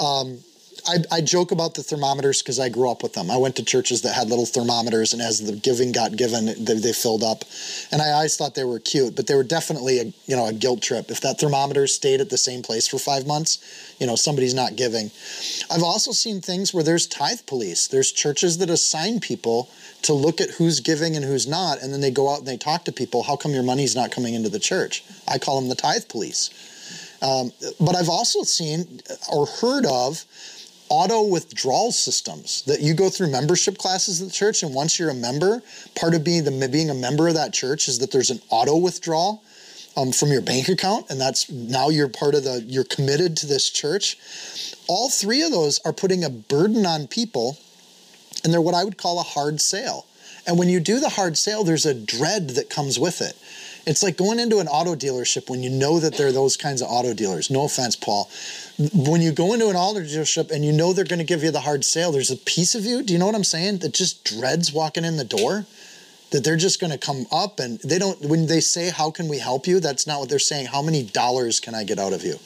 um, 0.00 0.38
I, 0.86 0.96
I, 1.12 1.20
joke 1.20 1.52
about 1.52 1.74
the 1.74 1.82
thermometers 1.82 2.42
because 2.42 2.58
I 2.58 2.68
grew 2.68 2.90
up 2.90 3.02
with 3.02 3.12
them. 3.14 3.30
I 3.30 3.36
went 3.36 3.56
to 3.56 3.64
churches 3.64 4.02
that 4.02 4.14
had 4.14 4.28
little 4.28 4.46
thermometers, 4.46 5.12
and 5.12 5.20
as 5.20 5.40
the 5.40 5.52
giving 5.52 5.92
got 5.92 6.16
given, 6.16 6.46
they, 6.46 6.74
they, 6.74 6.92
filled 6.92 7.22
up. 7.22 7.44
And 7.92 8.00
I 8.00 8.10
always 8.12 8.36
thought 8.36 8.54
they 8.54 8.64
were 8.64 8.78
cute, 8.78 9.14
but 9.14 9.26
they 9.26 9.34
were 9.34 9.44
definitely 9.44 9.98
a 9.98 10.04
you 10.26 10.36
know 10.36 10.46
a 10.46 10.52
guilt 10.52 10.82
trip. 10.82 11.10
If 11.10 11.20
that 11.20 11.38
thermometer 11.38 11.86
stayed 11.86 12.20
at 12.20 12.30
the 12.30 12.38
same 12.38 12.62
place 12.62 12.88
for 12.88 12.98
five 12.98 13.26
months, 13.26 13.58
you 13.98 14.06
know 14.06 14.16
somebody's 14.16 14.54
not 14.54 14.76
giving. 14.76 15.10
I've 15.70 15.82
also 15.82 16.12
seen 16.12 16.40
things 16.40 16.72
where 16.72 16.84
there's 16.84 17.06
tithe 17.06 17.46
police. 17.46 17.86
There's 17.86 18.12
churches 18.12 18.58
that 18.58 18.70
assign 18.70 19.20
people 19.20 19.68
to 20.02 20.14
look 20.14 20.40
at 20.40 20.50
who's 20.50 20.80
giving 20.80 21.16
and 21.16 21.24
who's 21.24 21.46
not, 21.46 21.82
and 21.82 21.92
then 21.92 22.00
they 22.00 22.10
go 22.10 22.32
out 22.32 22.38
and 22.38 22.48
they 22.48 22.56
talk 22.56 22.84
to 22.84 22.92
people. 22.92 23.24
How 23.24 23.36
come 23.36 23.52
your 23.52 23.62
money's 23.62 23.94
not 23.94 24.10
coming 24.10 24.34
into 24.34 24.48
the 24.48 24.58
church? 24.58 25.04
I 25.28 25.38
call 25.38 25.60
them 25.60 25.68
the 25.68 25.74
tithe 25.74 26.08
police. 26.08 26.50
Um, 27.22 27.52
but 27.78 27.94
I've 27.96 28.08
also 28.08 28.42
seen 28.42 29.00
or 29.30 29.46
heard 29.46 29.84
of 29.86 30.24
auto 30.88 31.22
withdrawal 31.22 31.92
systems 31.92 32.62
that 32.62 32.80
you 32.80 32.94
go 32.94 33.08
through 33.08 33.30
membership 33.30 33.78
classes 33.78 34.20
at 34.20 34.28
the 34.28 34.34
church, 34.34 34.62
and 34.62 34.74
once 34.74 34.98
you're 34.98 35.10
a 35.10 35.14
member, 35.14 35.62
part 35.94 36.14
of 36.14 36.24
being 36.24 36.44
the 36.44 36.68
being 36.68 36.90
a 36.90 36.94
member 36.94 37.28
of 37.28 37.34
that 37.34 37.52
church 37.52 37.88
is 37.88 37.98
that 37.98 38.10
there's 38.10 38.30
an 38.30 38.40
auto 38.50 38.76
withdrawal 38.76 39.42
um, 39.96 40.12
from 40.12 40.30
your 40.30 40.42
bank 40.42 40.68
account, 40.68 41.08
and 41.10 41.20
that's 41.20 41.50
now 41.50 41.88
you're 41.88 42.08
part 42.08 42.34
of 42.34 42.44
the 42.44 42.64
you're 42.66 42.84
committed 42.84 43.36
to 43.38 43.46
this 43.46 43.70
church. 43.70 44.18
All 44.88 45.08
three 45.08 45.42
of 45.42 45.52
those 45.52 45.78
are 45.84 45.92
putting 45.92 46.24
a 46.24 46.30
burden 46.30 46.84
on 46.84 47.06
people, 47.06 47.58
and 48.42 48.52
they're 48.52 48.60
what 48.60 48.74
I 48.74 48.82
would 48.82 48.98
call 48.98 49.20
a 49.20 49.24
hard 49.24 49.60
sale. 49.60 50.06
And 50.46 50.58
when 50.58 50.68
you 50.68 50.80
do 50.80 50.98
the 50.98 51.10
hard 51.10 51.36
sale, 51.36 51.62
there's 51.62 51.86
a 51.86 51.94
dread 51.94 52.50
that 52.50 52.70
comes 52.70 52.98
with 52.98 53.20
it. 53.20 53.36
It's 53.86 54.02
like 54.02 54.16
going 54.16 54.38
into 54.38 54.58
an 54.58 54.68
auto 54.68 54.94
dealership 54.94 55.48
when 55.48 55.62
you 55.62 55.70
know 55.70 56.00
that 56.00 56.16
they're 56.16 56.32
those 56.32 56.56
kinds 56.56 56.82
of 56.82 56.88
auto 56.90 57.14
dealers. 57.14 57.50
No 57.50 57.64
offense, 57.64 57.96
Paul. 57.96 58.30
When 58.94 59.20
you 59.20 59.32
go 59.32 59.54
into 59.54 59.68
an 59.68 59.76
auto 59.76 60.00
dealership 60.00 60.50
and 60.50 60.64
you 60.64 60.72
know 60.72 60.92
they're 60.92 61.04
going 61.04 61.18
to 61.18 61.24
give 61.24 61.42
you 61.42 61.50
the 61.50 61.60
hard 61.60 61.84
sale, 61.84 62.12
there's 62.12 62.30
a 62.30 62.36
piece 62.36 62.74
of 62.74 62.84
you, 62.84 63.02
do 63.02 63.12
you 63.12 63.18
know 63.18 63.26
what 63.26 63.34
I'm 63.34 63.44
saying, 63.44 63.78
that 63.78 63.94
just 63.94 64.24
dreads 64.24 64.72
walking 64.72 65.04
in 65.04 65.16
the 65.16 65.24
door? 65.24 65.66
That 66.30 66.44
they're 66.44 66.56
just 66.56 66.80
going 66.80 66.92
to 66.92 66.98
come 66.98 67.26
up 67.32 67.58
and 67.58 67.80
they 67.80 67.98
don't, 67.98 68.20
when 68.20 68.46
they 68.46 68.60
say, 68.60 68.90
How 68.90 69.10
can 69.10 69.26
we 69.26 69.38
help 69.38 69.66
you? 69.66 69.80
That's 69.80 70.06
not 70.06 70.20
what 70.20 70.28
they're 70.28 70.38
saying. 70.38 70.66
How 70.66 70.80
many 70.80 71.02
dollars 71.02 71.58
can 71.58 71.74
I 71.74 71.82
get 71.82 71.98
out 71.98 72.12
of 72.12 72.22
you? 72.22 72.36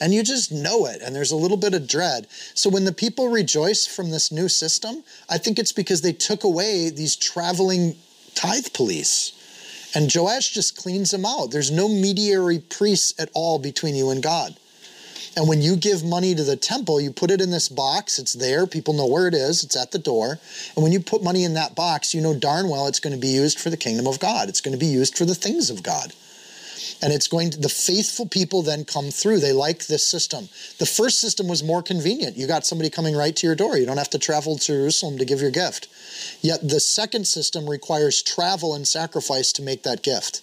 And 0.00 0.14
you 0.14 0.22
just 0.22 0.50
know 0.50 0.86
it. 0.86 1.02
And 1.02 1.14
there's 1.14 1.30
a 1.30 1.36
little 1.36 1.58
bit 1.58 1.74
of 1.74 1.86
dread. 1.86 2.26
So 2.54 2.70
when 2.70 2.86
the 2.86 2.92
people 2.92 3.28
rejoice 3.28 3.86
from 3.86 4.10
this 4.10 4.32
new 4.32 4.48
system, 4.48 5.04
I 5.28 5.36
think 5.36 5.58
it's 5.58 5.72
because 5.72 6.00
they 6.00 6.14
took 6.14 6.42
away 6.42 6.88
these 6.88 7.16
traveling 7.16 7.96
tithe 8.34 8.72
police 8.72 9.32
and 9.94 10.10
Joash 10.12 10.50
just 10.52 10.76
cleans 10.76 11.10
them 11.10 11.24
out. 11.24 11.50
There's 11.50 11.70
no 11.70 11.88
mediary 11.88 12.58
priests 12.58 13.14
at 13.18 13.30
all 13.34 13.58
between 13.58 13.94
you 13.94 14.10
and 14.10 14.22
God. 14.22 14.56
And 15.36 15.48
when 15.48 15.62
you 15.62 15.74
give 15.76 16.04
money 16.04 16.34
to 16.34 16.44
the 16.44 16.56
temple, 16.56 17.00
you 17.00 17.10
put 17.10 17.30
it 17.30 17.40
in 17.40 17.50
this 17.50 17.68
box. 17.68 18.18
It's 18.18 18.34
there. 18.34 18.66
People 18.66 18.94
know 18.94 19.06
where 19.06 19.26
it 19.26 19.34
is. 19.34 19.64
It's 19.64 19.76
at 19.76 19.90
the 19.90 19.98
door. 19.98 20.38
And 20.74 20.82
when 20.82 20.92
you 20.92 21.00
put 21.00 21.24
money 21.24 21.42
in 21.44 21.54
that 21.54 21.74
box, 21.74 22.14
you 22.14 22.20
know 22.20 22.34
darn 22.34 22.68
well 22.68 22.86
it's 22.86 23.00
going 23.00 23.14
to 23.14 23.20
be 23.20 23.28
used 23.28 23.58
for 23.58 23.70
the 23.70 23.76
kingdom 23.76 24.06
of 24.06 24.20
God. 24.20 24.48
It's 24.48 24.60
going 24.60 24.78
to 24.78 24.78
be 24.78 24.86
used 24.86 25.18
for 25.18 25.24
the 25.24 25.34
things 25.34 25.70
of 25.70 25.82
God. 25.82 26.12
And 27.04 27.12
it's 27.12 27.28
going 27.28 27.50
to, 27.50 27.60
the 27.60 27.68
faithful 27.68 28.26
people 28.26 28.62
then 28.62 28.86
come 28.86 29.10
through. 29.10 29.40
They 29.40 29.52
like 29.52 29.86
this 29.86 30.06
system. 30.06 30.48
The 30.78 30.86
first 30.86 31.20
system 31.20 31.48
was 31.48 31.62
more 31.62 31.82
convenient. 31.82 32.38
You 32.38 32.46
got 32.46 32.64
somebody 32.64 32.88
coming 32.88 33.14
right 33.14 33.36
to 33.36 33.46
your 33.46 33.54
door. 33.54 33.76
You 33.76 33.84
don't 33.84 33.98
have 33.98 34.08
to 34.10 34.18
travel 34.18 34.56
to 34.56 34.64
Jerusalem 34.64 35.18
to 35.18 35.26
give 35.26 35.42
your 35.42 35.50
gift. 35.50 35.88
Yet 36.40 36.66
the 36.66 36.80
second 36.80 37.26
system 37.26 37.68
requires 37.68 38.22
travel 38.22 38.74
and 38.74 38.88
sacrifice 38.88 39.52
to 39.52 39.62
make 39.62 39.82
that 39.82 40.02
gift, 40.02 40.40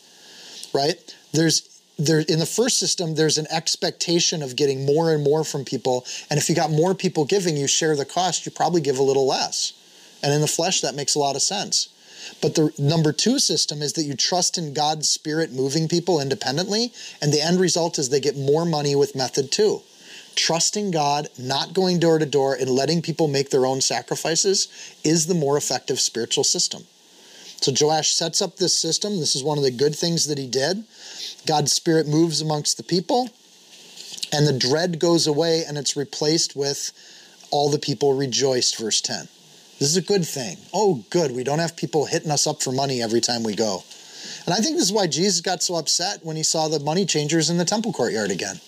right? 0.72 0.98
There's 1.34 1.68
there 1.98 2.20
in 2.20 2.38
the 2.38 2.46
first 2.46 2.78
system 2.78 3.16
there's 3.16 3.38
an 3.38 3.48
expectation 3.50 4.42
of 4.42 4.56
getting 4.56 4.86
more 4.86 5.14
and 5.14 5.24
more 5.24 5.44
from 5.44 5.66
people 5.66 6.06
and 6.30 6.40
if 6.40 6.50
you 6.50 6.56
got 6.56 6.72
more 6.72 6.96
people 6.96 7.26
giving 7.26 7.56
you 7.56 7.68
share 7.68 7.96
the 7.96 8.06
cost 8.06 8.46
you 8.46 8.52
probably 8.52 8.82
give 8.82 8.98
a 8.98 9.04
little 9.04 9.28
less 9.28 9.74
and 10.24 10.34
in 10.34 10.42
the 10.42 10.48
flesh 10.48 10.82
that 10.82 10.96
makes 10.96 11.14
a 11.14 11.20
lot 11.20 11.36
of 11.36 11.42
sense 11.42 11.90
but 12.42 12.56
the 12.56 12.74
number 12.78 13.12
two 13.12 13.40
system 13.40 13.82
is 13.82 13.94
that 13.94 14.04
you 14.04 14.16
trust 14.16 14.58
in 14.58 14.74
god's 14.74 15.10
spirit 15.10 15.52
moving 15.52 15.88
people 15.88 16.20
independently 16.20 16.92
and 17.22 17.34
the 17.34 17.42
end 17.42 17.60
result 17.60 17.98
is 17.98 18.10
they 18.10 18.20
get 18.20 18.38
more 18.38 18.66
money 18.66 18.96
with 18.96 19.16
method 19.16 19.52
two 19.52 19.82
trusting 20.36 20.92
God, 20.92 21.28
not 21.38 21.74
going 21.74 22.00
door 22.00 22.20
to 22.20 22.26
door, 22.26 22.56
and 22.56 22.70
letting 22.70 23.02
people 23.02 23.28
make 23.28 23.50
their 23.50 23.66
own 23.66 23.82
sacrifices 23.82 24.68
is 25.04 25.28
the 25.28 25.36
more 25.36 25.58
effective 25.58 26.00
spiritual 26.00 26.44
system. 26.44 26.84
So 27.62 27.72
Joash 27.80 28.14
sets 28.14 28.42
up 28.42 28.58
this 28.58 28.76
system. 28.76 29.20
This 29.20 29.36
is 29.36 29.44
one 29.44 29.58
of 29.58 29.64
the 29.64 29.72
good 29.72 29.96
things 29.96 30.28
that 30.28 30.38
he 30.38 30.48
did. 30.48 30.84
God's 31.46 31.74
spirit 31.74 32.08
moves 32.08 32.42
amongst 32.42 32.78
the 32.78 32.84
people, 32.84 33.30
and 34.34 34.48
the 34.48 34.58
dread 34.58 35.00
goes 35.00 35.28
away, 35.28 35.64
and 35.64 35.78
it's 35.78 35.96
replaced 35.96 36.56
with 36.56 36.92
all 37.52 37.70
the 37.70 37.80
people 37.80 38.14
rejoiced, 38.14 38.80
verse 38.80 39.02
10. 39.02 39.28
This 39.82 39.90
is 39.90 39.98
a 39.98 40.02
good 40.04 40.28
thing. 40.28 40.58
Oh, 40.76 41.04
good. 41.10 41.32
We 41.32 41.44
don't 41.44 41.58
have 41.58 41.76
people 41.76 42.06
hitting 42.06 42.30
us 42.30 42.46
up 42.46 42.62
for 42.62 42.72
money 42.72 43.02
every 43.02 43.20
time 43.20 43.42
we 43.42 43.56
go. 43.56 43.82
And 44.46 44.54
I 44.54 44.58
think 44.60 44.76
this 44.76 44.84
is 44.84 44.92
why 44.92 45.08
Jesus 45.08 45.42
got 45.42 45.64
so 45.64 45.74
upset 45.74 46.24
when 46.24 46.36
he 46.36 46.44
saw 46.44 46.68
the 46.68 46.80
money 46.80 47.04
changers 47.04 47.50
in 47.50 47.58
the 47.58 47.66
temple 47.66 47.92
courtyard 47.92 48.30
again 48.30 48.62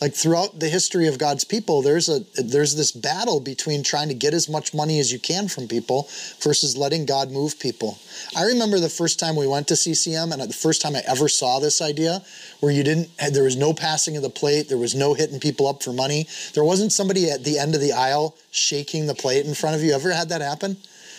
like 0.00 0.14
throughout 0.14 0.58
the 0.58 0.68
history 0.68 1.06
of 1.06 1.18
God's 1.18 1.44
people, 1.44 1.80
there's 1.80 2.08
a 2.08 2.20
there's 2.40 2.76
this 2.76 2.92
battle 2.92 3.40
between 3.40 3.82
trying 3.82 4.08
to 4.08 4.14
get 4.14 4.34
as 4.34 4.48
much 4.48 4.74
money 4.74 5.00
as 5.00 5.10
you 5.10 5.18
can 5.18 5.48
from 5.48 5.68
people 5.68 6.08
versus 6.40 6.76
letting 6.76 7.06
God 7.06 7.30
move 7.30 7.58
people. 7.58 7.98
I 8.36 8.42
remember 8.42 8.78
the 8.78 8.90
first 8.90 9.18
time 9.18 9.36
we 9.36 9.46
went 9.46 9.68
to 9.68 9.76
CCM 9.76 10.32
and 10.32 10.42
the 10.42 10.52
first 10.52 10.82
time 10.82 10.96
I 10.96 11.02
ever 11.06 11.28
saw 11.28 11.58
this 11.58 11.80
idea 11.80 12.22
where 12.60 12.72
you 12.72 12.82
didn't 12.82 13.08
there 13.32 13.44
was 13.44 13.56
no 13.56 13.72
passing 13.72 14.16
of 14.16 14.22
the 14.22 14.30
plate, 14.30 14.68
there 14.68 14.78
was 14.78 14.94
no 14.94 15.14
hitting 15.14 15.40
people 15.40 15.66
up 15.66 15.82
for 15.82 15.92
money. 15.92 16.26
There 16.52 16.64
wasn't 16.64 16.92
somebody 16.92 17.30
at 17.30 17.44
the 17.44 17.58
end 17.58 17.74
of 17.74 17.80
the 17.80 17.92
aisle 17.92 18.36
shaking 18.50 19.06
the 19.06 19.14
plate 19.14 19.46
in 19.46 19.54
front 19.54 19.76
of 19.76 19.82
you. 19.82 19.92
Ever 19.92 20.12
had 20.12 20.28
that 20.28 20.42
happen? 20.42 20.76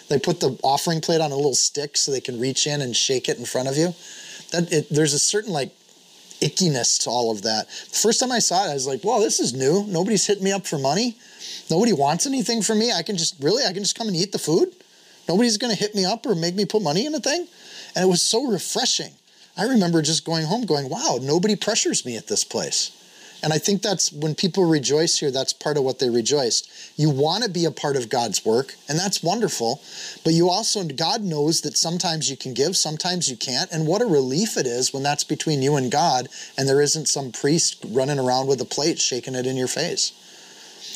They 0.07 0.19
put 0.19 0.39
the 0.39 0.57
offering 0.63 1.01
plate 1.01 1.19
on 1.19 1.31
a 1.31 1.35
little 1.35 1.55
stick 1.55 1.97
so 1.97 2.11
they 2.11 2.21
can 2.21 2.39
reach 2.39 2.67
in 2.67 2.81
and 2.81 2.95
shake 2.95 3.27
it 3.27 3.37
in 3.37 3.45
front 3.45 3.67
of 3.67 3.75
you. 3.75 3.93
That 4.51 4.71
it, 4.71 4.87
there's 4.89 5.13
a 5.13 5.19
certain 5.19 5.51
like 5.51 5.71
ickiness 6.41 7.03
to 7.03 7.09
all 7.09 7.31
of 7.31 7.41
that. 7.43 7.67
The 7.67 7.97
first 7.97 8.19
time 8.19 8.31
I 8.31 8.39
saw 8.39 8.65
it, 8.65 8.71
I 8.71 8.73
was 8.73 8.87
like, 8.87 9.03
"Well, 9.03 9.19
this 9.19 9.39
is 9.39 9.53
new. 9.53 9.83
Nobody's 9.87 10.25
hitting 10.25 10.43
me 10.43 10.51
up 10.51 10.65
for 10.67 10.77
money. 10.77 11.17
Nobody 11.69 11.93
wants 11.93 12.25
anything 12.25 12.61
from 12.61 12.79
me. 12.79 12.91
I 12.91 13.03
can 13.03 13.17
just 13.17 13.35
really, 13.39 13.63
I 13.65 13.73
can 13.73 13.83
just 13.83 13.97
come 13.97 14.07
and 14.07 14.15
eat 14.15 14.31
the 14.31 14.39
food. 14.39 14.73
Nobody's 15.27 15.57
going 15.57 15.73
to 15.75 15.79
hit 15.79 15.93
me 15.95 16.05
up 16.05 16.25
or 16.25 16.35
make 16.35 16.55
me 16.55 16.65
put 16.65 16.81
money 16.81 17.05
in 17.05 17.15
a 17.15 17.19
thing." 17.19 17.47
And 17.95 18.03
it 18.03 18.07
was 18.07 18.21
so 18.21 18.45
refreshing. 18.47 19.11
I 19.55 19.63
remember 19.63 20.01
just 20.01 20.25
going 20.25 20.45
home 20.45 20.65
going, 20.65 20.89
"Wow, 20.89 21.19
nobody 21.21 21.55
pressures 21.55 22.05
me 22.05 22.15
at 22.15 22.27
this 22.27 22.43
place." 22.43 22.91
And 23.43 23.53
I 23.53 23.59
think 23.59 23.81
that's 23.81 24.11
when 24.11 24.33
people 24.33 24.65
rejoice 24.65 25.19
here, 25.19 25.29
that's 25.29 25.53
part 25.53 25.77
of 25.77 25.83
what 25.83 25.99
they 25.99 26.09
rejoiced. 26.09 26.69
You 26.95 27.09
want 27.09 27.43
to 27.43 27.49
be 27.49 27.65
a 27.65 27.71
part 27.71 27.95
of 27.95 28.09
God's 28.09 28.43
work, 28.43 28.75
and 28.89 28.97
that's 28.97 29.21
wonderful. 29.21 29.81
But 30.23 30.33
you 30.33 30.49
also, 30.49 30.83
God 30.83 31.21
knows 31.21 31.61
that 31.61 31.77
sometimes 31.77 32.29
you 32.29 32.37
can 32.37 32.53
give, 32.53 32.75
sometimes 32.75 33.29
you 33.29 33.37
can't. 33.37 33.71
And 33.71 33.85
what 33.85 34.01
a 34.01 34.05
relief 34.05 34.57
it 34.57 34.65
is 34.65 34.91
when 34.91 35.03
that's 35.03 35.23
between 35.23 35.61
you 35.61 35.75
and 35.75 35.91
God, 35.91 36.29
and 36.57 36.67
there 36.67 36.81
isn't 36.81 37.07
some 37.07 37.31
priest 37.31 37.85
running 37.87 38.19
around 38.19 38.47
with 38.47 38.59
a 38.59 38.65
plate 38.65 38.99
shaking 38.99 39.35
it 39.35 39.45
in 39.45 39.55
your 39.55 39.67
face. 39.67 40.13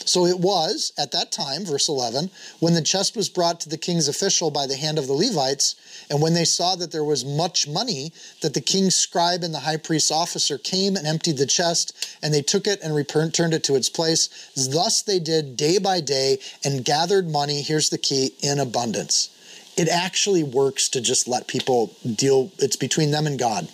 So 0.06 0.26
it 0.26 0.40
was 0.40 0.94
at 0.98 1.12
that 1.12 1.32
time, 1.32 1.64
verse 1.66 1.88
11, 1.88 2.32
when 2.60 2.74
the 2.74 2.82
chest 2.82 3.16
was 3.16 3.30
brought 3.30 3.60
to 3.62 3.70
the 3.70 3.78
king's 3.78 4.08
official 4.08 4.50
by 4.50 4.66
the 4.66 4.76
hand 4.76 4.98
of 4.98 5.08
the 5.08 5.14
Levites, 5.14 5.76
and 6.12 6.22
when 6.22 6.34
they 6.34 6.44
saw 6.44 6.76
that 6.76 6.92
there 6.92 7.06
was 7.06 7.24
much 7.24 7.70
money, 7.70 8.12
that 8.42 8.54
the 8.54 8.60
king's 8.60 8.98
scribe 8.98 9.44
and 9.44 9.54
the 9.54 9.62
high 9.62 9.78
priest's 9.78 10.12
officer 10.12 10.58
came 10.58 10.98
and 10.98 11.08
emptied 11.08 11.38
the 11.38 11.46
chest, 11.46 12.18
and 12.22 12.34
they 12.34 12.42
took 12.42 12.68
it 12.68 12.82
and 12.84 12.94
returned 12.94 13.54
it 13.54 13.64
to 13.64 13.76
its 13.76 13.88
place. 13.88 14.52
Thus 14.54 15.02
they 15.02 15.20
did 15.20 15.56
day 15.56 15.78
by 15.78 16.02
day 16.02 16.40
and 16.66 16.84
gathered 16.84 17.30
money, 17.30 17.62
here's 17.62 17.90
the 17.90 17.98
key, 17.98 18.34
in 18.42 18.60
abundance. 18.60 19.30
It 19.78 19.88
actually 19.88 20.44
works 20.44 20.90
to 20.90 21.00
just 21.00 21.30
let 21.30 21.48
people 21.48 21.96
deal, 22.04 22.52
it's 22.60 22.76
between 22.76 23.12
them 23.12 23.26
and 23.26 23.40
God. 23.40 23.70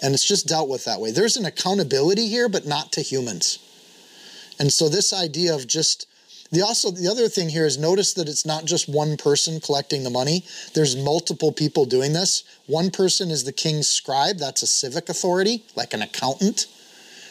And 0.00 0.14
it's 0.14 0.24
just 0.24 0.46
dealt 0.46 0.68
with 0.68 0.84
that 0.84 1.00
way. 1.00 1.10
There's 1.10 1.36
an 1.36 1.44
accountability 1.44 2.28
here, 2.28 2.48
but 2.48 2.66
not 2.66 2.92
to 2.92 3.00
humans. 3.00 3.58
And 4.60 4.72
so 4.72 4.88
this 4.88 5.12
idea 5.12 5.56
of 5.56 5.66
just 5.66 6.06
the 6.50 6.62
also 6.62 6.90
the 6.90 7.08
other 7.08 7.28
thing 7.28 7.48
here 7.48 7.66
is 7.66 7.76
notice 7.78 8.14
that 8.14 8.28
it's 8.28 8.46
not 8.46 8.64
just 8.64 8.88
one 8.88 9.16
person 9.16 9.60
collecting 9.60 10.02
the 10.02 10.10
money. 10.10 10.44
There's 10.74 10.96
multiple 10.96 11.52
people 11.52 11.84
doing 11.84 12.12
this. 12.12 12.44
One 12.66 12.90
person 12.90 13.30
is 13.30 13.44
the 13.44 13.52
king's 13.52 13.88
scribe, 13.88 14.38
that's 14.38 14.62
a 14.62 14.66
civic 14.66 15.08
authority, 15.08 15.64
like 15.76 15.92
an 15.92 16.02
accountant. 16.02 16.66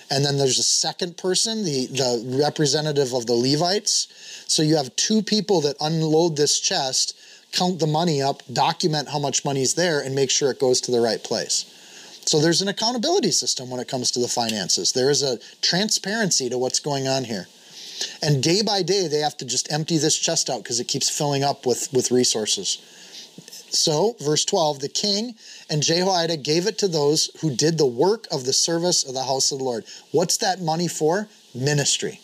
And 0.10 0.24
then 0.24 0.38
there's 0.38 0.60
a 0.60 0.64
second 0.64 1.18
person, 1.18 1.66
the, 1.66 1.88
the 1.88 2.38
representative 2.42 3.14
of 3.14 3.26
the 3.26 3.34
Levites. 3.34 4.08
So 4.48 4.62
you 4.64 4.78
have 4.78 4.96
two 4.96 5.22
people 5.22 5.62
that 5.62 5.76
unload 5.82 6.38
this 6.38 6.60
chest, 6.60 7.18
count 7.52 7.80
the 7.80 7.88
money 7.88 8.22
up, 8.22 8.42
document 8.54 9.10
how 9.10 9.20
much 9.20 9.44
money 9.44 9.62
is 9.62 9.74
there, 9.74 10.00
and 10.00 10.16
make 10.16 10.30
sure 10.30 10.50
it 10.50 10.60
goes 10.60 10.80
to 10.82 10.92
the 10.92 11.02
right 11.02 11.22
place. 11.22 11.74
So 12.26 12.40
there's 12.40 12.62
an 12.62 12.68
accountability 12.68 13.32
system 13.32 13.70
when 13.70 13.80
it 13.80 13.88
comes 13.88 14.12
to 14.12 14.20
the 14.20 14.28
finances. 14.28 14.94
There 14.94 15.10
is 15.10 15.24
a 15.24 15.40
transparency 15.62 16.50
to 16.50 16.58
what's 16.58 16.80
going 16.80 17.08
on 17.08 17.26
here. 17.26 17.48
And 18.22 18.44
day 18.44 18.62
by 18.62 18.84
day, 18.84 19.08
they 19.08 19.20
have 19.20 19.38
to 19.38 19.46
just 19.46 19.72
empty 19.72 19.98
this 19.98 20.18
chest 20.18 20.50
out 20.50 20.64
because 20.64 20.80
it 20.80 20.88
keeps 20.88 21.10
filling 21.10 21.44
up 21.44 21.66
with, 21.66 21.92
with 21.94 22.12
resources. 22.12 22.78
So, 23.70 24.16
verse 24.20 24.46
12, 24.46 24.80
the 24.80 24.90
king 24.90 25.36
and 25.70 25.84
Jehoiada 25.84 26.38
gave 26.38 26.68
it 26.68 26.78
to 26.80 26.88
those 26.88 27.30
who 27.42 27.54
did 27.54 27.78
the 27.78 27.86
work 27.86 28.26
of 28.32 28.46
the 28.46 28.54
service 28.54 29.04
of 29.04 29.14
the 29.14 29.24
house 29.24 29.52
of 29.52 29.60
the 29.60 29.64
Lord. 29.64 29.84
What's 30.12 30.38
that 30.38 30.62
money 30.62 30.88
for? 30.88 31.28
Ministry. 31.54 32.22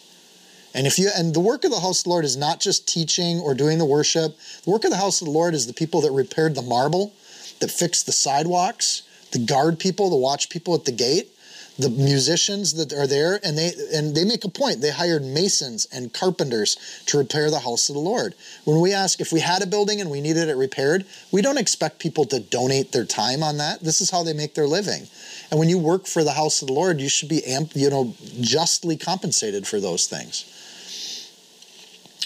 And 0.73 0.87
if 0.87 0.97
you 0.97 1.09
and 1.15 1.33
the 1.33 1.39
work 1.39 1.63
of 1.63 1.71
the 1.71 1.79
house 1.79 1.99
of 1.99 2.05
the 2.05 2.09
Lord 2.09 2.25
is 2.25 2.37
not 2.37 2.59
just 2.59 2.87
teaching 2.87 3.39
or 3.39 3.53
doing 3.53 3.77
the 3.77 3.85
worship. 3.85 4.37
The 4.63 4.71
work 4.71 4.85
of 4.85 4.91
the 4.91 4.97
house 4.97 5.21
of 5.21 5.25
the 5.25 5.31
Lord 5.31 5.53
is 5.53 5.67
the 5.67 5.73
people 5.73 6.01
that 6.01 6.11
repaired 6.11 6.55
the 6.55 6.61
marble, 6.61 7.13
that 7.59 7.69
fixed 7.69 8.05
the 8.05 8.11
sidewalks, 8.11 9.03
the 9.31 9.39
guard 9.39 9.79
people, 9.79 10.09
the 10.09 10.15
watch 10.15 10.49
people 10.49 10.73
at 10.73 10.85
the 10.85 10.91
gate, 10.91 11.29
the 11.77 11.89
musicians 11.89 12.73
that 12.75 12.93
are 12.93 13.07
there, 13.07 13.39
and 13.43 13.57
they 13.57 13.71
and 13.93 14.15
they 14.15 14.23
make 14.23 14.43
a 14.45 14.49
point. 14.49 14.81
They 14.81 14.91
hired 14.91 15.23
masons 15.23 15.87
and 15.91 16.13
carpenters 16.13 16.77
to 17.07 17.17
repair 17.17 17.49
the 17.49 17.59
house 17.59 17.89
of 17.89 17.95
the 17.95 18.01
Lord. 18.01 18.35
When 18.63 18.79
we 18.79 18.93
ask 18.93 19.19
if 19.19 19.33
we 19.33 19.39
had 19.39 19.63
a 19.63 19.67
building 19.67 19.99
and 19.99 20.11
we 20.11 20.21
needed 20.21 20.49
it 20.49 20.55
repaired, 20.55 21.05
we 21.31 21.41
don't 21.41 21.57
expect 21.57 21.99
people 21.99 22.25
to 22.25 22.39
donate 22.39 22.91
their 22.91 23.05
time 23.05 23.41
on 23.41 23.57
that. 23.57 23.81
This 23.81 24.01
is 24.01 24.11
how 24.11 24.23
they 24.23 24.33
make 24.33 24.53
their 24.53 24.67
living. 24.67 25.07
And 25.49 25.59
when 25.59 25.69
you 25.69 25.79
work 25.79 26.05
for 26.05 26.23
the 26.23 26.33
house 26.33 26.61
of 26.61 26.67
the 26.67 26.73
Lord, 26.73 27.01
you 27.01 27.09
should 27.09 27.29
be 27.29 27.43
amp, 27.45 27.75
you 27.75 27.89
know 27.89 28.13
justly 28.39 28.95
compensated 28.95 29.65
for 29.65 29.79
those 29.79 30.05
things. 30.05 30.49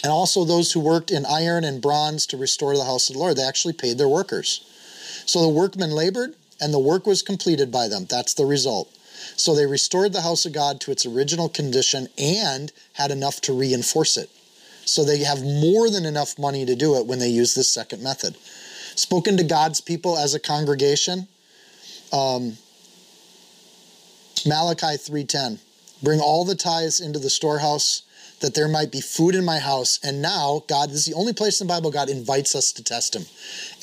And 0.03 0.11
also 0.11 0.43
those 0.43 0.73
who 0.73 0.79
worked 0.79 1.09
in 1.09 1.25
iron 1.25 1.63
and 1.63 1.81
bronze 1.81 2.25
to 2.27 2.37
restore 2.37 2.75
the 2.75 2.83
house 2.83 3.09
of 3.09 3.15
the 3.15 3.19
Lord, 3.19 3.37
they 3.37 3.47
actually 3.47 3.73
paid 3.73 3.97
their 3.97 4.07
workers. 4.07 4.61
So 5.25 5.41
the 5.41 5.49
workmen 5.49 5.91
labored, 5.91 6.35
and 6.61 6.73
the 6.73 6.79
work 6.79 7.05
was 7.05 7.21
completed 7.21 7.71
by 7.71 7.87
them. 7.87 8.05
That's 8.09 8.33
the 8.33 8.45
result. 8.45 8.96
So 9.35 9.55
they 9.55 9.65
restored 9.65 10.13
the 10.13 10.21
house 10.21 10.45
of 10.45 10.53
God 10.53 10.79
to 10.81 10.91
its 10.91 11.05
original 11.05 11.49
condition 11.49 12.07
and 12.17 12.71
had 12.93 13.11
enough 13.11 13.41
to 13.41 13.53
reinforce 13.53 14.17
it. 14.17 14.29
So 14.85 15.03
they 15.03 15.19
have 15.19 15.43
more 15.43 15.89
than 15.89 16.05
enough 16.05 16.39
money 16.39 16.65
to 16.65 16.75
do 16.75 16.95
it 16.95 17.05
when 17.05 17.19
they 17.19 17.29
use 17.29 17.53
this 17.53 17.69
second 17.69 18.01
method. 18.01 18.37
Spoken 18.95 19.37
to 19.37 19.43
God's 19.43 19.81
people 19.81 20.17
as 20.17 20.33
a 20.33 20.39
congregation, 20.39 21.27
um, 22.11 22.57
Malachi 24.45 24.97
3:10. 24.97 25.59
Bring 26.01 26.21
all 26.21 26.45
the 26.45 26.55
tithes 26.55 26.99
into 26.99 27.19
the 27.19 27.29
storehouse 27.29 28.03
that 28.39 28.53
there 28.53 28.67
might 28.67 28.91
be 28.91 29.01
food 29.01 29.35
in 29.35 29.43
my 29.43 29.59
house. 29.59 29.99
And 30.03 30.21
now, 30.21 30.63
God, 30.67 30.89
this 30.89 30.99
is 30.99 31.05
the 31.05 31.15
only 31.15 31.33
place 31.33 31.59
in 31.59 31.67
the 31.67 31.73
Bible 31.73 31.89
God 31.89 32.09
invites 32.09 32.55
us 32.55 32.71
to 32.73 32.83
test 32.83 33.15
him. 33.15 33.25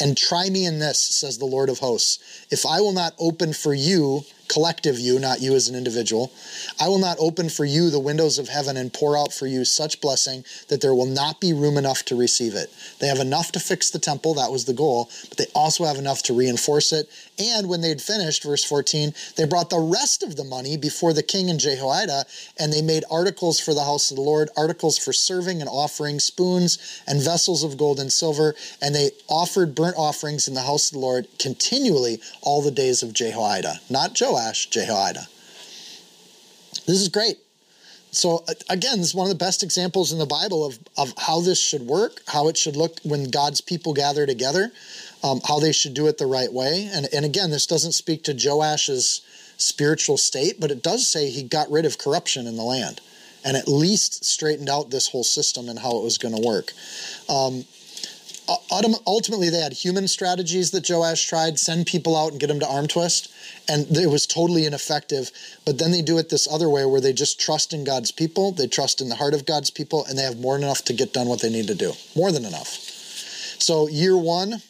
And 0.01 0.17
try 0.17 0.49
me 0.49 0.65
in 0.65 0.79
this, 0.79 1.03
says 1.03 1.39
the 1.39 1.45
Lord 1.45 1.69
of 1.69 1.81
hosts. 1.81 2.19
If 2.51 2.65
I 2.65 2.81
will 2.81 2.93
not 2.93 3.15
open 3.19 3.53
for 3.53 3.75
you 3.75 4.25
collective 4.49 4.99
you, 4.99 5.19
not 5.19 5.41
you 5.41 5.55
as 5.55 5.69
an 5.69 5.75
individual. 5.75 6.33
I 6.81 6.89
will 6.89 6.99
not 6.99 7.17
open 7.19 7.49
for 7.49 7.65
you 7.65 7.91
the 7.91 7.99
windows 7.99 8.39
of 8.39 8.49
heaven 8.49 8.77
and 8.77 8.93
pour 8.93 9.17
out 9.17 9.33
for 9.33 9.47
you 9.47 9.65
such 9.65 10.01
blessing 10.01 10.45
that 10.69 10.81
there 10.81 10.95
will 10.95 11.07
not 11.07 11.41
be 11.41 11.53
room 11.53 11.77
enough 11.77 12.05
to 12.07 12.17
receive 12.17 12.55
it. 12.55 12.73
They 13.01 13.07
have 13.07 13.19
enough 13.19 13.53
to 13.53 13.61
fix 13.61 13.91
the 13.91 13.99
temple, 13.99 14.35
that 14.35 14.53
was 14.53 14.65
the 14.65 14.73
goal, 14.73 15.11
but 15.29 15.39
they 15.39 15.47
also 15.55 15.85
have 15.85 15.97
enough 15.97 16.23
to 16.25 16.35
reinforce 16.35 16.93
it. 16.93 17.09
And 17.39 17.69
when 17.69 17.81
they'd 17.81 18.01
finished, 18.01 18.45
verse 18.45 18.65
14, 18.65 19.13
they 19.37 19.45
brought 19.45 19.71
the 19.71 19.79
rest 19.79 20.23
of 20.23 20.37
the 20.37 20.45
money 20.45 20.77
before 20.77 21.13
the 21.13 21.23
king 21.23 21.51
and 21.51 21.59
Jehoiada, 21.59 22.27
and 22.59 22.73
they 22.73 22.83
made 22.83 23.05
articles 23.11 23.59
for 23.59 23.75
the 23.75 23.85
house 23.85 24.11
of 24.11 24.17
the 24.17 24.23
Lord, 24.23 24.51
articles 24.57 24.99
for 24.99 25.13
serving 25.13 25.61
and 25.61 25.69
offering, 25.69 26.21
spoons 26.21 27.03
and 27.09 27.21
vessels 27.21 27.65
of 27.65 27.77
gold 27.77 27.99
and 27.99 28.13
silver, 28.13 28.55
and 28.81 28.95
they 28.95 29.11
offered 29.29 29.75
burnt 29.75 29.97
offerings 29.97 30.47
in 30.47 30.55
the 30.55 30.63
house 30.63 30.89
of 30.89 30.95
the 30.95 31.01
Lord 31.01 31.27
continually 31.39 32.21
all 32.41 32.63
the 32.63 32.71
days 32.71 33.03
of 33.03 33.13
Jehoiada. 33.13 33.81
Not 33.91 34.19
Joash 34.21 34.35
Joash, 34.35 34.67
Jehoiada. 34.67 35.29
This 36.87 37.01
is 37.01 37.09
great. 37.09 37.39
So 38.11 38.45
uh, 38.49 38.55
again, 38.69 38.99
this 38.99 39.09
is 39.09 39.15
one 39.15 39.27
of 39.27 39.31
the 39.31 39.45
best 39.45 39.63
examples 39.63 40.13
in 40.13 40.19
the 40.19 40.27
Bible 40.27 40.65
of, 40.65 40.79
of 40.97 41.13
how 41.17 41.41
this 41.41 41.61
should 41.61 41.83
work, 41.83 42.21
how 42.29 42.49
it 42.49 42.57
should 42.57 42.77
look 42.77 43.01
when 43.03 43.31
God's 43.31 43.61
people 43.61 43.93
gather 43.93 44.27
together, 44.27 44.71
um, 45.25 45.41
how 45.49 45.59
they 45.59 45.73
should 45.73 45.95
do 45.95 46.07
it 46.07 46.19
the 46.19 46.27
right 46.27 46.53
way. 46.53 46.89
And, 46.93 47.09
and 47.13 47.25
again, 47.25 47.51
this 47.51 47.67
doesn't 47.67 47.93
speak 47.93 48.23
to 48.25 48.35
Joash's 48.35 49.23
spiritual 49.57 50.19
state, 50.19 50.61
but 50.61 50.71
it 50.71 50.83
does 50.83 51.09
say 51.09 51.31
he 51.31 51.43
got 51.43 51.71
rid 51.71 51.87
of 51.87 51.97
corruption 51.97 52.47
in 52.47 52.57
the 52.57 52.63
land 52.63 53.01
and 53.45 53.57
at 53.57 53.67
least 53.67 54.25
straightened 54.25 54.69
out 54.69 54.91
this 54.91 55.09
whole 55.09 55.25
system 55.25 55.69
and 55.69 55.79
how 55.79 55.97
it 55.97 56.05
was 56.05 56.19
going 56.19 56.35
to 56.35 56.47
work. 56.47 56.73
Um, 57.29 57.65
ultimately 59.07 59.49
they 59.49 59.61
had 59.61 59.73
human 59.73 60.09
strategies 60.09 60.71
that 60.73 60.89
Joash 60.89 61.27
tried, 61.27 61.59
send 61.59 61.87
people 61.87 62.17
out 62.17 62.33
and 62.33 62.41
get 62.41 62.49
them 62.49 62.61
to 62.61 62.69
arm 62.69 62.87
twist, 62.87 63.33
and 63.69 63.87
it 63.97 64.11
was 64.11 64.27
totally 64.27 64.67
ineffective. 64.67 65.31
But 65.65 65.79
then 65.79 65.91
they 65.91 66.03
do 66.03 66.19
it 66.19 66.29
this 66.29 66.47
other 66.51 66.69
way 66.69 66.85
where 66.85 67.01
they 67.01 67.15
just 67.15 67.41
trust 67.41 67.73
in 67.73 67.85
God's 67.85 68.13
people, 68.13 68.53
they 68.53 68.67
trust 68.67 69.01
in 69.01 69.09
the 69.09 69.17
heart 69.17 69.33
of 69.33 69.47
God's 69.47 69.71
people, 69.71 70.05
and 70.05 70.19
they 70.19 70.23
have 70.23 70.39
more 70.39 70.55
than 70.55 70.65
enough 70.65 70.85
to 70.85 70.93
get 70.93 71.15
done 71.15 71.29
what 71.29 71.41
they 71.41 71.51
need 71.51 71.69
to 71.69 71.75
do. 71.75 71.93
More 72.15 72.33
than 72.33 72.45
enough. 72.45 72.69
So 73.59 73.89
year 73.89 74.17
one, 74.17 74.61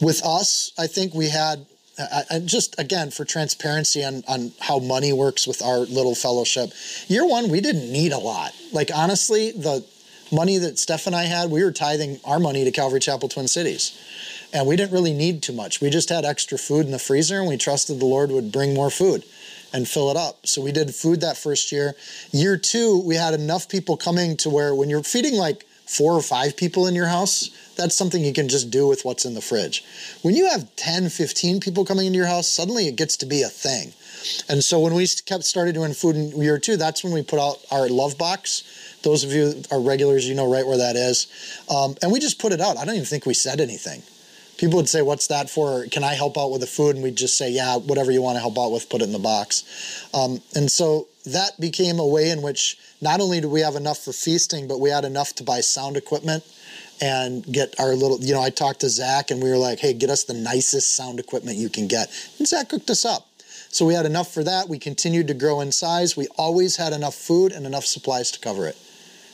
with 0.00 0.24
us, 0.24 0.72
I 0.78 0.86
think 0.86 1.14
we 1.14 1.28
had 1.28 1.66
uh, 1.98 2.06
uh, 2.12 2.22
and 2.30 2.48
just 2.48 2.78
again 2.78 3.10
for 3.10 3.24
transparency 3.24 4.04
on, 4.04 4.22
on 4.28 4.52
how 4.60 4.78
money 4.78 5.12
works 5.12 5.46
with 5.48 5.60
our 5.62 5.78
little 5.78 6.14
fellowship 6.14 6.70
year 7.08 7.26
one 7.26 7.48
we 7.50 7.60
didn't 7.60 7.90
need 7.90 8.12
a 8.12 8.18
lot 8.18 8.54
like 8.72 8.88
honestly 8.94 9.50
the 9.50 9.84
money 10.32 10.58
that 10.58 10.78
Steph 10.78 11.06
and 11.06 11.16
I 11.16 11.24
had, 11.24 11.50
we 11.50 11.62
were 11.62 11.72
tithing 11.72 12.20
our 12.24 12.38
money 12.38 12.64
to 12.64 12.70
Calvary 12.70 13.00
Chapel 13.00 13.28
Twin 13.28 13.48
Cities. 13.48 13.98
And 14.52 14.66
we 14.66 14.76
didn't 14.76 14.92
really 14.92 15.12
need 15.12 15.42
too 15.42 15.52
much. 15.52 15.80
We 15.80 15.90
just 15.90 16.08
had 16.08 16.24
extra 16.24 16.58
food 16.58 16.86
in 16.86 16.92
the 16.92 16.98
freezer 16.98 17.38
and 17.38 17.48
we 17.48 17.56
trusted 17.56 18.00
the 18.00 18.06
Lord 18.06 18.30
would 18.30 18.50
bring 18.50 18.74
more 18.74 18.90
food 18.90 19.24
and 19.72 19.86
fill 19.86 20.10
it 20.10 20.16
up. 20.16 20.46
So 20.46 20.62
we 20.62 20.72
did 20.72 20.94
food 20.94 21.20
that 21.20 21.36
first 21.36 21.70
year. 21.70 21.94
Year 22.32 22.56
two, 22.56 23.02
we 23.04 23.16
had 23.16 23.34
enough 23.34 23.68
people 23.68 23.96
coming 23.96 24.36
to 24.38 24.48
where 24.48 24.74
when 24.74 24.88
you're 24.88 25.02
feeding 25.02 25.34
like 25.34 25.66
four 25.88 26.14
or 26.14 26.22
five 26.22 26.56
people 26.56 26.86
in 26.86 26.94
your 26.94 27.06
house, 27.06 27.50
that's 27.76 27.96
something 27.96 28.22
you 28.22 28.32
can 28.32 28.48
just 28.48 28.70
do 28.70 28.86
with 28.86 29.04
what's 29.04 29.24
in 29.24 29.34
the 29.34 29.40
fridge. 29.40 29.84
When 30.22 30.34
you 30.34 30.48
have 30.48 30.74
10, 30.76 31.08
15 31.08 31.60
people 31.60 31.84
coming 31.84 32.06
into 32.06 32.18
your 32.18 32.26
house, 32.26 32.48
suddenly 32.48 32.88
it 32.88 32.96
gets 32.96 33.16
to 33.18 33.26
be 33.26 33.42
a 33.42 33.48
thing. 33.48 33.92
And 34.48 34.64
so 34.64 34.80
when 34.80 34.94
we 34.94 35.06
kept 35.26 35.44
started 35.44 35.74
doing 35.74 35.94
food 35.94 36.16
in 36.16 36.40
year 36.40 36.58
two, 36.58 36.76
that's 36.76 37.02
when 37.02 37.12
we 37.12 37.22
put 37.22 37.38
out 37.38 37.58
our 37.70 37.88
love 37.88 38.18
box 38.18 38.88
those 39.02 39.24
of 39.24 39.32
you 39.32 39.62
are 39.70 39.80
regulars, 39.80 40.28
you 40.28 40.34
know 40.34 40.50
right 40.50 40.66
where 40.66 40.78
that 40.78 40.96
is. 40.96 41.26
Um, 41.70 41.94
and 42.02 42.12
we 42.12 42.18
just 42.18 42.38
put 42.38 42.52
it 42.52 42.60
out. 42.60 42.76
I 42.76 42.84
don't 42.84 42.94
even 42.94 43.06
think 43.06 43.26
we 43.26 43.34
said 43.34 43.60
anything. 43.60 44.02
People 44.58 44.76
would 44.76 44.88
say, 44.88 45.02
What's 45.02 45.28
that 45.28 45.48
for? 45.48 45.86
Can 45.86 46.02
I 46.02 46.14
help 46.14 46.36
out 46.36 46.50
with 46.50 46.60
the 46.60 46.66
food? 46.66 46.96
And 46.96 47.04
we'd 47.04 47.16
just 47.16 47.38
say, 47.38 47.50
Yeah, 47.50 47.76
whatever 47.76 48.10
you 48.10 48.22
want 48.22 48.36
to 48.36 48.40
help 48.40 48.58
out 48.58 48.72
with, 48.72 48.88
put 48.90 49.00
it 49.00 49.04
in 49.04 49.12
the 49.12 49.18
box. 49.18 50.08
Um, 50.12 50.42
and 50.56 50.70
so 50.70 51.06
that 51.32 51.58
became 51.60 51.98
a 51.98 52.06
way 52.06 52.30
in 52.30 52.42
which 52.42 52.78
not 53.00 53.20
only 53.20 53.40
do 53.40 53.48
we 53.48 53.60
have 53.60 53.76
enough 53.76 53.98
for 53.98 54.12
feasting, 54.12 54.68
but 54.68 54.80
we 54.80 54.90
had 54.90 55.04
enough 55.04 55.34
to 55.36 55.44
buy 55.44 55.60
sound 55.60 55.96
equipment 55.96 56.44
and 57.00 57.44
get 57.44 57.78
our 57.78 57.94
little, 57.94 58.18
you 58.20 58.34
know, 58.34 58.42
I 58.42 58.50
talked 58.50 58.80
to 58.80 58.88
Zach 58.88 59.30
and 59.30 59.42
we 59.42 59.50
were 59.50 59.56
like, 59.56 59.78
hey, 59.78 59.92
get 59.92 60.10
us 60.10 60.24
the 60.24 60.34
nicest 60.34 60.96
sound 60.96 61.20
equipment 61.20 61.56
you 61.56 61.68
can 61.68 61.86
get. 61.86 62.10
And 62.38 62.46
Zach 62.46 62.68
cooked 62.68 62.90
us 62.90 63.04
up. 63.04 63.28
So 63.70 63.84
we 63.84 63.94
had 63.94 64.06
enough 64.06 64.32
for 64.32 64.42
that. 64.44 64.68
We 64.68 64.78
continued 64.78 65.28
to 65.28 65.34
grow 65.34 65.60
in 65.60 65.72
size. 65.72 66.16
We 66.16 66.26
always 66.36 66.76
had 66.76 66.92
enough 66.92 67.14
food 67.14 67.52
and 67.52 67.66
enough 67.66 67.84
supplies 67.84 68.30
to 68.32 68.40
cover 68.40 68.66
it. 68.66 68.76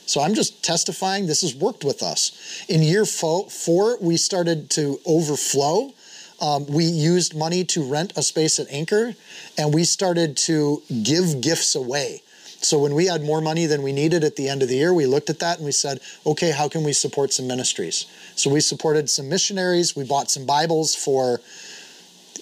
So 0.05 0.21
I'm 0.21 0.35
just 0.35 0.63
testifying 0.63 1.25
this 1.25 1.41
has 1.41 1.55
worked 1.55 1.83
with 1.83 2.03
us. 2.03 2.63
In 2.69 2.83
year 2.83 3.05
four, 3.05 3.97
we 3.99 4.17
started 4.17 4.69
to 4.71 4.99
overflow. 5.05 5.93
Um, 6.41 6.65
we 6.67 6.85
used 6.85 7.35
money 7.35 7.63
to 7.65 7.83
rent 7.83 8.13
a 8.15 8.23
space 8.23 8.59
at 8.59 8.67
Anchor, 8.69 9.15
and 9.57 9.73
we 9.73 9.83
started 9.83 10.37
to 10.37 10.81
give 11.03 11.41
gifts 11.41 11.75
away. 11.75 12.21
So 12.61 12.79
when 12.79 12.95
we 12.95 13.05
had 13.05 13.21
more 13.21 13.41
money 13.41 13.67
than 13.67 13.83
we 13.83 13.91
needed 13.91 14.23
at 14.23 14.35
the 14.35 14.49
end 14.49 14.63
of 14.63 14.69
the 14.69 14.75
year, 14.75 14.93
we 14.93 15.05
looked 15.05 15.29
at 15.29 15.39
that 15.39 15.57
and 15.57 15.65
we 15.65 15.71
said, 15.71 15.99
okay, 16.25 16.51
how 16.51 16.67
can 16.67 16.83
we 16.83 16.93
support 16.93 17.31
some 17.31 17.47
ministries? 17.47 18.07
So 18.35 18.49
we 18.49 18.59
supported 18.59 19.09
some 19.09 19.29
missionaries. 19.29 19.95
We 19.95 20.03
bought 20.03 20.31
some 20.31 20.45
Bibles 20.45 20.95
for 20.95 21.41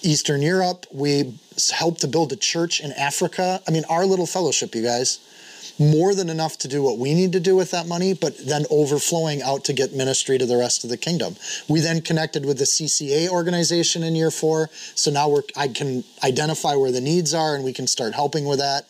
Eastern 0.02 0.40
Europe. 0.40 0.86
We 0.90 1.34
helped 1.72 2.00
to 2.02 2.08
build 2.08 2.32
a 2.32 2.36
church 2.36 2.80
in 2.80 2.92
Africa. 2.92 3.60
I 3.68 3.70
mean, 3.70 3.84
our 3.90 4.06
little 4.06 4.26
fellowship, 4.26 4.74
you 4.74 4.82
guys, 4.82 5.18
more 5.78 6.14
than 6.14 6.28
enough 6.28 6.58
to 6.58 6.68
do 6.68 6.82
what 6.82 6.98
we 6.98 7.14
need 7.14 7.32
to 7.32 7.40
do 7.40 7.56
with 7.56 7.70
that 7.72 7.86
money, 7.86 8.14
but 8.14 8.36
then 8.38 8.64
overflowing 8.70 9.42
out 9.42 9.64
to 9.64 9.72
get 9.72 9.92
ministry 9.92 10.38
to 10.38 10.46
the 10.46 10.56
rest 10.56 10.84
of 10.84 10.90
the 10.90 10.96
kingdom. 10.96 11.36
We 11.68 11.80
then 11.80 12.00
connected 12.00 12.46
with 12.46 12.58
the 12.58 12.64
CCA 12.64 13.28
organization 13.28 14.02
in 14.02 14.14
year 14.14 14.30
four. 14.30 14.70
So 14.94 15.10
now 15.10 15.28
we're, 15.28 15.42
I 15.56 15.68
can 15.68 16.04
identify 16.22 16.74
where 16.74 16.92
the 16.92 17.00
needs 17.00 17.34
are 17.34 17.54
and 17.54 17.64
we 17.64 17.72
can 17.72 17.86
start 17.86 18.14
helping 18.14 18.44
with 18.44 18.58
that. 18.58 18.86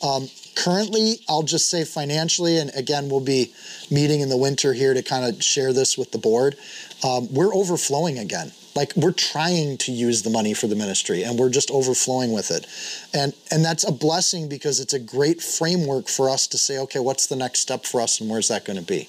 Um, 0.00 0.28
currently, 0.54 1.20
I'll 1.28 1.42
just 1.42 1.68
say 1.68 1.84
financially, 1.84 2.58
and 2.58 2.70
again, 2.74 3.08
we'll 3.08 3.20
be 3.20 3.52
meeting 3.90 4.20
in 4.20 4.28
the 4.28 4.36
winter 4.36 4.72
here 4.72 4.94
to 4.94 5.02
kind 5.02 5.24
of 5.24 5.42
share 5.42 5.72
this 5.72 5.98
with 5.98 6.12
the 6.12 6.18
board. 6.18 6.56
Um, 7.04 7.32
we're 7.32 7.54
overflowing 7.54 8.18
again 8.18 8.52
like 8.78 8.94
we're 8.94 9.10
trying 9.10 9.76
to 9.76 9.90
use 9.90 10.22
the 10.22 10.30
money 10.30 10.54
for 10.54 10.68
the 10.68 10.76
ministry 10.76 11.24
and 11.24 11.36
we're 11.36 11.50
just 11.50 11.68
overflowing 11.72 12.32
with 12.32 12.52
it. 12.52 12.64
And 13.12 13.34
and 13.50 13.64
that's 13.64 13.82
a 13.82 13.90
blessing 13.90 14.48
because 14.48 14.78
it's 14.78 14.94
a 14.94 15.00
great 15.00 15.42
framework 15.42 16.06
for 16.06 16.30
us 16.30 16.46
to 16.46 16.58
say 16.58 16.78
okay 16.84 17.00
what's 17.00 17.26
the 17.26 17.34
next 17.34 17.58
step 17.58 17.84
for 17.84 18.00
us 18.00 18.20
and 18.20 18.30
where's 18.30 18.46
that 18.48 18.64
going 18.64 18.78
to 18.78 18.84
be? 18.84 19.08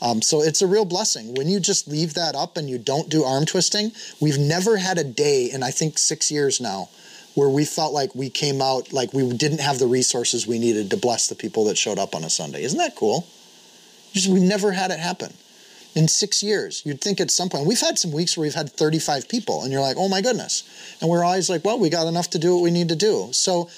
Um, 0.00 0.22
so 0.22 0.40
it's 0.40 0.62
a 0.62 0.66
real 0.66 0.86
blessing. 0.86 1.34
When 1.34 1.46
you 1.46 1.60
just 1.60 1.86
leave 1.86 2.14
that 2.14 2.34
up 2.34 2.56
and 2.56 2.70
you 2.70 2.78
don't 2.78 3.10
do 3.10 3.22
arm 3.22 3.44
twisting 3.44 3.92
we've 4.18 4.38
never 4.38 4.78
had 4.78 4.96
a 4.96 5.04
day 5.04 5.50
in 5.52 5.62
i 5.62 5.70
think 5.70 5.98
six 5.98 6.30
years 6.30 6.58
now 6.58 6.88
where 7.34 7.50
we 7.50 7.64
felt 7.66 7.92
like 7.92 8.14
we 8.14 8.30
came 8.30 8.62
out 8.62 8.94
like 8.94 9.12
we 9.12 9.22
didn't 9.44 9.60
have 9.60 9.78
the 9.78 9.86
resources 9.86 10.46
we 10.46 10.58
needed 10.58 10.90
to 10.90 10.96
bless 10.96 11.28
the 11.28 11.34
people 11.34 11.66
that 11.66 11.76
showed 11.76 11.98
up 11.98 12.14
on 12.14 12.24
a 12.24 12.30
sunday. 12.30 12.62
Isn't 12.64 12.78
that 12.78 12.96
cool? 12.96 13.26
Just 14.14 14.28
we've 14.28 14.50
never 14.54 14.72
had 14.72 14.90
it 14.90 14.98
happen 14.98 15.32
in 15.94 16.08
six 16.08 16.42
years. 16.42 16.82
You'd 16.84 17.00
think 17.00 17.20
at 17.20 17.30
some 17.30 17.48
point, 17.48 17.66
we've 17.66 17.80
had 17.80 17.98
some 17.98 18.12
weeks 18.12 18.36
where 18.36 18.42
we've 18.42 18.54
had 18.54 18.70
35 18.70 19.28
people, 19.28 19.62
and 19.62 19.72
you're 19.72 19.80
like, 19.80 19.96
oh 19.98 20.08
my 20.08 20.20
goodness. 20.20 20.96
And 21.00 21.10
we're 21.10 21.24
always 21.24 21.50
like, 21.50 21.64
well, 21.64 21.78
we 21.78 21.90
got 21.90 22.06
enough 22.06 22.30
to 22.30 22.38
do 22.38 22.54
what 22.54 22.62
we 22.62 22.70
need 22.70 22.88
to 22.88 22.96
do. 22.96 23.28
So 23.32 23.68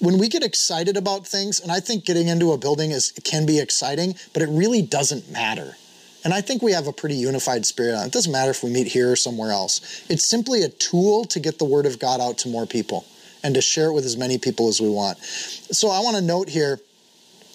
when 0.00 0.18
we 0.18 0.28
get 0.28 0.42
excited 0.42 0.96
about 0.96 1.26
things, 1.26 1.60
and 1.60 1.70
I 1.72 1.80
think 1.80 2.04
getting 2.04 2.28
into 2.28 2.52
a 2.52 2.58
building 2.58 2.90
is 2.90 3.12
can 3.24 3.46
be 3.46 3.58
exciting, 3.58 4.14
but 4.32 4.42
it 4.42 4.48
really 4.48 4.82
doesn't 4.82 5.30
matter. 5.30 5.76
And 6.24 6.34
I 6.34 6.40
think 6.40 6.62
we 6.62 6.72
have 6.72 6.86
a 6.86 6.92
pretty 6.92 7.14
unified 7.14 7.64
spirit 7.64 7.94
on 7.94 8.04
it. 8.04 8.06
It 8.08 8.12
doesn't 8.12 8.32
matter 8.32 8.50
if 8.50 8.62
we 8.62 8.70
meet 8.70 8.88
here 8.88 9.12
or 9.12 9.16
somewhere 9.16 9.52
else. 9.52 10.04
It's 10.08 10.26
simply 10.26 10.62
a 10.62 10.68
tool 10.68 11.24
to 11.26 11.40
get 11.40 11.58
the 11.58 11.64
word 11.64 11.86
of 11.86 11.98
God 11.98 12.20
out 12.20 12.38
to 12.38 12.48
more 12.48 12.66
people 12.66 13.06
and 13.42 13.54
to 13.54 13.60
share 13.60 13.86
it 13.88 13.92
with 13.92 14.04
as 14.04 14.16
many 14.16 14.36
people 14.36 14.68
as 14.68 14.80
we 14.80 14.88
want. 14.88 15.18
So 15.18 15.88
I 15.88 16.00
want 16.00 16.16
to 16.16 16.22
note 16.22 16.48
here 16.48 16.80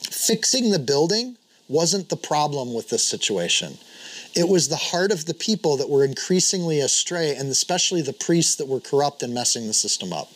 fixing 0.10 0.72
the 0.72 0.80
building 0.80 1.38
wasn't 1.68 2.10
the 2.10 2.16
problem 2.16 2.74
with 2.74 2.90
this 2.90 3.04
situation. 3.04 3.78
It 4.36 4.50
was 4.50 4.68
the 4.68 4.76
heart 4.76 5.12
of 5.12 5.26
the 5.26 5.34
people 5.34 5.78
that 5.78 5.90
were 5.90 6.04
increasingly 6.04 6.80
astray, 6.80 7.36
and 7.36 7.50
especially 7.50 8.02
the 8.02 8.14
priests 8.14 8.56
that 8.56 8.68
were 8.68 8.80
corrupt 8.80 9.22
and 9.22 9.34
messing 9.34 9.68
the 9.68 9.74
system 9.74 10.12
up. 10.12 10.30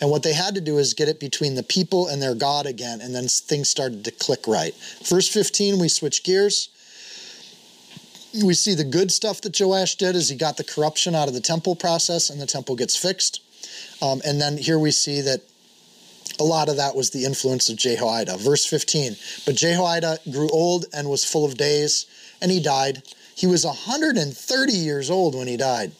And 0.00 0.10
what 0.10 0.22
they 0.22 0.32
had 0.32 0.54
to 0.54 0.60
do 0.62 0.78
is 0.78 0.94
get 0.94 1.08
it 1.08 1.20
between 1.20 1.54
the 1.54 1.62
people 1.62 2.08
and 2.08 2.22
their 2.22 2.34
God 2.34 2.64
again, 2.64 3.02
and 3.02 3.14
then 3.14 3.28
things 3.28 3.68
started 3.68 4.04
to 4.06 4.10
click 4.10 4.46
right. 4.46 4.74
Verse 5.04 5.28
15, 5.28 5.78
we 5.78 5.88
switch 5.88 6.22
gears. 6.22 6.70
We 8.42 8.54
see 8.54 8.74
the 8.74 8.84
good 8.84 9.12
stuff 9.12 9.42
that 9.42 9.58
Joash 9.58 9.96
did 9.96 10.16
as 10.16 10.30
he 10.30 10.36
got 10.36 10.56
the 10.56 10.64
corruption 10.64 11.14
out 11.14 11.28
of 11.28 11.34
the 11.34 11.40
temple 11.40 11.76
process, 11.76 12.30
and 12.30 12.40
the 12.40 12.46
temple 12.46 12.76
gets 12.76 12.96
fixed. 12.96 13.42
Um, 14.00 14.22
and 14.24 14.40
then 14.40 14.56
here 14.56 14.78
we 14.78 14.92
see 14.92 15.20
that 15.20 15.42
a 16.38 16.44
lot 16.44 16.70
of 16.70 16.76
that 16.76 16.96
was 16.96 17.10
the 17.10 17.26
influence 17.26 17.68
of 17.68 17.76
Jehoiada. 17.76 18.38
Verse 18.38 18.64
15 18.64 19.16
But 19.44 19.56
Jehoiada 19.56 20.18
grew 20.30 20.48
old 20.48 20.86
and 20.94 21.10
was 21.10 21.24
full 21.24 21.44
of 21.44 21.58
days 21.58 22.06
and 22.40 22.50
he 22.50 22.60
died. 22.60 23.02
He 23.34 23.46
was 23.46 23.64
130 23.64 24.72
years 24.72 25.10
old 25.10 25.34
when 25.34 25.46
he 25.46 25.56
died. 25.56 25.92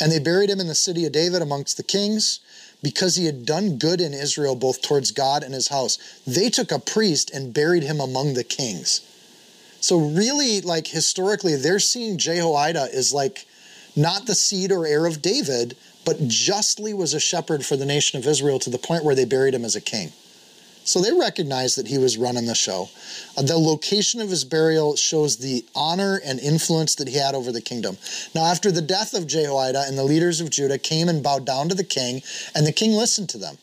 And 0.00 0.10
they 0.10 0.18
buried 0.18 0.50
him 0.50 0.60
in 0.60 0.68
the 0.68 0.74
city 0.74 1.04
of 1.04 1.12
David 1.12 1.42
amongst 1.42 1.76
the 1.76 1.82
kings 1.82 2.40
because 2.82 3.16
he 3.16 3.26
had 3.26 3.46
done 3.46 3.78
good 3.78 4.00
in 4.00 4.12
Israel 4.12 4.56
both 4.56 4.82
towards 4.82 5.10
God 5.12 5.42
and 5.42 5.54
his 5.54 5.68
house. 5.68 5.98
They 6.26 6.50
took 6.50 6.72
a 6.72 6.78
priest 6.78 7.30
and 7.30 7.54
buried 7.54 7.84
him 7.84 8.00
among 8.00 8.34
the 8.34 8.44
kings. 8.44 9.00
So, 9.80 9.98
really, 9.98 10.60
like 10.60 10.88
historically, 10.88 11.56
they're 11.56 11.80
seeing 11.80 12.18
Jehoiada 12.18 12.88
as 12.92 13.12
like 13.12 13.46
not 13.96 14.26
the 14.26 14.34
seed 14.34 14.72
or 14.72 14.86
heir 14.86 15.06
of 15.06 15.22
David, 15.22 15.76
but 16.04 16.28
justly 16.28 16.94
was 16.94 17.14
a 17.14 17.20
shepherd 17.20 17.64
for 17.64 17.76
the 17.76 17.86
nation 17.86 18.18
of 18.18 18.26
Israel 18.26 18.58
to 18.60 18.70
the 18.70 18.78
point 18.78 19.04
where 19.04 19.14
they 19.14 19.24
buried 19.24 19.54
him 19.54 19.64
as 19.64 19.76
a 19.76 19.80
king. 19.80 20.12
So 20.84 21.00
they 21.00 21.12
recognized 21.12 21.78
that 21.78 21.86
he 21.86 21.98
was 21.98 22.18
running 22.18 22.46
the 22.46 22.54
show. 22.54 22.88
Uh, 23.36 23.42
the 23.42 23.56
location 23.56 24.20
of 24.20 24.30
his 24.30 24.44
burial 24.44 24.96
shows 24.96 25.36
the 25.36 25.64
honor 25.74 26.20
and 26.24 26.40
influence 26.40 26.96
that 26.96 27.08
he 27.08 27.16
had 27.16 27.34
over 27.34 27.52
the 27.52 27.60
kingdom. 27.60 27.96
Now, 28.34 28.44
after 28.46 28.72
the 28.72 28.82
death 28.82 29.14
of 29.14 29.26
Jehoiada 29.26 29.84
and 29.86 29.96
the 29.96 30.04
leaders 30.04 30.40
of 30.40 30.50
Judah 30.50 30.78
came 30.78 31.08
and 31.08 31.22
bowed 31.22 31.46
down 31.46 31.68
to 31.68 31.74
the 31.74 31.84
king, 31.84 32.22
and 32.54 32.66
the 32.66 32.72
king 32.72 32.92
listened 32.92 33.28
to 33.30 33.38
them. 33.38 33.58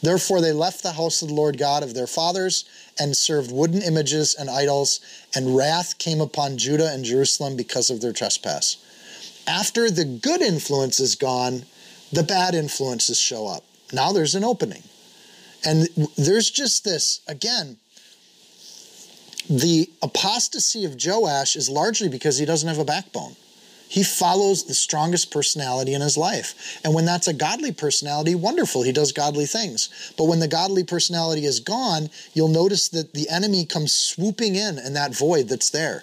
Therefore, 0.00 0.40
they 0.40 0.52
left 0.52 0.82
the 0.82 0.92
house 0.92 1.22
of 1.22 1.28
the 1.28 1.34
Lord 1.34 1.58
God 1.58 1.82
of 1.82 1.94
their 1.94 2.06
fathers 2.06 2.64
and 3.00 3.16
served 3.16 3.50
wooden 3.50 3.82
images 3.82 4.34
and 4.34 4.50
idols, 4.50 5.00
and 5.34 5.56
wrath 5.56 5.98
came 5.98 6.20
upon 6.20 6.58
Judah 6.58 6.92
and 6.92 7.04
Jerusalem 7.04 7.56
because 7.56 7.90
of 7.90 8.00
their 8.00 8.12
trespass. 8.12 8.76
After 9.46 9.90
the 9.90 10.04
good 10.04 10.40
influence 10.40 11.00
is 11.00 11.16
gone, 11.16 11.64
the 12.12 12.22
bad 12.22 12.54
influences 12.54 13.18
show 13.18 13.46
up. 13.46 13.64
Now 13.92 14.12
there's 14.12 14.34
an 14.34 14.44
opening. 14.44 14.82
And 15.64 15.88
there's 16.16 16.50
just 16.50 16.84
this, 16.84 17.20
again, 17.26 17.78
the 19.48 19.90
apostasy 20.02 20.84
of 20.84 20.96
Joash 21.02 21.56
is 21.56 21.68
largely 21.68 22.08
because 22.08 22.38
he 22.38 22.46
doesn't 22.46 22.68
have 22.68 22.78
a 22.78 22.84
backbone. 22.84 23.36
He 23.88 24.02
follows 24.02 24.64
the 24.64 24.74
strongest 24.74 25.30
personality 25.30 25.94
in 25.94 26.00
his 26.00 26.16
life. 26.16 26.80
And 26.82 26.94
when 26.94 27.04
that's 27.04 27.28
a 27.28 27.32
godly 27.32 27.70
personality, 27.70 28.34
wonderful, 28.34 28.82
he 28.82 28.92
does 28.92 29.12
godly 29.12 29.46
things. 29.46 30.12
But 30.16 30.24
when 30.24 30.40
the 30.40 30.48
godly 30.48 30.84
personality 30.84 31.44
is 31.44 31.60
gone, 31.60 32.08
you'll 32.32 32.48
notice 32.48 32.88
that 32.88 33.12
the 33.12 33.28
enemy 33.28 33.64
comes 33.64 33.92
swooping 33.92 34.56
in 34.56 34.78
in 34.78 34.94
that 34.94 35.16
void 35.16 35.48
that's 35.48 35.70
there. 35.70 36.02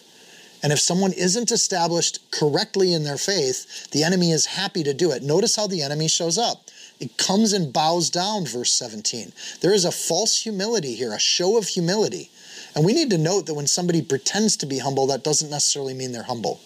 And 0.63 0.71
if 0.71 0.79
someone 0.79 1.11
isn't 1.11 1.51
established 1.51 2.31
correctly 2.31 2.93
in 2.93 3.03
their 3.03 3.17
faith, 3.17 3.89
the 3.91 4.03
enemy 4.03 4.31
is 4.31 4.45
happy 4.45 4.83
to 4.83 4.93
do 4.93 5.11
it. 5.11 5.23
Notice 5.23 5.55
how 5.55 5.67
the 5.67 5.81
enemy 5.81 6.07
shows 6.07 6.37
up. 6.37 6.69
It 7.01 7.17
comes 7.17 7.51
and 7.51 7.73
bows 7.73 8.11
down, 8.11 8.45
verse 8.45 8.71
17. 8.73 9.33
There 9.61 9.73
is 9.73 9.85
a 9.85 9.91
false 9.91 10.43
humility 10.43 10.93
here, 10.93 11.13
a 11.13 11.19
show 11.19 11.57
of 11.57 11.67
humility. 11.67 12.29
And 12.75 12.85
we 12.85 12.93
need 12.93 13.09
to 13.09 13.17
note 13.17 13.47
that 13.47 13.55
when 13.55 13.65
somebody 13.65 14.03
pretends 14.03 14.55
to 14.57 14.67
be 14.67 14.77
humble, 14.77 15.07
that 15.07 15.23
doesn't 15.23 15.49
necessarily 15.49 15.95
mean 15.95 16.11
they're 16.11 16.21
humble. 16.21 16.61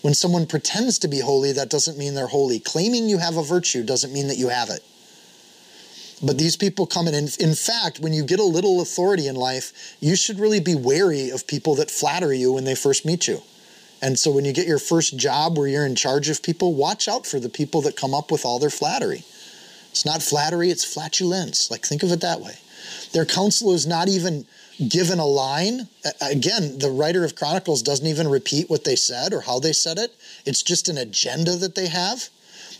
When 0.00 0.14
someone 0.14 0.46
pretends 0.46 0.98
to 1.00 1.08
be 1.08 1.20
holy, 1.20 1.52
that 1.52 1.68
doesn't 1.68 1.98
mean 1.98 2.14
they're 2.14 2.28
holy. 2.28 2.60
Claiming 2.60 3.10
you 3.10 3.18
have 3.18 3.36
a 3.36 3.42
virtue 3.42 3.84
doesn't 3.84 4.12
mean 4.12 4.28
that 4.28 4.38
you 4.38 4.48
have 4.48 4.70
it. 4.70 4.80
But 6.22 6.38
these 6.38 6.56
people 6.56 6.86
come 6.86 7.06
in. 7.06 7.14
And 7.14 7.36
In 7.38 7.54
fact, 7.54 8.00
when 8.00 8.14
you 8.14 8.24
get 8.24 8.40
a 8.40 8.44
little 8.44 8.80
authority 8.80 9.28
in 9.28 9.36
life, 9.36 9.96
you 10.00 10.16
should 10.16 10.40
really 10.40 10.60
be 10.60 10.74
wary 10.74 11.28
of 11.28 11.46
people 11.46 11.74
that 11.74 11.90
flatter 11.90 12.32
you 12.32 12.54
when 12.54 12.64
they 12.64 12.74
first 12.74 13.04
meet 13.04 13.28
you. 13.28 13.42
And 14.00 14.18
so 14.18 14.30
when 14.30 14.46
you 14.46 14.54
get 14.54 14.66
your 14.66 14.78
first 14.78 15.18
job 15.18 15.58
where 15.58 15.68
you're 15.68 15.84
in 15.84 15.94
charge 15.94 16.30
of 16.30 16.42
people, 16.42 16.72
watch 16.72 17.06
out 17.06 17.26
for 17.26 17.38
the 17.38 17.50
people 17.50 17.82
that 17.82 17.96
come 17.96 18.14
up 18.14 18.30
with 18.30 18.46
all 18.46 18.58
their 18.58 18.70
flattery. 18.70 19.24
It's 19.94 20.04
not 20.04 20.24
flattery, 20.24 20.70
it's 20.70 20.84
flatulence. 20.84 21.70
Like, 21.70 21.86
think 21.86 22.02
of 22.02 22.10
it 22.10 22.20
that 22.20 22.40
way. 22.40 22.56
Their 23.12 23.24
counsel 23.24 23.72
is 23.72 23.86
not 23.86 24.08
even 24.08 24.44
given 24.88 25.20
a 25.20 25.24
line. 25.24 25.86
Again, 26.20 26.80
the 26.80 26.90
writer 26.90 27.24
of 27.24 27.36
Chronicles 27.36 27.80
doesn't 27.80 28.04
even 28.04 28.26
repeat 28.26 28.68
what 28.68 28.82
they 28.82 28.96
said 28.96 29.32
or 29.32 29.42
how 29.42 29.60
they 29.60 29.72
said 29.72 29.98
it. 29.98 30.12
It's 30.44 30.64
just 30.64 30.88
an 30.88 30.98
agenda 30.98 31.54
that 31.58 31.76
they 31.76 31.86
have. 31.86 32.28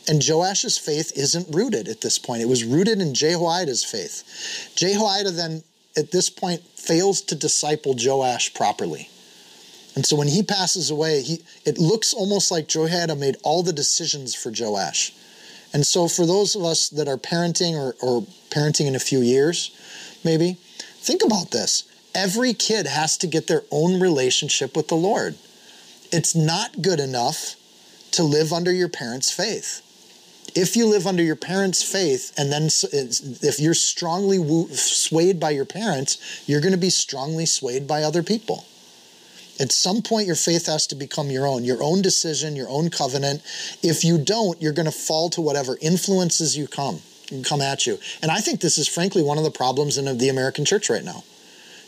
And 0.09 0.21
Joash's 0.21 0.77
faith 0.77 1.12
isn't 1.17 1.55
rooted 1.55 1.87
at 1.87 2.01
this 2.01 2.19
point. 2.19 2.43
It 2.43 2.49
was 2.49 2.65
rooted 2.65 3.01
in 3.01 3.15
Jehoiada's 3.15 3.85
faith. 3.85 4.73
Jehoiada 4.75 5.31
then, 5.31 5.62
at 5.97 6.11
this 6.11 6.29
point, 6.29 6.62
fails 6.75 7.21
to 7.23 7.37
disciple 7.37 7.95
Joash 7.97 8.53
properly. 8.55 9.09
And 9.95 10.05
so 10.05 10.17
when 10.17 10.27
he 10.27 10.43
passes 10.43 10.91
away, 10.91 11.23
he, 11.23 11.45
it 11.65 11.79
looks 11.79 12.12
almost 12.12 12.51
like 12.51 12.67
Jehoiada 12.67 13.15
made 13.15 13.37
all 13.45 13.62
the 13.62 13.73
decisions 13.73 14.35
for 14.35 14.51
Joash. 14.51 15.12
And 15.75 15.85
so, 15.85 16.07
for 16.07 16.25
those 16.25 16.55
of 16.55 16.64
us 16.64 16.89
that 16.91 17.09
are 17.09 17.18
parenting 17.18 17.75
or, 17.75 17.97
or 18.01 18.22
parenting 18.49 18.87
in 18.87 18.95
a 18.95 19.01
few 19.01 19.18
years, 19.18 19.72
maybe, 20.25 20.57
think 20.79 21.25
about 21.25 21.51
this. 21.51 21.83
Every 22.14 22.55
kid 22.55 22.87
has 22.87 23.18
to 23.18 23.27
get 23.27 23.49
their 23.49 23.64
own 23.72 24.01
relationship 24.01 24.77
with 24.77 24.87
the 24.87 24.95
Lord. 24.95 25.35
It's 26.12 26.37
not 26.37 26.81
good 26.81 27.01
enough 27.01 27.57
to 28.12 28.22
live 28.22 28.53
under 28.53 28.72
your 28.72 28.89
parents' 28.89 29.33
faith. 29.33 29.83
If 30.55 30.77
you 30.77 30.87
live 30.87 31.09
under 31.09 31.25
your 31.25 31.35
parents' 31.35 31.83
faith, 31.83 32.33
and 32.39 32.53
then 32.53 32.66
if 33.43 33.59
you're 33.59 33.75
strongly 33.75 34.39
swayed 34.68 35.41
by 35.41 35.51
your 35.51 35.64
parents, 35.64 36.45
you're 36.47 36.61
going 36.61 36.70
to 36.70 36.79
be 36.79 36.91
strongly 36.91 37.47
swayed 37.47 37.89
by 37.89 38.05
other 38.05 38.22
people. 38.22 38.64
At 39.61 39.71
some 39.71 40.03
point, 40.03 40.27
your 40.27 40.37
faith 40.37 40.67
has 40.67 40.87
to 40.89 40.95
become 40.97 41.31
your 41.31 41.47
own, 41.47 41.65
your 41.65 41.83
own 41.83 42.03
decision, 42.03 42.57
your 42.57 42.69
own 42.69 42.91
covenant. 42.91 43.43
If 43.83 44.05
you 44.05 44.19
don't, 44.19 44.61
you're 44.61 44.73
going 44.73 44.87
to 44.87 44.93
fall 44.93 45.31
to 45.31 45.41
whatever 45.41 45.79
influences 45.81 46.57
you 46.57 46.67
come. 46.67 47.01
come 47.45 47.61
at 47.61 47.87
you. 47.87 47.99
And 48.21 48.31
I 48.31 48.41
think 48.41 48.61
this 48.61 48.79
is 48.79 48.89
frankly 48.89 49.23
one 49.23 49.39
of 49.39 49.45
the 49.45 49.51
problems 49.51 49.97
in 49.97 50.19
the 50.19 50.29
American 50.29 50.65
church 50.65 50.91
right 50.91 51.05
now. 51.05 51.23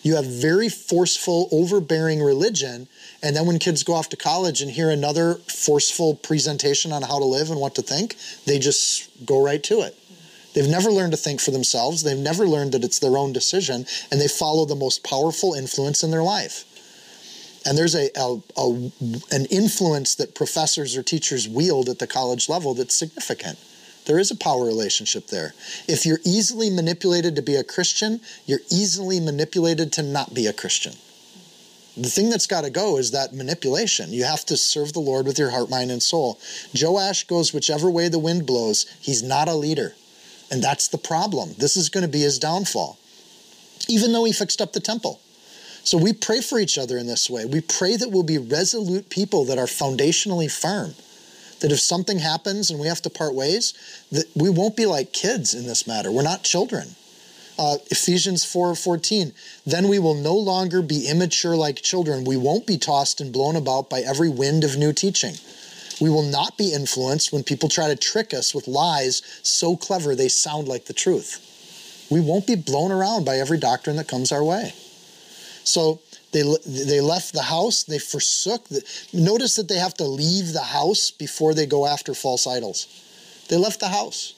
You 0.03 0.15
have 0.15 0.27
very 0.27 0.69
forceful, 0.69 1.49
overbearing 1.51 2.23
religion, 2.23 2.87
and 3.25 3.35
then 3.35 3.45
when 3.45 3.59
kids 3.59 3.83
go 3.83 3.95
off 3.95 4.09
to 4.11 4.17
college 4.17 4.61
and 4.61 4.71
hear 4.71 4.89
another 4.89 5.35
forceful 5.35 6.15
presentation 6.15 6.93
on 6.93 7.03
how 7.03 7.19
to 7.19 7.25
live 7.25 7.51
and 7.51 7.59
what 7.59 7.75
to 7.75 7.83
think, 7.83 8.15
they 8.45 8.61
just 8.61 9.11
go 9.27 9.45
right 9.45 9.63
to 9.65 9.81
it. 9.81 9.99
They've 10.55 10.69
never 10.69 10.93
learned 10.93 11.11
to 11.13 11.19
think 11.19 11.41
for 11.41 11.51
themselves. 11.51 12.05
They've 12.05 12.17
never 12.17 12.47
learned 12.47 12.71
that 12.73 12.85
it's 12.85 13.01
their 13.01 13.19
own 13.19 13.33
decision, 13.33 13.85
and 14.13 14.21
they 14.21 14.29
follow 14.29 14.65
the 14.65 14.77
most 14.77 15.03
powerful 15.03 15.55
influence 15.55 16.05
in 16.05 16.13
their 16.13 16.23
life. 16.23 16.65
And 17.67 17.77
there's 17.77 17.97
a, 17.97 18.11
a, 18.17 18.39
a, 18.57 18.91
an 19.33 19.47
influence 19.47 20.15
that 20.15 20.37
professors 20.37 20.97
or 20.97 21.03
teachers 21.03 21.49
wield 21.49 21.89
at 21.89 21.99
the 21.99 22.07
college 22.07 22.49
level 22.49 22.75
that's 22.75 22.95
significant. 22.95 23.59
There 24.07 24.21
is 24.21 24.31
a 24.31 24.37
power 24.37 24.65
relationship 24.65 25.27
there. 25.27 25.53
If 25.89 26.07
you're 26.07 26.21
easily 26.25 26.71
manipulated 26.71 27.35
to 27.35 27.43
be 27.43 27.57
a 27.57 27.65
Christian, 27.65 28.21
you're 28.47 28.61
easily 28.71 29.19
manipulated 29.19 29.93
to 29.95 30.03
not 30.03 30.33
be 30.33 30.47
a 30.47 30.53
Christian. 30.53 30.93
The 31.97 32.09
thing 32.09 32.31
that's 32.31 32.47
got 32.47 32.63
to 32.63 32.71
go 32.71 32.99
is 32.99 33.11
that 33.11 33.33
manipulation. 33.33 34.13
You 34.13 34.25
have 34.25 34.45
to 34.47 34.57
serve 34.57 34.93
the 34.93 35.01
Lord 35.01 35.27
with 35.27 35.39
your 35.39 35.51
heart, 35.51 35.69
mind, 35.69 35.91
and 35.91 36.03
soul. 36.03 36.39
Joash 36.79 37.25
goes 37.25 37.53
whichever 37.53 37.91
way 37.91 38.09
the 38.09 38.19
wind 38.19 38.47
blows. 38.47 38.87
He's 39.01 39.23
not 39.23 39.49
a 39.49 39.55
leader. 39.55 39.95
And 40.53 40.63
that's 40.63 40.87
the 40.87 40.99
problem. 40.99 41.55
This 41.59 41.77
is 41.77 41.89
going 41.89 42.03
to 42.03 42.09
be 42.09 42.21
his 42.21 42.39
downfall, 42.39 42.99
even 43.89 44.13
though 44.13 44.25
he 44.25 44.33
fixed 44.33 44.61
up 44.61 44.73
the 44.73 44.81
temple. 44.81 45.21
So 45.87 45.99
we 45.99 46.13
pray 46.13 46.41
for 46.41 46.59
each 46.59 46.79
other 46.79 46.99
in 46.99 47.07
this 47.07 47.31
way. 47.31 47.45
We 47.45 47.61
pray 47.61 47.97
that 47.97 48.11
we'll 48.11 48.25
be 48.25 48.39
resolute 48.39 49.09
people 49.09 49.45
that 49.45 49.57
are 49.57 49.67
foundationally 49.67 50.51
firm. 50.51 50.97
That 51.61 51.71
if 51.71 51.79
something 51.79 52.19
happens 52.19 52.73
and 52.73 52.81
we 52.81 52.89
have 52.89 53.03
to 53.03 53.11
part 53.11 53.37
ways, 53.37 53.73
that 54.11 54.25
we 54.35 54.51
won't 54.51 54.77
be 54.77 54.85
like 54.85 55.13
kids 55.13 55.55
in 55.55 55.65
this 55.65 55.87
matter. 55.87 56.11
We're 56.11 56.23
not 56.23 56.43
children. 56.43 56.97
Uh, 57.57 57.77
Ephesians 57.89 58.45
4 58.45 58.75
14. 58.75 59.33
Then 59.65 59.87
we 59.87 60.01
will 60.01 60.17
no 60.17 60.35
longer 60.35 60.83
be 60.83 61.07
immature 61.07 61.55
like 61.55 61.77
children. 61.77 62.25
We 62.25 62.37
won't 62.37 62.67
be 62.67 62.79
tossed 62.79 63.21
and 63.21 63.33
blown 63.33 63.55
about 63.55 63.89
by 63.89 64.01
every 64.01 64.29
wind 64.29 64.65
of 64.65 64.77
new 64.77 64.93
teaching. 64.93 65.35
We 66.01 66.11
will 66.11 66.25
not 66.25 66.59
be 66.59 66.75
influenced 66.75 67.33
when 67.33 67.45
people 67.45 67.69
try 67.69 67.87
to 67.87 67.97
trick 67.97 68.35
us 68.35 68.53
with 68.53 68.67
lies 68.67 69.23
so 69.45 69.77
clever 69.77 70.17
they 70.17 70.29
sound 70.29 70.67
like 70.67 70.87
the 70.87 70.93
truth. 70.93 72.09
We 72.11 72.21
won't 72.21 72.49
be 72.49 72.57
blown 72.57 72.91
around 72.91 73.25
by 73.25 73.39
every 73.39 73.59
doctrine 73.59 73.95
that 73.97 74.09
comes 74.09 74.33
our 74.33 74.43
way. 74.43 74.75
So 75.67 76.01
they, 76.33 76.43
they 76.65 77.01
left 77.01 77.33
the 77.33 77.43
house, 77.43 77.83
they 77.83 77.99
forsook. 77.99 78.69
The, 78.69 78.83
notice 79.13 79.57
that 79.57 79.69
they 79.69 79.79
have 79.79 79.95
to 79.95 80.05
leave 80.05 80.53
the 80.53 80.63
house 80.63 81.11
before 81.11 81.55
they 81.55 81.67
go 81.67 81.87
after 81.87 82.15
false 82.15 82.47
idols. 82.47 82.87
They 83.49 83.57
left 83.57 83.81
the 83.81 83.89
house. 83.89 84.35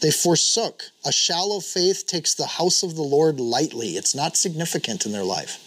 They 0.00 0.10
forsook. 0.10 0.90
A 1.06 1.12
shallow 1.12 1.60
faith 1.60 2.06
takes 2.06 2.34
the 2.34 2.46
house 2.46 2.82
of 2.82 2.94
the 2.94 3.02
Lord 3.02 3.40
lightly, 3.40 3.96
it's 3.96 4.14
not 4.14 4.36
significant 4.36 5.06
in 5.06 5.12
their 5.12 5.24
life. 5.24 5.60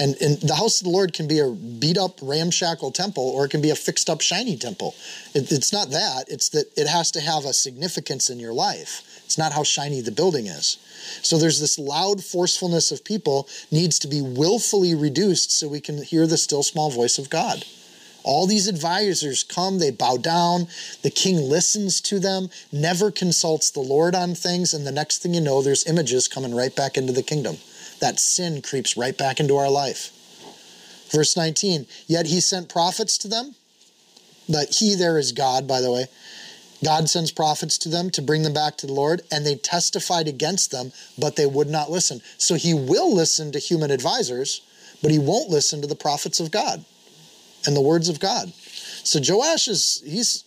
And, 0.00 0.16
and 0.22 0.40
the 0.40 0.54
house 0.54 0.80
of 0.80 0.84
the 0.84 0.90
Lord 0.90 1.12
can 1.12 1.28
be 1.28 1.40
a 1.40 1.50
beat 1.50 1.98
up, 1.98 2.20
ramshackle 2.22 2.92
temple, 2.92 3.22
or 3.22 3.44
it 3.44 3.50
can 3.50 3.60
be 3.60 3.68
a 3.68 3.76
fixed 3.76 4.08
up, 4.08 4.22
shiny 4.22 4.56
temple. 4.56 4.94
It, 5.34 5.52
it's 5.52 5.74
not 5.74 5.90
that, 5.90 6.24
it's 6.28 6.48
that 6.48 6.72
it 6.74 6.86
has 6.86 7.10
to 7.10 7.20
have 7.20 7.44
a 7.44 7.52
significance 7.52 8.30
in 8.30 8.40
your 8.40 8.54
life. 8.54 9.02
It's 9.26 9.36
not 9.36 9.52
how 9.52 9.62
shiny 9.62 10.00
the 10.00 10.10
building 10.10 10.46
is. 10.46 10.78
So 11.20 11.36
there's 11.36 11.60
this 11.60 11.78
loud 11.78 12.24
forcefulness 12.24 12.90
of 12.90 13.04
people 13.04 13.46
needs 13.70 13.98
to 13.98 14.08
be 14.08 14.22
willfully 14.22 14.94
reduced 14.94 15.52
so 15.52 15.68
we 15.68 15.82
can 15.82 16.02
hear 16.02 16.26
the 16.26 16.38
still 16.38 16.62
small 16.62 16.90
voice 16.90 17.18
of 17.18 17.28
God. 17.28 17.66
All 18.22 18.46
these 18.46 18.68
advisors 18.68 19.42
come, 19.42 19.78
they 19.78 19.90
bow 19.90 20.16
down, 20.16 20.68
the 21.02 21.10
king 21.10 21.36
listens 21.36 22.00
to 22.02 22.18
them, 22.18 22.48
never 22.72 23.10
consults 23.10 23.70
the 23.70 23.80
Lord 23.80 24.14
on 24.14 24.34
things, 24.34 24.72
and 24.72 24.86
the 24.86 24.92
next 24.92 25.18
thing 25.18 25.34
you 25.34 25.40
know, 25.42 25.60
there's 25.60 25.86
images 25.86 26.26
coming 26.26 26.54
right 26.54 26.74
back 26.74 26.96
into 26.96 27.12
the 27.12 27.22
kingdom 27.22 27.58
that 28.00 28.20
sin 28.20 28.62
creeps 28.62 28.96
right 28.96 29.16
back 29.16 29.40
into 29.40 29.56
our 29.56 29.70
life. 29.70 30.12
Verse 31.10 31.36
19, 31.36 31.86
yet 32.06 32.26
he 32.26 32.40
sent 32.40 32.68
prophets 32.68 33.18
to 33.18 33.28
them. 33.28 33.54
That 34.48 34.74
he 34.74 34.94
there 34.94 35.18
is 35.18 35.32
God, 35.32 35.68
by 35.68 35.80
the 35.80 35.92
way. 35.92 36.06
God 36.82 37.10
sends 37.10 37.30
prophets 37.30 37.76
to 37.78 37.88
them 37.88 38.10
to 38.10 38.22
bring 38.22 38.42
them 38.42 38.54
back 38.54 38.76
to 38.78 38.86
the 38.86 38.92
Lord, 38.92 39.22
and 39.30 39.44
they 39.44 39.54
testified 39.54 40.26
against 40.28 40.70
them, 40.70 40.92
but 41.18 41.36
they 41.36 41.46
would 41.46 41.68
not 41.68 41.90
listen. 41.90 42.22
So 42.38 42.54
he 42.54 42.72
will 42.72 43.14
listen 43.14 43.52
to 43.52 43.58
human 43.58 43.90
advisors, 43.90 44.62
but 45.02 45.10
he 45.10 45.18
won't 45.18 45.50
listen 45.50 45.82
to 45.82 45.86
the 45.86 45.94
prophets 45.94 46.40
of 46.40 46.50
God 46.50 46.84
and 47.66 47.76
the 47.76 47.82
words 47.82 48.08
of 48.08 48.18
God. 48.18 48.52
So 49.04 49.20
Joash 49.22 49.68
is, 49.68 50.02
he's 50.04 50.44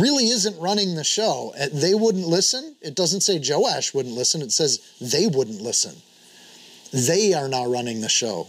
really 0.00 0.28
isn't 0.30 0.58
running 0.60 0.94
the 0.94 1.04
show. 1.04 1.52
They 1.72 1.94
wouldn't 1.94 2.26
listen. 2.26 2.76
It 2.80 2.94
doesn't 2.94 3.22
say 3.22 3.40
Joash 3.44 3.92
wouldn't 3.92 4.14
listen, 4.14 4.42
it 4.42 4.52
says 4.52 4.80
they 5.00 5.26
wouldn't 5.26 5.60
listen. 5.60 5.96
They 6.92 7.34
are 7.34 7.48
now 7.48 7.66
running 7.66 8.00
the 8.00 8.08
show. 8.08 8.46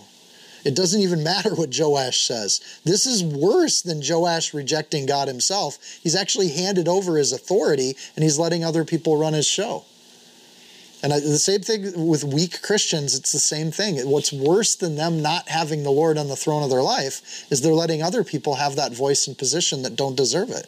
It 0.65 0.75
doesn't 0.75 1.01
even 1.01 1.23
matter 1.35 1.55
what 1.55 1.75
Joash 1.77 2.21
says. 2.21 2.61
This 2.83 3.05
is 3.05 3.23
worse 3.23 3.81
than 3.81 4.01
Joash 4.05 4.53
rejecting 4.53 5.05
God 5.05 5.27
himself. 5.27 5.77
He's 6.01 6.15
actually 6.15 6.49
handed 6.49 6.87
over 6.87 7.17
his 7.17 7.31
authority 7.31 7.95
and 8.15 8.23
he's 8.23 8.39
letting 8.39 8.63
other 8.63 8.85
people 8.85 9.17
run 9.17 9.33
his 9.33 9.47
show. 9.47 9.85
And 11.01 11.13
the 11.13 11.39
same 11.39 11.61
thing 11.61 12.07
with 12.09 12.25
weak 12.25 12.61
Christians, 12.61 13.15
it's 13.15 13.31
the 13.31 13.39
same 13.39 13.71
thing. 13.71 13.97
What's 14.09 14.33
worse 14.33 14.75
than 14.75 14.97
them 14.97 15.21
not 15.21 15.47
having 15.47 15.83
the 15.83 15.91
Lord 15.91 16.17
on 16.17 16.27
the 16.27 16.35
throne 16.35 16.61
of 16.61 16.69
their 16.69 16.83
life 16.83 17.49
is 17.49 17.61
they're 17.61 17.71
letting 17.71 18.03
other 18.03 18.25
people 18.25 18.55
have 18.55 18.75
that 18.75 18.91
voice 18.91 19.25
and 19.25 19.37
position 19.37 19.83
that 19.83 19.95
don't 19.95 20.17
deserve 20.17 20.49
it. 20.49 20.67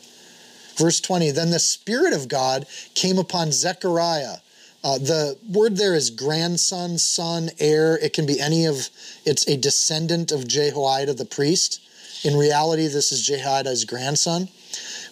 Verse 0.77 1.01
20 1.01 1.31
Then 1.31 1.51
the 1.51 1.59
Spirit 1.59 2.13
of 2.13 2.29
God 2.29 2.65
came 2.93 3.17
upon 3.17 3.51
Zechariah 3.51 4.37
uh, 4.83 4.97
the 4.97 5.37
word 5.47 5.77
there 5.77 5.93
is 5.93 6.09
grandson, 6.09 6.97
son, 6.97 7.49
heir. 7.59 7.97
It 7.97 8.13
can 8.13 8.25
be 8.25 8.39
any 8.39 8.65
of, 8.65 8.89
it's 9.25 9.47
a 9.47 9.57
descendant 9.57 10.31
of 10.31 10.47
Jehoiada 10.47 11.13
the 11.13 11.25
priest. 11.25 11.79
In 12.23 12.35
reality, 12.35 12.87
this 12.87 13.11
is 13.11 13.25
Jehoiada's 13.25 13.85
grandson, 13.85 14.49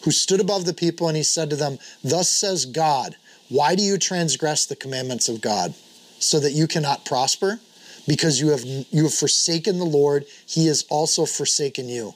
who 0.03 0.11
stood 0.11 0.39
above 0.39 0.65
the 0.65 0.73
people 0.73 1.07
and 1.07 1.17
he 1.17 1.23
said 1.23 1.49
to 1.49 1.55
them, 1.55 1.77
Thus 2.03 2.29
says 2.29 2.65
God, 2.65 3.15
why 3.49 3.75
do 3.75 3.83
you 3.83 3.97
transgress 3.97 4.65
the 4.65 4.75
commandments 4.75 5.27
of 5.27 5.41
God? 5.41 5.73
So 6.19 6.39
that 6.39 6.51
you 6.51 6.67
cannot 6.67 7.05
prosper? 7.05 7.59
Because 8.07 8.39
you 8.39 8.49
have 8.49 8.63
you 8.63 9.03
have 9.03 9.13
forsaken 9.13 9.77
the 9.77 9.85
Lord, 9.85 10.25
he 10.47 10.67
has 10.67 10.85
also 10.89 11.25
forsaken 11.25 11.89
you. 11.89 12.15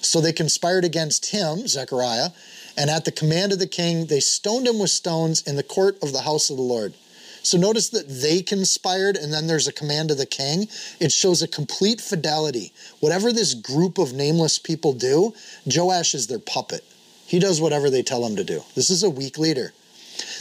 So 0.00 0.20
they 0.20 0.32
conspired 0.32 0.84
against 0.84 1.30
him, 1.30 1.66
Zechariah, 1.68 2.30
and 2.76 2.90
at 2.90 3.04
the 3.04 3.12
command 3.12 3.52
of 3.52 3.58
the 3.58 3.66
king, 3.66 4.06
they 4.06 4.20
stoned 4.20 4.66
him 4.66 4.78
with 4.78 4.90
stones 4.90 5.42
in 5.42 5.56
the 5.56 5.62
court 5.62 5.96
of 6.02 6.12
the 6.12 6.22
house 6.22 6.50
of 6.50 6.56
the 6.56 6.62
Lord. 6.62 6.94
So 7.42 7.58
notice 7.58 7.88
that 7.90 8.08
they 8.08 8.40
conspired, 8.40 9.16
and 9.16 9.32
then 9.32 9.48
there's 9.48 9.66
a 9.66 9.72
command 9.72 10.10
of 10.10 10.16
the 10.18 10.26
king. 10.26 10.68
It 11.00 11.10
shows 11.10 11.42
a 11.42 11.48
complete 11.48 12.00
fidelity. 12.00 12.72
Whatever 13.00 13.32
this 13.32 13.54
group 13.54 13.98
of 13.98 14.12
nameless 14.12 14.58
people 14.58 14.92
do, 14.92 15.34
Joash 15.66 16.14
is 16.14 16.28
their 16.28 16.38
puppet. 16.38 16.84
He 17.26 17.38
does 17.38 17.60
whatever 17.60 17.90
they 17.90 18.02
tell 18.02 18.24
him 18.24 18.36
to 18.36 18.44
do. 18.44 18.62
This 18.74 18.90
is 18.90 19.02
a 19.02 19.10
weak 19.10 19.38
leader. 19.38 19.72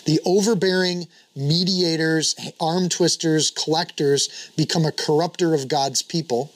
The 0.05 0.19
overbearing 0.25 1.07
mediators, 1.35 2.35
arm 2.59 2.89
twisters, 2.89 3.49
collectors 3.49 4.51
become 4.55 4.85
a 4.85 4.91
corrupter 4.91 5.53
of 5.53 5.67
God's 5.67 6.01
people 6.01 6.51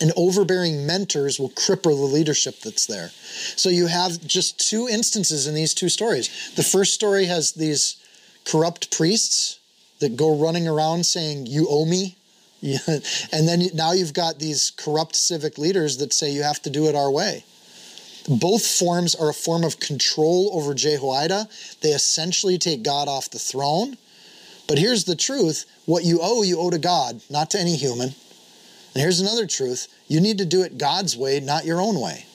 and 0.00 0.12
overbearing 0.16 0.86
mentors 0.86 1.38
will 1.38 1.50
cripple 1.50 1.96
the 1.96 2.14
leadership 2.14 2.60
that's 2.60 2.86
there. 2.86 3.10
So 3.56 3.68
you 3.68 3.86
have 3.86 4.26
just 4.26 4.58
two 4.58 4.88
instances 4.88 5.46
in 5.46 5.54
these 5.54 5.74
two 5.74 5.88
stories. 5.88 6.52
The 6.54 6.62
first 6.62 6.94
story 6.94 7.26
has 7.26 7.52
these 7.52 7.96
corrupt 8.44 8.96
priests 8.96 9.58
that 10.00 10.16
go 10.16 10.36
running 10.36 10.66
around 10.66 11.04
saying, 11.04 11.46
You 11.46 11.66
owe 11.68 11.84
me. 11.84 12.16
and 12.62 13.48
then 13.48 13.62
now 13.74 13.92
you've 13.92 14.12
got 14.12 14.38
these 14.38 14.72
corrupt 14.76 15.16
civic 15.16 15.56
leaders 15.56 15.96
that 15.98 16.12
say 16.12 16.30
you 16.30 16.42
have 16.42 16.60
to 16.62 16.70
do 16.70 16.86
it 16.88 16.94
our 16.94 17.10
way. 17.10 17.44
Both 18.28 18.66
forms 18.66 19.14
are 19.14 19.30
a 19.30 19.34
form 19.34 19.64
of 19.64 19.80
control 19.80 20.50
over 20.52 20.74
Jehoiada. 20.74 21.48
They 21.80 21.90
essentially 21.90 22.58
take 22.58 22.82
God 22.82 23.08
off 23.08 23.30
the 23.30 23.38
throne. 23.38 23.96
But 24.68 24.78
here's 24.78 25.04
the 25.04 25.16
truth 25.16 25.64
what 25.86 26.04
you 26.04 26.20
owe, 26.22 26.42
you 26.42 26.58
owe 26.58 26.70
to 26.70 26.78
God, 26.78 27.20
not 27.30 27.50
to 27.50 27.58
any 27.58 27.76
human. 27.76 28.14
And 28.94 29.02
here's 29.02 29.20
another 29.20 29.46
truth 29.46 29.88
you 30.08 30.20
need 30.20 30.38
to 30.38 30.46
do 30.46 30.62
it 30.62 30.78
God's 30.78 31.16
way, 31.16 31.40
not 31.40 31.64
your 31.64 31.80
own 31.80 32.00
way, 32.00 32.26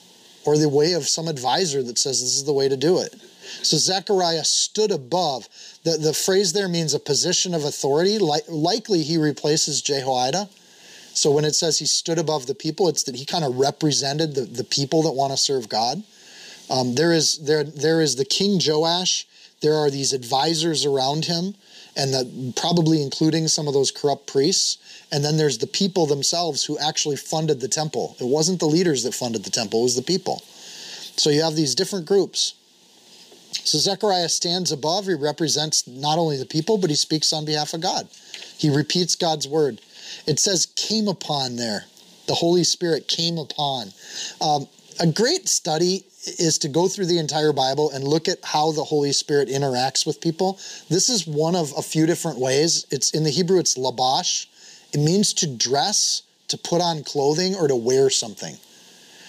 or 0.44 0.56
the 0.56 0.68
way 0.68 0.92
of 0.92 1.06
some 1.08 1.28
advisor 1.28 1.82
that 1.82 1.98
says 1.98 2.20
this 2.20 2.36
is 2.36 2.44
the 2.44 2.52
way 2.52 2.68
to 2.68 2.76
do 2.76 2.98
it. 2.98 3.14
So 3.62 3.76
Zechariah 3.76 4.44
stood 4.44 4.90
above. 4.90 5.48
The, 5.84 5.96
the 5.96 6.12
phrase 6.12 6.52
there 6.52 6.68
means 6.68 6.94
a 6.94 6.98
position 6.98 7.54
of 7.54 7.64
authority. 7.64 8.18
Like, 8.18 8.42
likely 8.48 9.02
he 9.02 9.18
replaces 9.18 9.82
Jehoiada. 9.82 10.48
So 11.14 11.30
when 11.30 11.44
it 11.44 11.54
says 11.54 11.78
he 11.78 11.86
stood 11.86 12.18
above 12.18 12.46
the 12.46 12.54
people, 12.54 12.88
it's 12.88 13.04
that 13.04 13.14
he 13.14 13.24
kind 13.24 13.44
of 13.44 13.56
represented 13.56 14.34
the, 14.34 14.42
the 14.42 14.64
people 14.64 15.02
that 15.04 15.12
want 15.12 15.32
to 15.32 15.36
serve 15.36 15.68
God. 15.68 16.02
Um, 16.68 16.94
there 16.94 17.12
is 17.12 17.38
there 17.38 17.64
there 17.64 18.00
is 18.00 18.16
the 18.16 18.24
king 18.24 18.60
Joash. 18.62 19.26
There 19.62 19.74
are 19.74 19.88
these 19.88 20.12
advisors 20.12 20.84
around 20.84 21.24
him, 21.24 21.54
and 21.96 22.12
the, 22.12 22.52
probably 22.60 23.02
including 23.02 23.48
some 23.48 23.66
of 23.66 23.72
those 23.72 23.90
corrupt 23.90 24.26
priests. 24.26 24.76
And 25.12 25.24
then 25.24 25.36
there's 25.36 25.58
the 25.58 25.66
people 25.66 26.06
themselves 26.06 26.64
who 26.64 26.78
actually 26.78 27.16
funded 27.16 27.60
the 27.60 27.68
temple. 27.68 28.16
It 28.20 28.26
wasn't 28.26 28.60
the 28.60 28.66
leaders 28.66 29.04
that 29.04 29.14
funded 29.14 29.44
the 29.44 29.50
temple, 29.50 29.80
it 29.80 29.84
was 29.84 29.96
the 29.96 30.02
people. 30.02 30.42
So 31.16 31.30
you 31.30 31.42
have 31.42 31.56
these 31.56 31.74
different 31.74 32.06
groups. 32.06 32.54
So 33.52 33.78
Zechariah 33.78 34.28
stands 34.28 34.70
above. 34.70 35.06
He 35.06 35.14
represents 35.14 35.86
not 35.86 36.18
only 36.18 36.36
the 36.36 36.46
people, 36.46 36.78
but 36.78 36.90
he 36.90 36.96
speaks 36.96 37.32
on 37.32 37.44
behalf 37.44 37.72
of 37.72 37.80
God. 37.80 38.08
He 38.58 38.68
repeats 38.68 39.14
God's 39.14 39.48
word. 39.48 39.80
It 40.26 40.38
says 40.38 40.66
came 40.76 41.08
upon 41.08 41.56
there. 41.56 41.84
The 42.26 42.34
Holy 42.34 42.64
Spirit 42.64 43.08
came 43.08 43.38
upon. 43.38 43.92
Um, 44.40 44.68
a 45.00 45.06
great 45.06 45.48
study 45.48 46.04
is 46.38 46.58
to 46.58 46.68
go 46.68 46.88
through 46.88 47.06
the 47.06 47.18
entire 47.18 47.52
Bible 47.52 47.90
and 47.90 48.04
look 48.04 48.28
at 48.28 48.38
how 48.44 48.72
the 48.72 48.84
Holy 48.84 49.12
Spirit 49.12 49.48
interacts 49.48 50.06
with 50.06 50.20
people. 50.20 50.54
This 50.88 51.08
is 51.08 51.26
one 51.26 51.54
of 51.54 51.72
a 51.76 51.82
few 51.82 52.06
different 52.06 52.38
ways. 52.38 52.86
It's 52.90 53.12
in 53.12 53.22
the 53.24 53.30
Hebrew, 53.30 53.58
it's 53.58 53.76
labash. 53.76 54.46
It 54.96 55.00
means 55.00 55.34
to 55.34 55.46
dress, 55.46 56.22
to 56.48 56.56
put 56.56 56.80
on 56.80 57.04
clothing, 57.04 57.54
or 57.54 57.68
to 57.68 57.76
wear 57.76 58.08
something. 58.08 58.56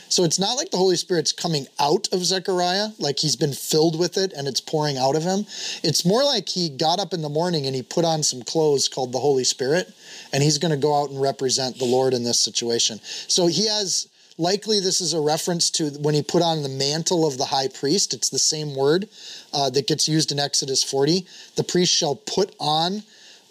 So 0.08 0.24
it's 0.24 0.40
not 0.40 0.56
like 0.56 0.72
the 0.72 0.78
Holy 0.78 0.96
Spirit's 0.96 1.34
coming 1.34 1.68
out 1.78 2.08
of 2.14 2.24
Zechariah, 2.24 2.92
like 3.00 3.20
he's 3.20 3.36
been 3.36 3.52
filled 3.52 4.00
with 4.00 4.18
it 4.18 4.32
and 4.32 4.48
it's 4.48 4.62
pouring 4.62 4.98
out 4.98 5.18
of 5.18 5.24
him. 5.24 5.46
It's 5.84 6.06
more 6.06 6.24
like 6.24 6.48
he 6.48 6.70
got 6.70 7.02
up 7.02 7.14
in 7.14 7.22
the 7.22 7.28
morning 7.28 7.66
and 7.66 7.76
he 7.76 7.82
put 7.82 8.06
on 8.06 8.24
some 8.24 8.44
clothes 8.44 8.88
called 8.88 9.12
the 9.12 9.20
Holy 9.20 9.44
Spirit, 9.44 9.94
and 10.32 10.42
he's 10.42 10.58
going 10.58 10.72
to 10.72 10.78
go 10.78 11.04
out 11.04 11.10
and 11.10 11.22
represent 11.22 11.78
the 11.78 11.84
Lord 11.84 12.14
in 12.14 12.24
this 12.24 12.40
situation. 12.40 13.02
So 13.04 13.48
he 13.48 13.68
has 13.68 14.08
Likely, 14.40 14.80
this 14.80 15.02
is 15.02 15.14
a 15.14 15.20
reference 15.20 15.72
to 15.72 15.90
when 16.00 16.14
he 16.14 16.22
put 16.22 16.44
on 16.44 16.62
the 16.62 16.70
mantle 16.70 17.26
of 17.26 17.40
the 17.40 17.46
high 17.46 17.70
priest. 17.70 18.14
It's 18.14 18.30
the 18.30 18.38
same 18.38 18.76
word 18.76 19.10
uh, 19.52 19.72
that 19.72 19.88
gets 19.88 20.08
used 20.08 20.32
in 20.32 20.38
Exodus 20.38 20.84
40. 20.84 21.26
The 21.56 21.64
priest 21.64 21.92
shall 21.92 22.14
put 22.16 22.56
on 22.60 23.02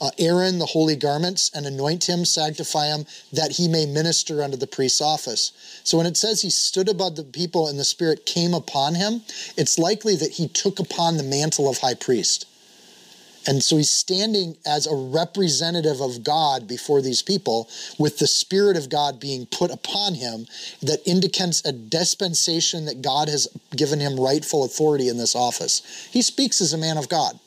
uh, 0.01 0.11
Aaron 0.18 0.59
the 0.59 0.66
holy 0.66 0.97
garments 0.97 1.51
and 1.55 1.66
anoint 1.66 2.09
him, 2.09 2.24
sanctify 2.24 2.86
him, 2.86 3.07
that 3.32 3.53
he 3.53 3.68
may 3.68 3.86
minister 3.86 4.42
unto 4.42 4.57
the 4.57 4.66
priest's 4.66 5.01
office. 5.01 5.80
So 5.84 5.97
when 5.97 6.07
it 6.07 6.16
says 6.16 6.42
he 6.42 6.51
stood 6.51 6.88
above 6.88 7.16
the 7.16 7.24
people 7.24 7.68
and 7.68 7.78
the 7.78 7.84
Spirit 7.84 8.26
came 8.26 8.55
upon 8.55 8.94
him, 8.94 9.22
it's 9.57 9.78
likely 9.78 10.16
that 10.16 10.32
he 10.32 10.49
took 10.49 10.78
upon 10.78 11.16
the 11.16 11.22
mantle 11.22 11.68
of 11.68 11.78
high 11.78 11.94
priest. 11.94 12.47
And 13.49 13.62
so 13.62 13.76
he's 13.76 13.90
standing 13.90 14.57
as 14.66 14.86
a 14.86 14.94
representative 14.94 16.01
of 16.01 16.24
God 16.24 16.66
before 16.66 17.01
these 17.01 17.22
people 17.22 17.68
with 17.97 18.18
the 18.18 18.26
Spirit 18.26 18.76
of 18.76 18.90
God 18.90 19.20
being 19.20 19.47
put 19.47 19.70
upon 19.70 20.14
him 20.14 20.47
that 20.82 21.07
indicates 21.07 21.64
a 21.64 21.72
dispensation 21.72 22.86
that 22.86 23.03
God 23.03 23.28
has 23.28 23.47
given 23.74 24.01
him 24.01 24.18
rightful 24.18 24.64
authority 24.64 25.09
in 25.09 25.16
this 25.16 25.36
office. 25.36 26.09
He 26.11 26.22
speaks 26.22 26.61
as 26.61 26.72
a 26.72 26.78
man 26.78 26.99
of 26.99 27.09
God. 27.09 27.38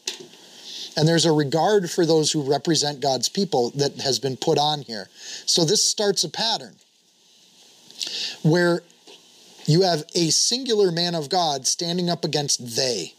And 1.00 1.08
there's 1.08 1.24
a 1.24 1.32
regard 1.32 1.90
for 1.90 2.06
those 2.06 2.34
who 2.34 2.42
represent 2.42 3.00
God's 3.00 3.30
people 3.30 3.70
that 3.70 4.02
has 4.02 4.20
been 4.20 4.36
put 4.36 4.58
on 4.58 4.82
here. 4.82 5.08
So 5.46 5.64
this 5.64 5.90
starts 5.90 6.26
a 6.26 6.30
pattern 6.30 6.76
where 8.44 8.84
you 9.66 9.84
have 9.84 10.04
a 10.14 10.30
singular 10.30 10.92
man 10.92 11.16
of 11.16 11.30
God 11.30 11.66
standing 11.66 12.10
up 12.10 12.26
against 12.26 12.76
they 12.76 13.14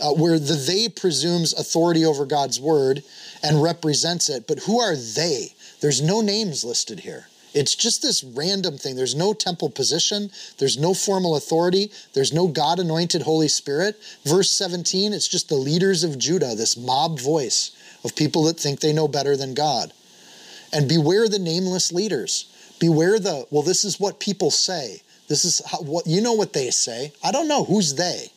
uh, 0.00 0.10
where 0.10 0.40
the 0.40 0.54
they 0.54 0.88
presumes 0.88 1.52
authority 1.52 2.04
over 2.04 2.26
God's 2.26 2.60
word 2.60 3.04
and 3.44 3.62
represents 3.62 4.28
it. 4.28 4.48
But 4.48 4.58
who 4.58 4.80
are 4.80 4.96
they? 4.96 5.54
There's 5.80 6.02
no 6.02 6.20
names 6.20 6.64
listed 6.64 6.98
here. 6.98 7.28
It's 7.54 7.76
just 7.76 8.02
this 8.02 8.24
random 8.24 8.78
thing. 8.78 8.96
There's 8.96 9.14
no 9.14 9.32
temple 9.32 9.70
position. 9.70 10.30
There's 10.58 10.76
no 10.76 10.92
formal 10.92 11.36
authority. 11.36 11.92
There's 12.12 12.32
no 12.32 12.48
God 12.48 12.80
anointed 12.80 13.22
Holy 13.22 13.48
Spirit. 13.48 13.96
Verse 14.24 14.50
17, 14.50 15.12
it's 15.12 15.28
just 15.28 15.48
the 15.48 15.54
leaders 15.54 16.02
of 16.02 16.18
Judah, 16.18 16.54
this 16.56 16.76
mob 16.76 17.20
voice 17.20 17.70
of 18.04 18.16
people 18.16 18.42
that 18.44 18.58
think 18.58 18.80
they 18.80 18.92
know 18.92 19.06
better 19.06 19.36
than 19.36 19.54
God. 19.54 19.92
And 20.72 20.88
beware 20.88 21.28
the 21.28 21.38
nameless 21.38 21.92
leaders. 21.92 22.46
Beware 22.80 23.20
the, 23.20 23.46
well, 23.50 23.62
this 23.62 23.84
is 23.84 24.00
what 24.00 24.18
people 24.18 24.50
say. 24.50 25.02
This 25.28 25.44
is 25.44 25.62
how, 25.64 25.78
what, 25.78 26.06
you 26.06 26.20
know 26.20 26.32
what 26.32 26.52
they 26.52 26.70
say. 26.70 27.12
I 27.22 27.30
don't 27.30 27.48
know. 27.48 27.64
Who's 27.64 27.94
they? 27.94 28.30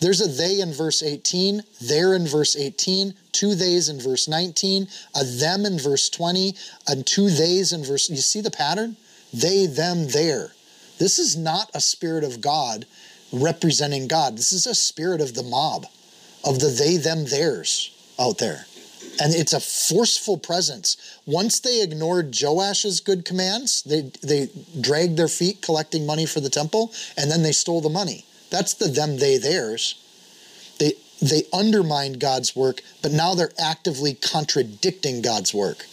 There's 0.00 0.20
a 0.20 0.28
they 0.28 0.60
in 0.60 0.72
verse 0.72 1.02
18, 1.02 1.62
there 1.80 2.14
in 2.14 2.26
verse 2.26 2.54
18, 2.54 3.14
two 3.32 3.54
theys 3.54 3.88
in 3.88 3.98
verse 3.98 4.28
19, 4.28 4.88
a 5.14 5.24
them 5.24 5.64
in 5.64 5.78
verse 5.78 6.10
20, 6.10 6.54
and 6.86 7.06
two 7.06 7.30
theys 7.30 7.72
in 7.72 7.82
verse. 7.82 8.10
You 8.10 8.16
see 8.16 8.42
the 8.42 8.50
pattern? 8.50 8.96
They, 9.32 9.66
them, 9.66 10.08
there. 10.08 10.52
This 10.98 11.18
is 11.18 11.36
not 11.36 11.70
a 11.74 11.80
spirit 11.80 12.24
of 12.24 12.40
God 12.40 12.86
representing 13.32 14.06
God. 14.06 14.36
This 14.36 14.52
is 14.52 14.66
a 14.66 14.74
spirit 14.74 15.20
of 15.20 15.34
the 15.34 15.42
mob, 15.42 15.86
of 16.44 16.60
the 16.60 16.68
they, 16.68 16.96
them, 16.96 17.24
theirs 17.24 17.90
out 18.18 18.38
there. 18.38 18.66
And 19.20 19.34
it's 19.34 19.52
a 19.54 19.60
forceful 19.60 20.36
presence. 20.36 21.20
Once 21.24 21.60
they 21.60 21.82
ignored 21.82 22.32
Joash's 22.32 23.00
good 23.00 23.24
commands, 23.24 23.82
they, 23.82 24.10
they 24.22 24.50
dragged 24.80 25.16
their 25.16 25.28
feet 25.28 25.62
collecting 25.62 26.04
money 26.04 26.26
for 26.26 26.40
the 26.40 26.50
temple, 26.50 26.92
and 27.16 27.30
then 27.30 27.42
they 27.42 27.52
stole 27.52 27.80
the 27.80 27.88
money. 27.88 28.25
That's 28.50 28.74
the 28.74 28.88
them, 28.88 29.18
they, 29.18 29.38
theirs. 29.38 30.02
They, 30.78 30.94
they 31.20 31.44
undermined 31.52 32.20
God's 32.20 32.54
work, 32.54 32.82
but 33.02 33.12
now 33.12 33.34
they're 33.34 33.52
actively 33.58 34.14
contradicting 34.14 35.22
God's 35.22 35.54
work. 35.54 35.86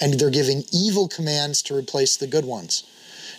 And 0.00 0.14
they're 0.14 0.30
giving 0.30 0.64
evil 0.72 1.08
commands 1.08 1.62
to 1.62 1.76
replace 1.76 2.16
the 2.16 2.26
good 2.26 2.44
ones. 2.44 2.84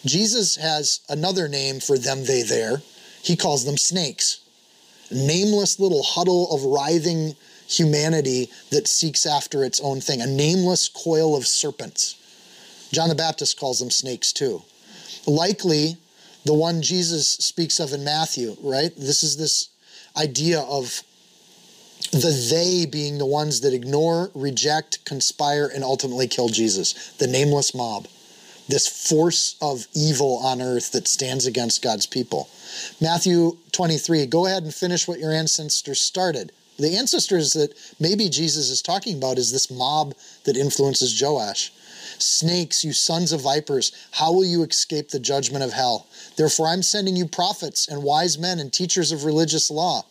Jesus 0.05 0.57
has 0.57 1.01
another 1.09 1.47
name 1.47 1.79
for 1.79 1.97
them, 1.97 2.25
they, 2.25 2.41
there. 2.41 2.81
He 3.21 3.35
calls 3.35 3.65
them 3.65 3.77
snakes. 3.77 4.39
Nameless 5.11 5.79
little 5.79 6.03
huddle 6.03 6.53
of 6.53 6.63
writhing 6.63 7.35
humanity 7.67 8.49
that 8.71 8.87
seeks 8.87 9.25
after 9.25 9.63
its 9.63 9.79
own 9.81 10.01
thing, 10.01 10.21
a 10.21 10.25
nameless 10.25 10.89
coil 10.89 11.35
of 11.35 11.45
serpents. 11.45 12.15
John 12.91 13.09
the 13.09 13.15
Baptist 13.15 13.59
calls 13.59 13.79
them 13.79 13.91
snakes 13.91 14.33
too. 14.33 14.63
Likely, 15.27 15.97
the 16.49 16.53
one 16.55 16.81
Jesus 16.81 17.27
speaks 17.27 17.79
of 17.79 17.93
in 17.93 18.03
Matthew, 18.03 18.57
right? 18.63 18.91
This 18.97 19.21
is 19.21 19.37
this 19.37 19.69
idea 20.17 20.61
of 20.61 21.03
the 22.11 22.47
they 22.49 22.87
being 22.87 23.19
the 23.19 23.25
ones 23.27 23.61
that 23.61 23.71
ignore, 23.71 24.31
reject, 24.33 25.05
conspire, 25.05 25.67
and 25.67 25.83
ultimately 25.83 26.27
kill 26.27 26.49
Jesus, 26.49 27.13
the 27.19 27.27
nameless 27.27 27.75
mob, 27.75 28.07
this 28.67 28.87
force 28.87 29.57
of 29.61 29.85
evil 29.93 30.39
on 30.39 30.59
earth 30.59 30.91
that 30.93 31.07
stands 31.07 31.45
against 31.45 31.83
God's 31.83 32.07
people. 32.07 32.49
Matthew 32.99 33.59
23, 33.71 34.25
go 34.25 34.47
ahead 34.47 34.63
and 34.63 34.73
finish 34.73 35.07
what 35.07 35.19
your 35.19 35.31
ancestors 35.31 36.01
started. 36.01 36.51
The 36.79 36.97
ancestors 36.97 37.53
that 37.53 37.75
maybe 37.99 38.27
Jesus 38.27 38.71
is 38.71 38.81
talking 38.81 39.17
about 39.17 39.37
is 39.37 39.51
this 39.51 39.69
mob 39.69 40.15
that 40.45 40.57
influences 40.57 41.21
Joash. 41.21 41.71
Snakes, 42.21 42.83
you 42.83 42.93
sons 42.93 43.31
of 43.31 43.41
vipers, 43.41 43.91
how 44.11 44.31
will 44.31 44.45
you 44.45 44.63
escape 44.63 45.09
the 45.09 45.19
judgment 45.19 45.63
of 45.63 45.73
hell? 45.73 46.07
Therefore, 46.35 46.67
I'm 46.67 46.83
sending 46.83 47.15
you 47.15 47.27
prophets 47.27 47.87
and 47.87 48.03
wise 48.03 48.37
men 48.37 48.59
and 48.59 48.71
teachers 48.71 49.11
of 49.11 49.25
religious 49.25 49.71
law. 49.71 50.03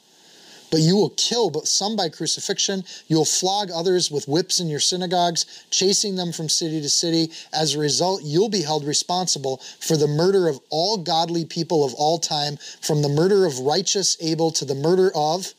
But 0.70 0.80
you 0.80 0.96
will 0.96 1.10
kill 1.10 1.50
but 1.50 1.66
some 1.66 1.96
by 1.96 2.10
crucifixion. 2.10 2.84
You 3.06 3.16
will 3.16 3.24
flog 3.24 3.70
others 3.70 4.10
with 4.10 4.28
whips 4.28 4.60
in 4.60 4.68
your 4.68 4.80
synagogues, 4.80 5.46
chasing 5.70 6.16
them 6.16 6.32
from 6.32 6.48
city 6.48 6.80
to 6.82 6.88
city. 6.90 7.30
As 7.52 7.74
a 7.74 7.78
result, 7.78 8.22
you'll 8.22 8.50
be 8.50 8.62
held 8.62 8.84
responsible 8.84 9.62
for 9.80 9.96
the 9.96 10.06
murder 10.06 10.46
of 10.46 10.60
all 10.68 10.98
godly 10.98 11.44
people 11.46 11.84
of 11.84 11.94
all 11.94 12.18
time, 12.18 12.58
from 12.82 13.00
the 13.00 13.08
murder 13.08 13.46
of 13.46 13.60
righteous 13.60 14.16
Abel 14.20 14.50
to 14.52 14.64
the 14.66 14.74
murder 14.74 15.10
of 15.14 15.54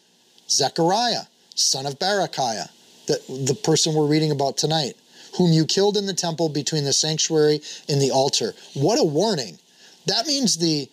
Zechariah, 0.48 1.24
son 1.56 1.88
of 1.88 1.98
Berechiah, 1.98 2.70
the, 3.08 3.20
the 3.48 3.56
person 3.56 3.96
we're 3.96 4.06
reading 4.06 4.32
about 4.32 4.58
tonight 4.58 4.96
whom 5.38 5.52
you 5.52 5.66
killed 5.66 5.98
in 5.98 6.06
the 6.06 6.14
temple 6.14 6.50
between 6.50 6.86
the 6.86 6.94
sanctuary 6.94 7.62
and 7.88 8.02
the 8.02 8.12
altar. 8.12 8.54
What 8.74 9.00
a 9.00 9.04
warning. 9.04 9.60
That 10.06 10.28
means 10.28 10.58
the 10.58 10.90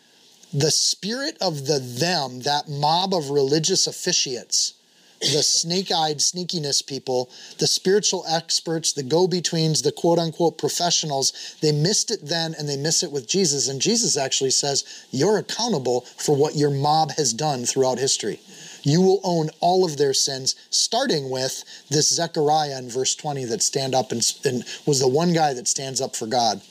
the 0.53 0.70
spirit 0.70 1.37
of 1.41 1.66
the 1.66 1.80
them, 1.80 2.41
that 2.41 2.68
mob 2.68 3.12
of 3.12 3.30
religious 3.30 3.87
officiates, 3.87 4.74
the 5.20 5.43
snake 5.43 5.91
eyed 5.91 6.18
sneakiness 6.18 6.87
people, 6.87 7.28
the 7.59 7.66
spiritual 7.66 8.24
experts, 8.28 8.93
the 8.93 9.03
go 9.03 9.26
betweens, 9.26 9.82
the 9.82 9.93
quote 9.93 10.18
unquote 10.18 10.57
professionals, 10.57 11.57
they 11.61 11.72
missed 11.72 12.11
it 12.11 12.20
then 12.22 12.55
and 12.59 12.68
they 12.68 12.76
miss 12.76 13.03
it 13.03 13.12
with 13.12 13.28
Jesus. 13.28 13.68
And 13.68 13.80
Jesus 13.80 14.16
actually 14.16 14.51
says, 14.51 15.07
You're 15.11 15.39
accountable 15.39 16.03
for 16.16 16.37
what 16.37 16.55
your 16.55 16.70
mob 16.70 17.12
has 17.12 17.32
done 17.32 17.66
throughout 17.66 17.99
history 17.99 18.41
you 18.87 19.03
will 19.03 19.20
own 19.24 19.51
all 19.59 19.84
of 19.84 19.97
their 19.97 20.14
sins, 20.14 20.55
starting 20.70 21.28
with 21.28 21.64
this 21.91 22.09
Zechariah 22.09 22.78
in 22.78 22.89
verse 22.89 23.16
20 23.16 23.45
that 23.47 23.61
stand 23.61 23.97
up 23.97 24.12
and, 24.12 24.22
and 24.45 24.64
was 24.87 25.01
the 25.01 25.09
one 25.09 25.32
guy 25.32 25.53
that 25.55 25.66
stands 25.66 26.01
up 26.01 26.14
for 26.14 26.28
God 26.28 26.62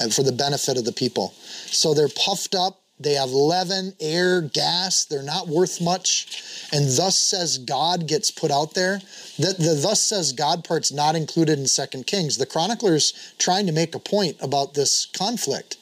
and 0.00 0.12
for 0.12 0.22
the 0.22 0.32
benefit 0.32 0.78
of 0.78 0.86
the 0.86 0.94
people. 0.94 1.34
So 1.66 1.92
they're 1.92 2.08
puffed 2.08 2.54
up. 2.54 2.80
They 2.98 3.12
have 3.12 3.32
leaven, 3.32 3.92
air, 4.00 4.40
gas. 4.40 5.04
They're 5.04 5.22
not 5.22 5.46
worth 5.46 5.82
much. 5.82 6.42
And 6.72 6.86
thus 6.86 7.18
says 7.18 7.58
God 7.58 8.08
gets 8.08 8.30
put 8.30 8.50
out 8.50 8.72
there. 8.72 9.00
The, 9.36 9.54
the 9.58 9.78
thus 9.80 10.00
says 10.00 10.32
God 10.32 10.64
part's 10.64 10.90
not 10.90 11.16
included 11.16 11.58
in 11.58 11.66
Second 11.66 12.06
Kings. 12.06 12.38
The 12.38 12.46
chronicler's 12.46 13.34
trying 13.36 13.66
to 13.66 13.72
make 13.72 13.94
a 13.94 14.00
point 14.00 14.38
about 14.40 14.72
this 14.72 15.04
conflict. 15.04 15.76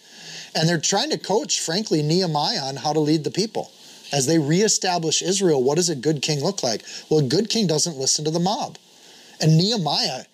And 0.52 0.68
they're 0.68 0.80
trying 0.80 1.10
to 1.10 1.18
coach, 1.18 1.60
frankly, 1.60 2.02
Nehemiah 2.02 2.64
on 2.64 2.76
how 2.76 2.92
to 2.92 3.00
lead 3.00 3.22
the 3.22 3.30
people 3.30 3.70
as 4.12 4.26
they 4.26 4.38
reestablish 4.38 5.22
Israel, 5.22 5.62
what 5.62 5.76
does 5.76 5.88
a 5.88 5.96
good 5.96 6.22
king 6.22 6.42
look 6.42 6.62
like? 6.62 6.82
Well, 7.10 7.20
a 7.20 7.28
good 7.28 7.50
king 7.50 7.66
doesn't 7.66 7.96
listen 7.96 8.24
to 8.24 8.30
the 8.30 8.40
mob. 8.40 8.78
And 9.40 9.58
Nehemiah, 9.58 10.24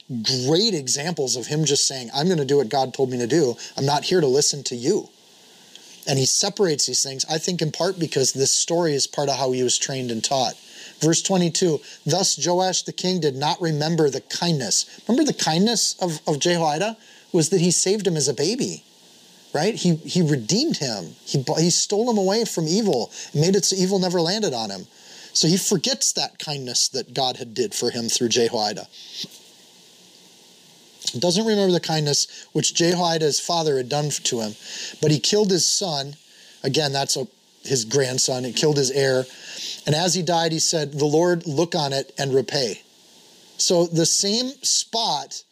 great 0.46 0.74
examples 0.74 1.36
of 1.36 1.46
him 1.46 1.64
just 1.64 1.88
saying, 1.88 2.10
I'm 2.14 2.26
going 2.26 2.38
to 2.38 2.44
do 2.44 2.58
what 2.58 2.68
God 2.68 2.94
told 2.94 3.10
me 3.10 3.18
to 3.18 3.26
do. 3.26 3.56
I'm 3.76 3.86
not 3.86 4.04
here 4.04 4.20
to 4.20 4.26
listen 4.26 4.62
to 4.64 4.76
you. 4.76 5.08
And 6.06 6.18
he 6.18 6.26
separates 6.26 6.86
these 6.86 7.02
things, 7.02 7.24
I 7.30 7.38
think, 7.38 7.62
in 7.62 7.70
part 7.70 7.98
because 7.98 8.32
this 8.32 8.52
story 8.52 8.94
is 8.94 9.06
part 9.06 9.28
of 9.28 9.36
how 9.36 9.52
he 9.52 9.62
was 9.62 9.78
trained 9.78 10.10
and 10.10 10.22
taught. 10.22 10.54
Verse 11.00 11.22
22 11.22 11.80
Thus 12.06 12.44
Joash 12.44 12.82
the 12.82 12.92
king 12.92 13.20
did 13.20 13.36
not 13.36 13.60
remember 13.60 14.10
the 14.10 14.20
kindness. 14.20 15.00
Remember 15.06 15.30
the 15.30 15.38
kindness 15.38 15.96
of, 16.00 16.20
of 16.26 16.40
Jehoiada? 16.40 16.96
Was 17.32 17.48
that 17.48 17.60
he 17.60 17.70
saved 17.70 18.06
him 18.06 18.16
as 18.16 18.28
a 18.28 18.34
baby, 18.34 18.84
right? 19.52 19.74
He, 19.74 19.96
he 19.96 20.22
redeemed 20.22 20.78
him, 20.78 21.14
he, 21.24 21.44
he 21.58 21.70
stole 21.70 22.10
him 22.10 22.18
away 22.18 22.44
from 22.44 22.66
evil, 22.66 23.10
made 23.34 23.56
it 23.56 23.64
so 23.64 23.76
evil 23.76 23.98
never 23.98 24.20
landed 24.20 24.54
on 24.54 24.70
him. 24.70 24.86
So 25.34 25.48
he 25.48 25.56
forgets 25.56 26.12
that 26.12 26.38
kindness 26.38 26.88
that 26.88 27.14
God 27.14 27.38
had 27.38 27.54
did 27.54 27.74
for 27.74 27.90
him 27.90 28.08
through 28.08 28.28
Jehoiada. 28.28 28.86
Doesn't 31.18 31.46
remember 31.46 31.72
the 31.72 31.80
kindness 31.80 32.46
which 32.52 32.74
Jehoiada, 32.74 33.24
his 33.26 33.40
father, 33.40 33.76
had 33.76 33.88
done 33.88 34.10
to 34.10 34.40
him, 34.40 34.54
but 35.00 35.10
he 35.10 35.18
killed 35.18 35.50
his 35.50 35.68
son. 35.68 36.16
Again, 36.62 36.92
that's 36.92 37.16
a, 37.16 37.26
his 37.64 37.84
grandson. 37.84 38.44
He 38.44 38.52
killed 38.52 38.76
his 38.76 38.90
heir. 38.90 39.24
And 39.86 39.94
as 39.94 40.14
he 40.14 40.22
died, 40.22 40.52
he 40.52 40.58
said, 40.58 40.92
The 40.92 41.04
Lord 41.04 41.46
look 41.46 41.74
on 41.74 41.92
it 41.92 42.12
and 42.18 42.34
repay. 42.34 42.82
So 43.58 43.86
the 43.86 44.06
same 44.06 44.48
spot 44.62 45.44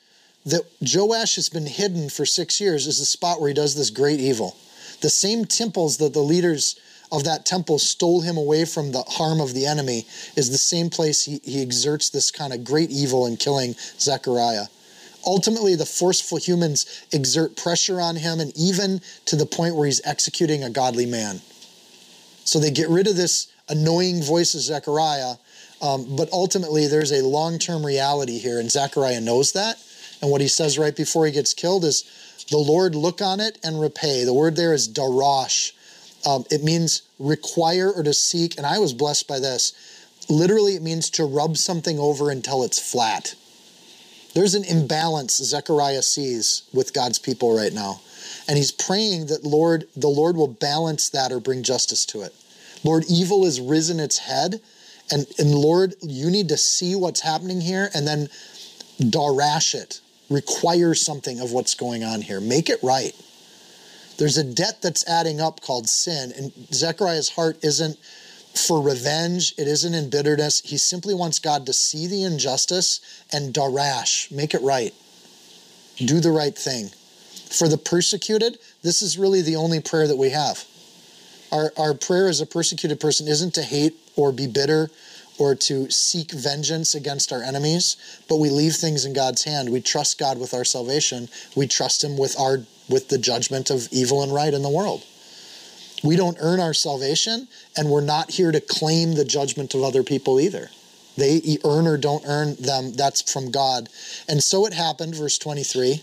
that 0.47 0.63
Joash 0.81 1.37
has 1.37 1.49
been 1.49 1.67
hidden 1.67 2.09
for 2.09 2.25
six 2.25 2.61
years 2.61 2.87
is 2.87 2.99
the 2.99 3.05
spot 3.05 3.41
where 3.41 3.49
he 3.49 3.55
does 3.55 3.75
this 3.75 3.91
great 3.91 4.21
evil. 4.21 4.57
The 5.03 5.11
same 5.11 5.45
temples 5.45 5.99
that 5.99 6.13
the 6.13 6.21
leaders 6.21 6.79
of 7.13 7.25
that 7.25 7.45
temple 7.45 7.79
stole 7.79 8.21
him 8.21 8.37
away 8.37 8.65
from 8.65 8.93
the 8.93 9.03
harm 9.03 9.41
of 9.41 9.55
the 9.55 9.67
enemy 9.67 10.07
is 10.37 10.51
the 10.51 10.59
same 10.59 10.91
place 10.91 11.25
he, 11.25 11.41
he 11.43 11.61
exerts 11.61 12.11
this 12.11 12.31
kind 12.31 12.53
of 12.53 12.65
great 12.65 12.91
evil 12.91 13.27
in 13.27 13.37
killing 13.37 13.75
Zechariah. 13.99 14.67
Ultimately, 15.27 15.75
the 15.75 15.87
forceful 15.87 16.39
humans 16.39 17.05
exert 17.13 17.57
pressure 17.57 18.01
on 18.01 18.17
him, 18.17 18.41
and 18.41 18.57
even 18.57 19.01
to 19.27 19.37
the 19.37 19.45
point 19.45 19.77
where 19.77 19.87
he's 19.87 20.01
executing 20.07 20.65
a 20.65 20.71
godly 20.71 21.05
man. 21.05 21.41
So 22.45 22.59
they 22.59 22.71
get 22.71 22.89
rid 22.89 23.07
of 23.07 23.17
this 23.17 23.49
annoying 23.69 24.23
voice 24.23 24.55
of 24.55 24.63
Zechariah, 24.63 25.35
um, 25.83 26.17
but 26.17 26.31
ultimately, 26.33 26.87
there's 26.87 27.13
a 27.13 27.25
long 27.25 27.59
term 27.59 27.85
reality 27.85 28.39
here, 28.39 28.61
and 28.61 28.71
Zechariah 28.71 29.21
knows 29.21 29.53
that. 29.53 29.77
And 30.21 30.31
what 30.31 30.41
he 30.41 30.49
says 30.49 30.79
right 30.79 30.95
before 30.95 31.27
he 31.27 31.33
gets 31.33 31.55
killed 31.55 31.85
is, 31.85 32.05
The 32.51 32.59
Lord 32.59 32.95
look 32.95 33.21
on 33.21 33.41
it 33.41 33.59
and 33.65 33.81
repay. 33.81 34.25
The 34.25 34.35
word 34.35 34.57
there 34.57 34.75
is 34.75 34.89
darash. 34.89 35.73
Um, 36.27 36.45
it 36.51 36.63
means 36.63 37.03
require 37.19 37.91
or 37.91 38.03
to 38.03 38.13
seek, 38.13 38.59
and 38.59 38.67
I 38.67 38.79
was 38.79 38.93
blessed 38.93 39.27
by 39.27 39.39
this. 39.39 39.73
Literally, 40.29 40.77
it 40.77 40.83
means 40.83 41.11
to 41.11 41.25
rub 41.25 41.57
something 41.57 41.99
over 41.99 42.31
until 42.31 42.63
it's 42.63 42.79
flat. 42.79 43.35
There's 44.35 44.55
an 44.55 44.65
imbalance 44.65 45.37
Zechariah 45.37 46.03
sees 46.03 46.63
with 46.73 46.93
God's 46.93 47.19
people 47.19 47.57
right 47.57 47.73
now. 47.73 48.01
And 48.47 48.57
he's 48.57 48.71
praying 48.71 49.27
that 49.27 49.45
Lord, 49.45 49.89
the 49.97 50.09
Lord 50.09 50.37
will 50.37 50.49
balance 50.49 51.09
that 51.11 51.33
or 51.33 51.41
bring 51.41 51.63
justice 51.63 52.05
to 52.07 52.23
it. 52.23 52.35
Lord, 52.85 53.05
evil 53.09 53.45
has 53.45 53.61
risen 53.61 53.99
its 53.99 54.19
head. 54.19 54.61
And, 55.11 55.27
and 55.39 55.53
Lord, 55.55 55.95
you 56.01 56.31
need 56.31 56.49
to 56.51 56.57
see 56.57 56.95
what's 56.95 57.21
happening 57.21 57.61
here 57.61 57.91
and 57.93 58.07
then 58.07 58.29
darash 59.01 59.75
it. 59.75 60.01
Require 60.31 60.95
something 60.95 61.41
of 61.41 61.53
what's 61.53 61.75
going 61.75 62.05
on 62.05 62.23
here. 62.23 62.41
Make 62.41 62.71
it 62.71 62.79
right. 62.83 63.15
There's 64.19 64.39
a 64.39 64.45
debt 64.45 64.83
that's 64.83 65.07
adding 65.09 65.41
up 65.41 65.61
called 65.61 65.89
sin. 65.89 66.33
And 66.37 66.53
Zechariah's 66.73 67.31
heart 67.31 67.59
isn't 67.65 67.99
for 68.55 68.81
revenge. 68.81 69.55
It 69.59 69.67
isn't 69.67 69.95
in 69.95 70.11
bitterness. 70.11 70.61
He 70.61 70.77
simply 70.77 71.15
wants 71.15 71.39
God 71.39 71.67
to 71.67 71.73
see 71.73 72.07
the 72.07 72.25
injustice 72.25 73.01
and 73.33 73.55
darash, 73.55 74.31
make 74.31 74.55
it 74.55 74.63
right. 74.63 74.95
Do 75.97 76.21
the 76.21 76.31
right 76.31 76.57
thing. 76.57 76.91
For 77.51 77.67
the 77.67 77.79
persecuted, 77.79 78.59
this 78.83 79.03
is 79.03 79.19
really 79.19 79.43
the 79.43 79.57
only 79.57 79.81
prayer 79.81 80.07
that 80.07 80.17
we 80.17 80.31
have. 80.31 80.65
Our, 81.51 81.73
our 81.77 81.95
prayer 81.95 82.29
as 82.29 82.41
a 82.41 82.47
persecuted 82.47 83.01
person 83.01 83.27
isn't 83.27 83.55
to 83.55 83.63
hate 83.63 83.97
or 84.17 84.33
be 84.33 84.47
bitter 84.47 84.91
or 85.41 85.55
to 85.55 85.91
seek 85.91 86.33
vengeance 86.33 86.95
against 86.95 87.33
our 87.33 87.43
enemies, 87.43 87.97
but 88.29 88.37
we 88.37 88.51
leave 88.51 88.75
things 88.75 89.07
in 89.07 89.15
God's 89.15 89.43
hand. 89.45 89.71
We 89.71 89.81
trust 89.81 90.19
God 90.19 90.39
with 90.39 90.53
our 90.53 90.67
salvation. 90.67 91.29
We 91.57 91.67
trust 91.67 92.05
Him 92.05 92.19
with 92.19 92.39
our 92.39 92.59
with 92.89 93.09
the 93.09 93.19
judgment 93.19 93.71
of 93.71 93.89
evil 93.91 94.23
and 94.23 94.35
right 94.35 94.53
in 94.53 94.63
the 94.63 94.69
world. 94.69 95.05
We 96.03 96.17
don't 96.17 96.37
earn 96.41 96.61
our 96.61 96.75
salvation, 96.75 97.49
and 97.77 97.89
we're 97.89 98.01
not 98.01 98.33
here 98.33 98.53
to 98.53 98.61
claim 98.61 99.15
the 99.15 99.25
judgment 99.25 99.75
of 99.75 99.83
other 99.83 100.03
people 100.03 100.41
either. 100.41 100.71
They 101.17 101.59
earn 101.65 101.87
or 101.87 101.97
don't 101.97 102.25
earn 102.27 102.57
them, 102.57 102.93
that's 102.93 103.33
from 103.33 103.51
God. 103.51 103.89
And 104.29 104.43
so 104.43 104.67
it 104.67 104.73
happened, 104.73 105.15
verse 105.15 105.39
23. 105.39 106.01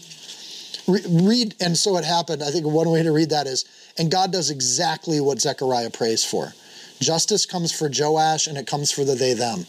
read, 0.88 1.56
and 1.60 1.78
so 1.78 1.98
it 1.98 2.06
happened. 2.06 2.42
I 2.44 2.52
think 2.52 2.66
one 2.66 2.90
way 2.90 3.04
to 3.04 3.12
read 3.12 3.32
that 3.32 3.48
is, 3.48 3.66
and 3.98 4.12
God 4.12 4.32
does 4.32 4.50
exactly 4.50 5.20
what 5.20 5.42
Zechariah 5.42 5.90
prays 5.90 6.24
for. 6.24 6.54
Justice 7.00 7.46
comes 7.46 7.72
for 7.72 7.90
Joash, 7.94 8.48
and 8.48 8.58
it 8.58 8.68
comes 8.68 8.92
for 8.92 9.04
the 9.04 9.16
they 9.16 9.34
them 9.34 9.66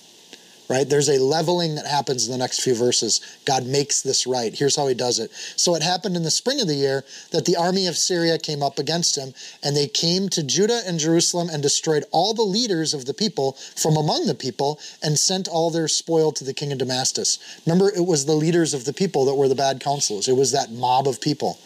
right? 0.68 0.88
There's 0.88 1.08
a 1.08 1.22
leveling 1.22 1.74
that 1.76 1.86
happens 1.86 2.26
in 2.26 2.32
the 2.32 2.38
next 2.38 2.60
few 2.60 2.74
verses. 2.74 3.20
God 3.46 3.66
makes 3.66 4.02
this 4.02 4.26
right. 4.26 4.54
Here's 4.54 4.76
how 4.76 4.86
he 4.86 4.94
does 4.94 5.18
it. 5.18 5.30
So 5.32 5.74
it 5.74 5.82
happened 5.82 6.16
in 6.16 6.22
the 6.22 6.30
spring 6.30 6.60
of 6.60 6.68
the 6.68 6.74
year 6.74 7.04
that 7.30 7.46
the 7.46 7.56
army 7.56 7.86
of 7.86 7.96
Syria 7.96 8.38
came 8.38 8.62
up 8.62 8.78
against 8.78 9.16
him, 9.16 9.32
and 9.62 9.74
they 9.74 9.88
came 9.88 10.28
to 10.30 10.42
Judah 10.42 10.82
and 10.86 10.98
Jerusalem 10.98 11.48
and 11.50 11.62
destroyed 11.62 12.04
all 12.10 12.34
the 12.34 12.42
leaders 12.42 12.92
of 12.92 13.06
the 13.06 13.14
people 13.14 13.52
from 13.76 13.96
among 13.96 14.26
the 14.26 14.34
people 14.34 14.78
and 15.02 15.18
sent 15.18 15.48
all 15.48 15.70
their 15.70 15.88
spoil 15.88 16.32
to 16.32 16.44
the 16.44 16.54
king 16.54 16.72
of 16.72 16.78
Damascus. 16.78 17.60
Remember, 17.66 17.90
it 17.90 18.04
was 18.04 18.26
the 18.26 18.32
leaders 18.32 18.74
of 18.74 18.84
the 18.84 18.92
people 18.92 19.24
that 19.24 19.34
were 19.34 19.48
the 19.48 19.54
bad 19.54 19.80
counselors. 19.80 20.28
It 20.28 20.36
was 20.36 20.52
that 20.52 20.70
mob 20.70 21.08
of 21.08 21.20
people. 21.20 21.58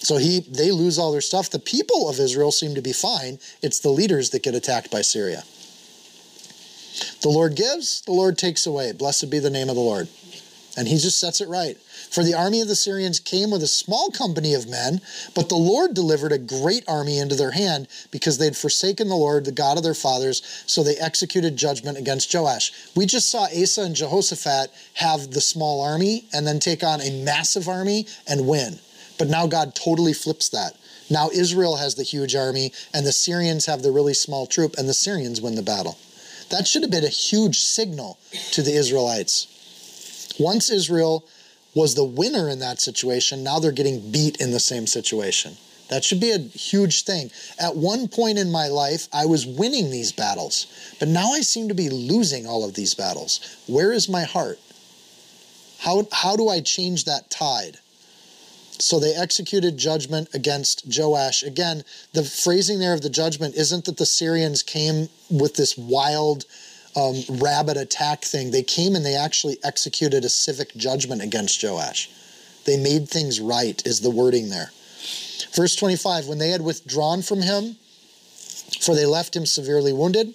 So 0.00 0.16
he 0.16 0.40
they 0.40 0.70
lose 0.70 0.98
all 0.98 1.12
their 1.12 1.20
stuff. 1.20 1.50
The 1.50 1.58
people 1.58 2.08
of 2.08 2.18
Israel 2.18 2.52
seem 2.52 2.74
to 2.74 2.82
be 2.82 2.92
fine. 2.92 3.38
It's 3.62 3.80
the 3.80 3.90
leaders 3.90 4.30
that 4.30 4.42
get 4.42 4.54
attacked 4.54 4.90
by 4.90 5.02
Syria. 5.02 5.42
The 7.22 7.28
Lord 7.28 7.54
gives, 7.54 8.00
the 8.02 8.12
Lord 8.12 8.38
takes 8.38 8.66
away. 8.66 8.92
Blessed 8.92 9.30
be 9.30 9.38
the 9.38 9.50
name 9.50 9.68
of 9.68 9.74
the 9.74 9.80
Lord. 9.80 10.08
And 10.76 10.86
he 10.86 10.98
just 10.98 11.18
sets 11.18 11.40
it 11.40 11.48
right. 11.48 11.76
For 12.10 12.22
the 12.22 12.34
army 12.34 12.60
of 12.60 12.68
the 12.68 12.76
Syrians 12.76 13.18
came 13.18 13.50
with 13.50 13.64
a 13.64 13.66
small 13.66 14.10
company 14.10 14.54
of 14.54 14.68
men, 14.68 15.00
but 15.34 15.48
the 15.48 15.56
Lord 15.56 15.92
delivered 15.92 16.30
a 16.30 16.38
great 16.38 16.84
army 16.86 17.18
into 17.18 17.34
their 17.34 17.50
hand 17.50 17.88
because 18.12 18.38
they'd 18.38 18.56
forsaken 18.56 19.08
the 19.08 19.16
Lord, 19.16 19.44
the 19.44 19.52
God 19.52 19.76
of 19.76 19.82
their 19.82 19.94
fathers, 19.94 20.40
so 20.66 20.84
they 20.84 20.96
executed 20.96 21.56
judgment 21.56 21.98
against 21.98 22.32
Joash. 22.32 22.72
We 22.94 23.06
just 23.06 23.28
saw 23.28 23.46
Asa 23.46 23.82
and 23.82 23.96
Jehoshaphat 23.96 24.70
have 24.94 25.32
the 25.32 25.40
small 25.40 25.82
army 25.82 26.26
and 26.32 26.46
then 26.46 26.60
take 26.60 26.84
on 26.84 27.00
a 27.00 27.24
massive 27.24 27.68
army 27.68 28.06
and 28.28 28.46
win. 28.46 28.78
But 29.18 29.28
now 29.28 29.46
God 29.46 29.74
totally 29.74 30.12
flips 30.12 30.48
that. 30.50 30.74
Now 31.10 31.30
Israel 31.30 31.76
has 31.76 31.94
the 31.94 32.02
huge 32.02 32.34
army, 32.34 32.72
and 32.94 33.06
the 33.06 33.12
Syrians 33.12 33.66
have 33.66 33.82
the 33.82 33.92
really 33.92 34.14
small 34.14 34.46
troop, 34.46 34.74
and 34.78 34.88
the 34.88 34.94
Syrians 34.94 35.40
win 35.40 35.54
the 35.54 35.62
battle. 35.62 35.98
That 36.50 36.66
should 36.66 36.82
have 36.82 36.90
been 36.90 37.04
a 37.04 37.08
huge 37.08 37.58
signal 37.60 38.18
to 38.52 38.62
the 38.62 38.72
Israelites. 38.72 39.46
Once 40.38 40.70
Israel 40.70 41.26
was 41.74 41.94
the 41.94 42.04
winner 42.04 42.48
in 42.48 42.60
that 42.60 42.80
situation, 42.80 43.42
now 43.42 43.58
they're 43.58 43.72
getting 43.72 44.10
beat 44.10 44.40
in 44.40 44.52
the 44.52 44.60
same 44.60 44.86
situation. 44.86 45.56
That 45.88 46.04
should 46.04 46.20
be 46.20 46.32
a 46.32 46.38
huge 46.38 47.04
thing. 47.04 47.30
At 47.58 47.76
one 47.76 48.08
point 48.08 48.38
in 48.38 48.50
my 48.50 48.68
life, 48.68 49.08
I 49.12 49.26
was 49.26 49.46
winning 49.46 49.90
these 49.90 50.12
battles, 50.12 50.66
but 50.98 51.08
now 51.08 51.32
I 51.32 51.40
seem 51.40 51.68
to 51.68 51.74
be 51.74 51.88
losing 51.88 52.46
all 52.46 52.64
of 52.64 52.74
these 52.74 52.94
battles. 52.94 53.40
Where 53.66 53.92
is 53.92 54.08
my 54.08 54.24
heart? 54.24 54.58
How, 55.78 56.06
how 56.12 56.36
do 56.36 56.48
I 56.48 56.60
change 56.60 57.04
that 57.04 57.30
tide? 57.30 57.78
So 58.80 59.00
they 59.00 59.14
executed 59.14 59.76
judgment 59.76 60.28
against 60.32 60.84
Joash. 60.86 61.42
Again, 61.42 61.82
the 62.12 62.22
phrasing 62.22 62.78
there 62.78 62.94
of 62.94 63.02
the 63.02 63.10
judgment 63.10 63.56
isn't 63.56 63.84
that 63.86 63.96
the 63.96 64.06
Syrians 64.06 64.62
came 64.62 65.08
with 65.30 65.56
this 65.56 65.76
wild 65.76 66.44
um, 66.94 67.22
rabbit 67.28 67.76
attack 67.76 68.24
thing. 68.24 68.50
They 68.50 68.62
came 68.62 68.94
and 68.94 69.04
they 69.04 69.16
actually 69.16 69.58
executed 69.64 70.24
a 70.24 70.28
civic 70.28 70.74
judgment 70.76 71.22
against 71.22 71.62
Joash. 71.62 72.08
They 72.64 72.76
made 72.76 73.08
things 73.08 73.40
right, 73.40 73.84
is 73.86 74.00
the 74.00 74.10
wording 74.10 74.50
there. 74.50 74.70
Verse 75.54 75.74
25 75.74 76.26
When 76.26 76.38
they 76.38 76.50
had 76.50 76.62
withdrawn 76.62 77.22
from 77.22 77.42
him, 77.42 77.76
for 78.80 78.94
they 78.94 79.06
left 79.06 79.34
him 79.34 79.46
severely 79.46 79.92
wounded, 79.92 80.34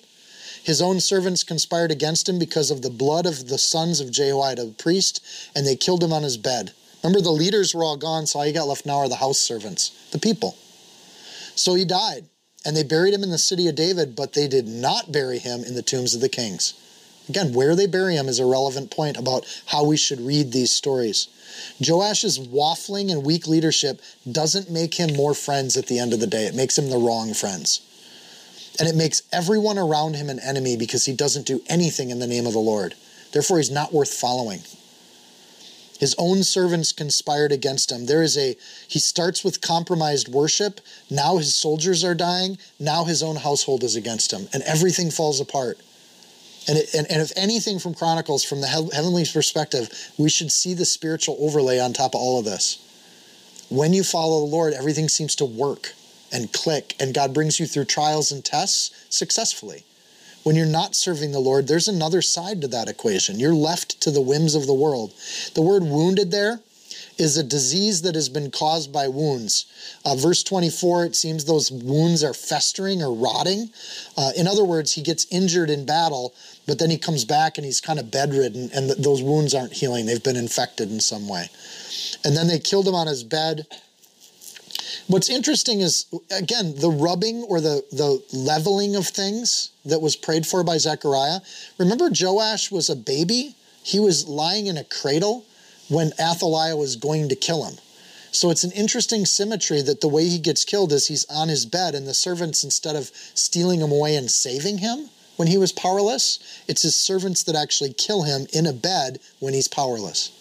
his 0.63 0.81
own 0.81 0.99
servants 0.99 1.43
conspired 1.43 1.91
against 1.91 2.27
him 2.27 2.39
because 2.39 2.71
of 2.71 2.81
the 2.81 2.89
blood 2.89 3.25
of 3.25 3.49
the 3.49 3.57
sons 3.57 3.99
of 3.99 4.11
Jehoiada 4.11 4.65
the 4.65 4.71
priest, 4.71 5.23
and 5.55 5.67
they 5.67 5.75
killed 5.75 6.03
him 6.03 6.13
on 6.13 6.23
his 6.23 6.37
bed. 6.37 6.71
Remember, 7.03 7.21
the 7.21 7.31
leaders 7.31 7.75
were 7.75 7.83
all 7.83 7.97
gone, 7.97 8.25
so 8.25 8.39
all 8.39 8.45
you 8.45 8.53
got 8.53 8.67
left 8.67 8.85
now 8.85 8.99
are 8.99 9.09
the 9.09 9.15
house 9.15 9.39
servants, 9.39 10.09
the 10.11 10.19
people. 10.19 10.57
So 11.55 11.75
he 11.75 11.83
died, 11.83 12.25
and 12.65 12.75
they 12.75 12.83
buried 12.83 13.13
him 13.13 13.23
in 13.23 13.29
the 13.29 13.37
city 13.37 13.67
of 13.67 13.75
David, 13.75 14.15
but 14.15 14.33
they 14.33 14.47
did 14.47 14.67
not 14.67 15.11
bury 15.11 15.37
him 15.37 15.63
in 15.63 15.75
the 15.75 15.81
tombs 15.81 16.15
of 16.15 16.21
the 16.21 16.29
kings. 16.29 16.73
Again, 17.29 17.53
where 17.53 17.75
they 17.75 17.87
bury 17.87 18.15
him 18.15 18.27
is 18.27 18.39
a 18.39 18.45
relevant 18.45 18.91
point 18.91 19.17
about 19.17 19.45
how 19.67 19.85
we 19.85 19.97
should 19.97 20.19
read 20.19 20.51
these 20.51 20.71
stories. 20.71 21.27
Joash's 21.81 22.39
waffling 22.39 23.11
and 23.11 23.25
weak 23.25 23.47
leadership 23.47 24.01
doesn't 24.29 24.69
make 24.69 24.95
him 24.95 25.15
more 25.15 25.33
friends 25.33 25.77
at 25.77 25.87
the 25.87 25.99
end 25.99 26.13
of 26.13 26.19
the 26.19 26.27
day. 26.27 26.45
It 26.45 26.55
makes 26.55 26.77
him 26.77 26.89
the 26.89 26.97
wrong 26.97 27.33
friends. 27.33 27.81
And 28.79 28.89
it 28.89 28.95
makes 28.95 29.21
everyone 29.31 29.77
around 29.77 30.15
him 30.15 30.29
an 30.29 30.39
enemy 30.39 30.75
because 30.75 31.05
he 31.05 31.13
doesn't 31.13 31.45
do 31.45 31.61
anything 31.67 32.09
in 32.09 32.19
the 32.19 32.27
name 32.27 32.47
of 32.47 32.53
the 32.53 32.59
Lord. 32.59 32.95
Therefore, 33.31 33.57
he's 33.57 33.71
not 33.71 33.93
worth 33.93 34.11
following. 34.11 34.61
His 36.03 36.15
own 36.17 36.43
servants 36.43 36.91
conspired 36.91 37.53
against 37.53 37.89
him. 37.89 38.07
There 38.07 38.21
is 38.21 38.37
a, 38.37 38.57
he 38.89 38.99
starts 38.99 39.41
with 39.41 39.61
compromised 39.61 40.27
worship. 40.27 40.81
Now 41.09 41.37
his 41.37 41.55
soldiers 41.55 42.03
are 42.03 42.13
dying. 42.13 42.57
Now 42.77 43.05
his 43.05 43.23
own 43.23 43.37
household 43.37 43.85
is 43.85 43.95
against 43.95 44.33
him. 44.33 44.49
And 44.51 44.63
everything 44.63 45.11
falls 45.11 45.39
apart. 45.39 45.77
And, 46.67 46.77
it, 46.77 46.93
and, 46.93 47.09
and 47.09 47.21
if 47.21 47.31
anything 47.37 47.79
from 47.79 47.93
Chronicles, 47.93 48.43
from 48.43 48.59
the 48.59 48.67
heavenly 48.67 49.23
perspective, 49.23 50.11
we 50.17 50.29
should 50.29 50.51
see 50.51 50.73
the 50.73 50.83
spiritual 50.83 51.37
overlay 51.39 51.79
on 51.79 51.93
top 51.93 52.15
of 52.15 52.19
all 52.19 52.37
of 52.37 52.43
this. 52.43 53.65
When 53.69 53.93
you 53.93 54.03
follow 54.03 54.41
the 54.41 54.51
Lord, 54.51 54.73
everything 54.73 55.07
seems 55.07 55.37
to 55.37 55.45
work 55.45 55.93
and 56.33 56.51
click, 56.51 56.97
and 56.99 57.13
God 57.13 57.33
brings 57.33 57.61
you 57.61 57.65
through 57.65 57.85
trials 57.85 58.29
and 58.29 58.43
tests 58.43 59.05
successfully. 59.07 59.85
When 60.43 60.55
you're 60.55 60.65
not 60.65 60.95
serving 60.95 61.31
the 61.31 61.39
Lord, 61.39 61.67
there's 61.67 61.87
another 61.87 62.21
side 62.21 62.61
to 62.61 62.67
that 62.69 62.89
equation. 62.89 63.39
You're 63.39 63.53
left 63.53 64.01
to 64.01 64.11
the 64.11 64.21
whims 64.21 64.55
of 64.55 64.67
the 64.67 64.73
world. 64.73 65.13
The 65.53 65.61
word 65.61 65.83
wounded 65.83 66.31
there 66.31 66.59
is 67.17 67.37
a 67.37 67.43
disease 67.43 68.01
that 68.01 68.15
has 68.15 68.29
been 68.29 68.51
caused 68.51 68.91
by 68.91 69.07
wounds. 69.07 69.65
Uh, 70.03 70.15
verse 70.15 70.43
24, 70.43 71.05
it 71.05 71.15
seems 71.15 71.45
those 71.45 71.71
wounds 71.71 72.23
are 72.23 72.33
festering 72.33 73.01
or 73.01 73.13
rotting. 73.13 73.69
Uh, 74.17 74.31
in 74.35 74.47
other 74.47 74.65
words, 74.65 74.93
he 74.93 75.01
gets 75.01 75.25
injured 75.31 75.69
in 75.69 75.85
battle, 75.85 76.33
but 76.67 76.79
then 76.79 76.89
he 76.89 76.97
comes 76.97 77.23
back 77.23 77.57
and 77.57 77.65
he's 77.65 77.81
kind 77.81 77.99
of 77.99 78.11
bedridden, 78.11 78.69
and 78.73 78.87
th- 78.87 78.97
those 78.97 79.21
wounds 79.21 79.53
aren't 79.53 79.73
healing. 79.73 80.05
They've 80.05 80.23
been 80.23 80.35
infected 80.35 80.91
in 80.91 80.99
some 80.99 81.27
way. 81.27 81.49
And 82.25 82.35
then 82.35 82.47
they 82.47 82.59
killed 82.59 82.87
him 82.87 82.95
on 82.95 83.07
his 83.07 83.23
bed. 83.23 83.67
What's 85.07 85.29
interesting 85.29 85.81
is, 85.81 86.05
again, 86.31 86.75
the 86.75 86.89
rubbing 86.89 87.43
or 87.43 87.61
the, 87.61 87.83
the 87.91 88.23
leveling 88.31 88.95
of 88.95 89.07
things 89.07 89.71
that 89.85 90.01
was 90.01 90.15
prayed 90.15 90.45
for 90.45 90.63
by 90.63 90.77
Zechariah. 90.77 91.39
Remember, 91.77 92.09
Joash 92.09 92.71
was 92.71 92.89
a 92.89 92.95
baby? 92.95 93.55
He 93.83 93.99
was 93.99 94.27
lying 94.27 94.67
in 94.67 94.77
a 94.77 94.83
cradle 94.83 95.45
when 95.89 96.11
Athaliah 96.19 96.77
was 96.77 96.95
going 96.95 97.29
to 97.29 97.35
kill 97.35 97.65
him. 97.65 97.77
So 98.31 98.49
it's 98.49 98.63
an 98.63 98.71
interesting 98.71 99.25
symmetry 99.25 99.81
that 99.83 100.01
the 100.01 100.07
way 100.07 100.25
he 100.27 100.39
gets 100.39 100.65
killed 100.65 100.91
is 100.91 101.07
he's 101.07 101.25
on 101.25 101.49
his 101.49 101.65
bed, 101.65 101.93
and 101.93 102.07
the 102.07 102.13
servants, 102.15 102.63
instead 102.63 102.95
of 102.95 103.11
stealing 103.35 103.79
him 103.79 103.91
away 103.91 104.15
and 104.15 104.29
saving 104.31 104.79
him 104.79 105.09
when 105.35 105.47
he 105.47 105.57
was 105.57 105.71
powerless, 105.71 106.63
it's 106.67 106.81
his 106.81 106.95
servants 106.95 107.43
that 107.43 107.55
actually 107.55 107.93
kill 107.93 108.23
him 108.23 108.47
in 108.53 108.65
a 108.65 108.73
bed 108.73 109.19
when 109.39 109.53
he's 109.53 109.67
powerless. 109.67 110.31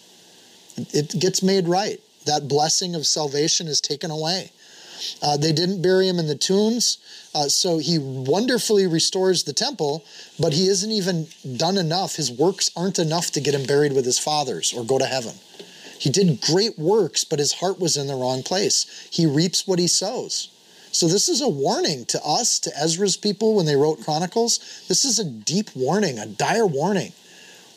It 0.76 1.18
gets 1.18 1.42
made 1.42 1.68
right. 1.68 2.00
That 2.26 2.48
blessing 2.48 2.94
of 2.94 3.06
salvation 3.06 3.68
is 3.68 3.80
taken 3.80 4.10
away. 4.10 4.50
Uh, 5.20 5.36
they 5.36 5.52
didn't 5.52 5.82
bury 5.82 6.08
him 6.08 6.18
in 6.18 6.28
the 6.28 6.36
tombs, 6.36 6.98
uh, 7.34 7.48
so 7.48 7.78
he 7.78 7.98
wonderfully 7.98 8.86
restores 8.86 9.42
the 9.42 9.52
temple, 9.52 10.04
but 10.38 10.52
he 10.52 10.68
isn't 10.68 10.90
even 10.90 11.26
done 11.56 11.76
enough. 11.76 12.16
His 12.16 12.30
works 12.30 12.70
aren't 12.76 12.98
enough 12.98 13.30
to 13.32 13.40
get 13.40 13.54
him 13.54 13.64
buried 13.64 13.92
with 13.92 14.04
his 14.04 14.18
fathers 14.18 14.72
or 14.72 14.84
go 14.84 14.98
to 14.98 15.06
heaven. 15.06 15.34
He 15.98 16.10
did 16.10 16.40
great 16.40 16.78
works, 16.78 17.24
but 17.24 17.38
his 17.38 17.54
heart 17.54 17.78
was 17.78 17.96
in 17.96 18.06
the 18.06 18.14
wrong 18.14 18.42
place. 18.42 19.08
He 19.10 19.26
reaps 19.26 19.66
what 19.66 19.78
he 19.78 19.86
sows. 19.86 20.48
So, 20.90 21.08
this 21.08 21.28
is 21.28 21.40
a 21.40 21.48
warning 21.48 22.04
to 22.06 22.22
us, 22.22 22.58
to 22.60 22.78
Ezra's 22.78 23.16
people 23.16 23.54
when 23.54 23.64
they 23.64 23.76
wrote 23.76 24.04
Chronicles. 24.04 24.84
This 24.88 25.06
is 25.06 25.18
a 25.18 25.24
deep 25.24 25.74
warning, 25.74 26.18
a 26.18 26.26
dire 26.26 26.66
warning. 26.66 27.12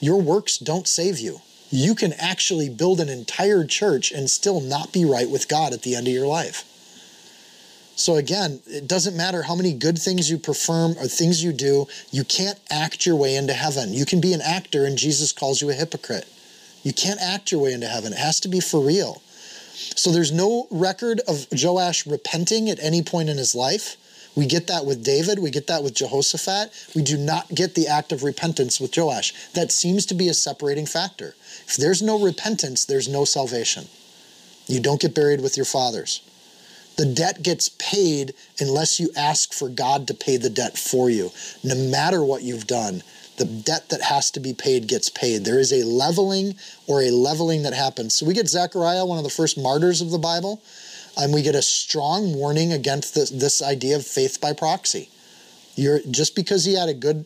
Your 0.02 0.22
works 0.22 0.58
don't 0.58 0.88
save 0.88 1.20
you. 1.20 1.40
You 1.70 1.96
can 1.96 2.14
actually 2.14 2.70
build 2.70 3.00
an 3.00 3.10
entire 3.10 3.66
church 3.66 4.12
and 4.12 4.30
still 4.30 4.62
not 4.62 4.94
be 4.94 5.06
right 5.06 5.30
with 5.30 5.48
God 5.48 5.74
at 5.74 5.82
the 5.82 5.96
end 5.96 6.08
of 6.08 6.14
your 6.14 6.28
life. 6.28 6.64
So 7.96 8.16
again, 8.16 8.62
it 8.68 8.88
doesn't 8.88 9.16
matter 9.16 9.44
how 9.44 9.56
many 9.56 9.74
good 9.74 9.98
things 9.98 10.30
you 10.30 10.38
perform 10.38 10.92
or 11.00 11.08
things 11.08 11.44
you 11.44 11.54
do, 11.54 11.88
you 12.12 12.26
can't 12.26 12.60
act 12.70 13.06
your 13.06 13.16
way 13.16 13.36
into 13.36 13.54
heaven. 13.54 13.94
You 13.94 14.06
can 14.06 14.20
be 14.20 14.34
an 14.34 14.42
actor 14.42 14.86
and 14.86 14.98
Jesus 14.98 15.32
calls 15.32 15.62
you 15.62 15.70
a 15.70 15.74
hypocrite. 15.74 16.28
You 16.84 16.94
can't 16.94 17.22
act 17.22 17.52
your 17.52 17.62
way 17.62 17.74
into 17.74 17.88
heaven. 17.88 18.12
It 18.14 18.20
has 18.20 18.40
to 18.42 18.50
be 18.50 18.60
for 18.60 18.80
real. 18.80 19.22
So 19.74 20.12
there's 20.12 20.32
no 20.32 20.68
record 20.70 21.22
of 21.28 21.48
Joash 21.52 22.06
repenting 22.06 22.70
at 22.70 22.80
any 22.80 23.02
point 23.02 23.30
in 23.30 23.38
his 23.38 23.56
life. 23.56 23.96
We 24.36 24.46
get 24.46 24.68
that 24.68 24.86
with 24.86 25.04
David, 25.04 25.40
we 25.40 25.50
get 25.50 25.68
that 25.68 25.84
with 25.84 25.94
Jehoshaphat. 25.94 26.90
We 26.94 27.02
do 27.02 27.18
not 27.18 27.56
get 27.56 27.76
the 27.76 27.88
act 27.88 28.12
of 28.12 28.24
repentance 28.24 28.80
with 28.80 28.96
Joash. 28.96 29.34
That 29.54 29.72
seems 29.72 30.06
to 30.08 30.14
be 30.14 30.28
a 30.28 30.34
separating 30.34 30.86
factor. 30.86 31.36
If 31.68 31.78
there's 31.78 32.02
no 32.02 32.20
repentance, 32.20 32.84
there's 32.84 33.08
no 33.08 33.24
salvation. 33.24 33.88
You 34.68 34.82
don't 34.82 35.00
get 35.00 35.16
buried 35.16 35.42
with 35.42 35.56
your 35.56 35.66
fathers. 35.66 36.22
The 36.98 37.06
debt 37.06 37.44
gets 37.44 37.70
paid 37.70 38.34
unless 38.60 39.00
you 39.00 39.10
ask 39.16 39.54
for 39.54 39.70
God 39.70 40.08
to 40.08 40.14
pay 40.14 40.38
the 40.38 40.50
debt 40.50 40.78
for 40.78 41.10
you. 41.10 41.32
No 41.64 41.76
matter 41.76 42.24
what 42.24 42.44
you've 42.44 42.68
done, 42.68 43.04
the 43.38 43.46
debt 43.46 43.90
that 43.90 44.02
has 44.02 44.32
to 44.32 44.40
be 44.40 44.54
paid 44.54 44.88
gets 44.88 45.10
paid. 45.10 45.44
There 45.44 45.60
is 45.60 45.74
a 45.74 45.86
leveling 45.86 46.56
or 46.88 47.02
a 47.02 47.12
leveling 47.12 47.64
that 47.64 47.74
happens. 47.74 48.14
So 48.14 48.26
we 48.26 48.34
get 48.34 48.48
Zechariah, 48.48 49.06
one 49.06 49.18
of 49.18 49.26
the 49.26 49.30
first 49.30 49.58
martyrs 49.58 50.00
of 50.02 50.12
the 50.12 50.18
Bible, 50.18 50.62
and 51.18 51.34
we 51.34 51.42
get 51.42 51.56
a 51.56 51.62
strong 51.62 52.36
warning 52.36 52.74
against 52.74 53.16
this, 53.16 53.30
this 53.30 53.62
idea 53.62 53.96
of 53.96 54.06
faith 54.06 54.40
by 54.42 54.54
proxy. 54.54 55.10
You're 55.76 56.00
just 56.10 56.36
because 56.36 56.66
he 56.66 56.76
had 56.76 56.90
a 56.90 56.94
good 56.94 57.26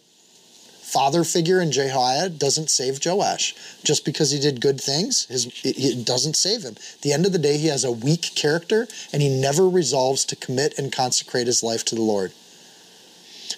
father 0.89 1.23
figure 1.23 1.61
in 1.61 1.71
Jehoiada 1.71 2.29
doesn't 2.29 2.69
save 2.69 2.99
Joash. 3.03 3.53
Just 3.83 4.05
because 4.05 4.31
he 4.31 4.39
did 4.39 4.59
good 4.59 4.81
things, 4.81 5.25
his, 5.25 5.45
it, 5.63 5.77
it 5.77 6.05
doesn't 6.05 6.35
save 6.35 6.63
him. 6.63 6.75
At 6.95 7.01
the 7.01 7.13
end 7.13 7.25
of 7.25 7.31
the 7.31 7.37
day, 7.37 7.57
he 7.57 7.67
has 7.67 7.83
a 7.83 7.91
weak 7.91 8.31
character 8.35 8.87
and 9.13 9.21
he 9.21 9.29
never 9.29 9.69
resolves 9.69 10.25
to 10.25 10.35
commit 10.35 10.77
and 10.79 10.91
consecrate 10.91 11.47
his 11.47 11.61
life 11.61 11.85
to 11.85 11.95
the 11.95 12.01
Lord. 12.01 12.31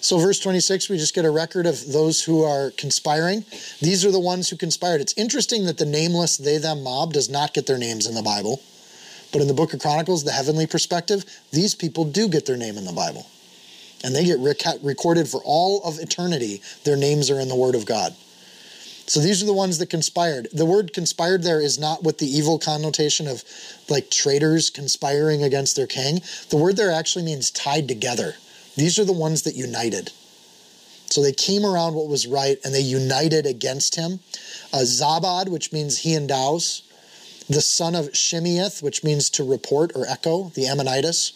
So, 0.00 0.18
verse 0.18 0.40
26, 0.40 0.88
we 0.88 0.96
just 0.96 1.14
get 1.14 1.24
a 1.24 1.30
record 1.30 1.66
of 1.66 1.92
those 1.92 2.24
who 2.24 2.42
are 2.42 2.70
conspiring. 2.72 3.44
These 3.80 4.04
are 4.04 4.10
the 4.10 4.18
ones 4.18 4.48
who 4.48 4.56
conspired. 4.56 5.00
It's 5.00 5.14
interesting 5.16 5.66
that 5.66 5.78
the 5.78 5.84
nameless 5.84 6.36
they 6.38 6.58
them 6.58 6.82
mob 6.82 7.12
does 7.12 7.28
not 7.28 7.54
get 7.54 7.66
their 7.66 7.78
names 7.78 8.06
in 8.06 8.14
the 8.14 8.22
Bible. 8.22 8.60
But 9.32 9.40
in 9.40 9.48
the 9.48 9.54
book 9.54 9.72
of 9.72 9.80
Chronicles, 9.80 10.24
the 10.24 10.32
heavenly 10.32 10.66
perspective, 10.66 11.24
these 11.50 11.74
people 11.74 12.04
do 12.04 12.28
get 12.28 12.46
their 12.46 12.56
name 12.56 12.76
in 12.76 12.84
the 12.84 12.92
Bible 12.92 13.26
and 14.04 14.14
they 14.14 14.24
get 14.24 14.38
rec- 14.38 14.82
recorded 14.82 15.28
for 15.28 15.40
all 15.44 15.82
of 15.84 15.98
eternity. 15.98 16.60
Their 16.84 16.96
names 16.96 17.30
are 17.30 17.40
in 17.40 17.48
the 17.48 17.56
Word 17.56 17.74
of 17.74 17.86
God. 17.86 18.14
So 19.06 19.20
these 19.20 19.42
are 19.42 19.46
the 19.46 19.52
ones 19.52 19.78
that 19.78 19.90
conspired. 19.90 20.48
The 20.52 20.64
word 20.64 20.92
conspired 20.92 21.42
there 21.42 21.60
is 21.60 21.78
not 21.78 22.02
with 22.04 22.18
the 22.18 22.26
evil 22.26 22.58
connotation 22.58 23.26
of 23.26 23.44
like 23.88 24.10
traitors 24.10 24.70
conspiring 24.70 25.42
against 25.42 25.76
their 25.76 25.88
king. 25.88 26.22
The 26.50 26.56
word 26.56 26.76
there 26.76 26.92
actually 26.92 27.24
means 27.24 27.50
tied 27.50 27.88
together. 27.88 28.36
These 28.76 28.98
are 28.98 29.04
the 29.04 29.12
ones 29.12 29.42
that 29.42 29.54
united. 29.54 30.12
So 31.10 31.20
they 31.20 31.32
came 31.32 31.66
around 31.66 31.94
what 31.94 32.08
was 32.08 32.26
right 32.26 32.56
and 32.64 32.72
they 32.72 32.80
united 32.80 33.44
against 33.44 33.96
him. 33.96 34.20
Uh, 34.72 34.78
Zabad, 34.78 35.50
which 35.50 35.72
means 35.72 35.98
he 35.98 36.14
endows. 36.14 36.82
The 37.52 37.60
son 37.60 37.94
of 37.94 38.06
Shimeath, 38.12 38.82
which 38.82 39.04
means 39.04 39.28
to 39.30 39.44
report 39.44 39.92
or 39.94 40.06
echo, 40.06 40.50
the 40.54 40.66
Ammonitess. 40.66 41.32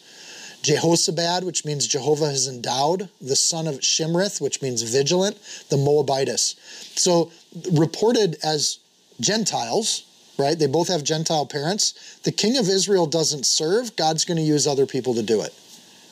Jehozabad, 0.63 1.45
which 1.45 1.65
means 1.65 1.87
Jehovah 1.87 2.31
has 2.31 2.49
endowed, 2.49 3.11
the 3.21 3.37
son 3.37 3.67
of 3.67 3.81
Shimrith, 3.81 4.41
which 4.41 4.63
means 4.63 4.81
vigilant, 4.83 5.39
the 5.69 5.77
Moabitess. 5.77 6.57
So 6.97 7.31
reported 7.73 8.39
as 8.43 8.79
Gentiles, 9.21 10.05
right? 10.39 10.59
They 10.59 10.67
both 10.67 10.89
have 10.89 11.05
Gentile 11.05 11.47
parents. 11.47 12.19
The 12.25 12.33
king 12.33 12.57
of 12.57 12.69
Israel 12.69 13.07
doesn't 13.07 13.45
serve, 13.45 13.95
God's 13.97 14.25
going 14.25 14.39
to 14.39 14.43
use 14.43 14.67
other 14.67 14.87
people 14.87 15.15
to 15.15 15.23
do 15.23 15.43
it. 15.43 15.55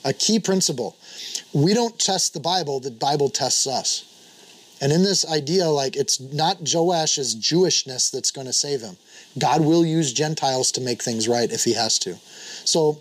A 0.05 0.13
key 0.13 0.39
principle. 0.39 0.97
We 1.55 1.73
don't 1.73 1.99
test 1.99 2.35
the 2.35 2.41
Bible, 2.41 2.79
the 2.79 2.91
Bible 2.91 3.31
tests 3.31 3.67
us. 3.67 4.05
And 4.85 4.93
in 4.93 5.03
this 5.03 5.27
idea, 5.27 5.67
like 5.71 5.97
it's 5.97 6.21
not 6.21 6.63
Joash's 6.63 7.35
Jewishness 7.35 8.13
that's 8.13 8.31
going 8.31 8.47
to 8.47 8.53
save 8.53 8.83
him. 8.83 8.99
God 9.39 9.65
will 9.65 9.85
use 9.85 10.13
Gentiles 10.13 10.71
to 10.73 10.83
make 10.83 11.03
things 11.03 11.27
right 11.27 11.51
if 11.51 11.65
he 11.65 11.73
has 11.73 11.99
to. 12.01 12.17
So 12.67 13.01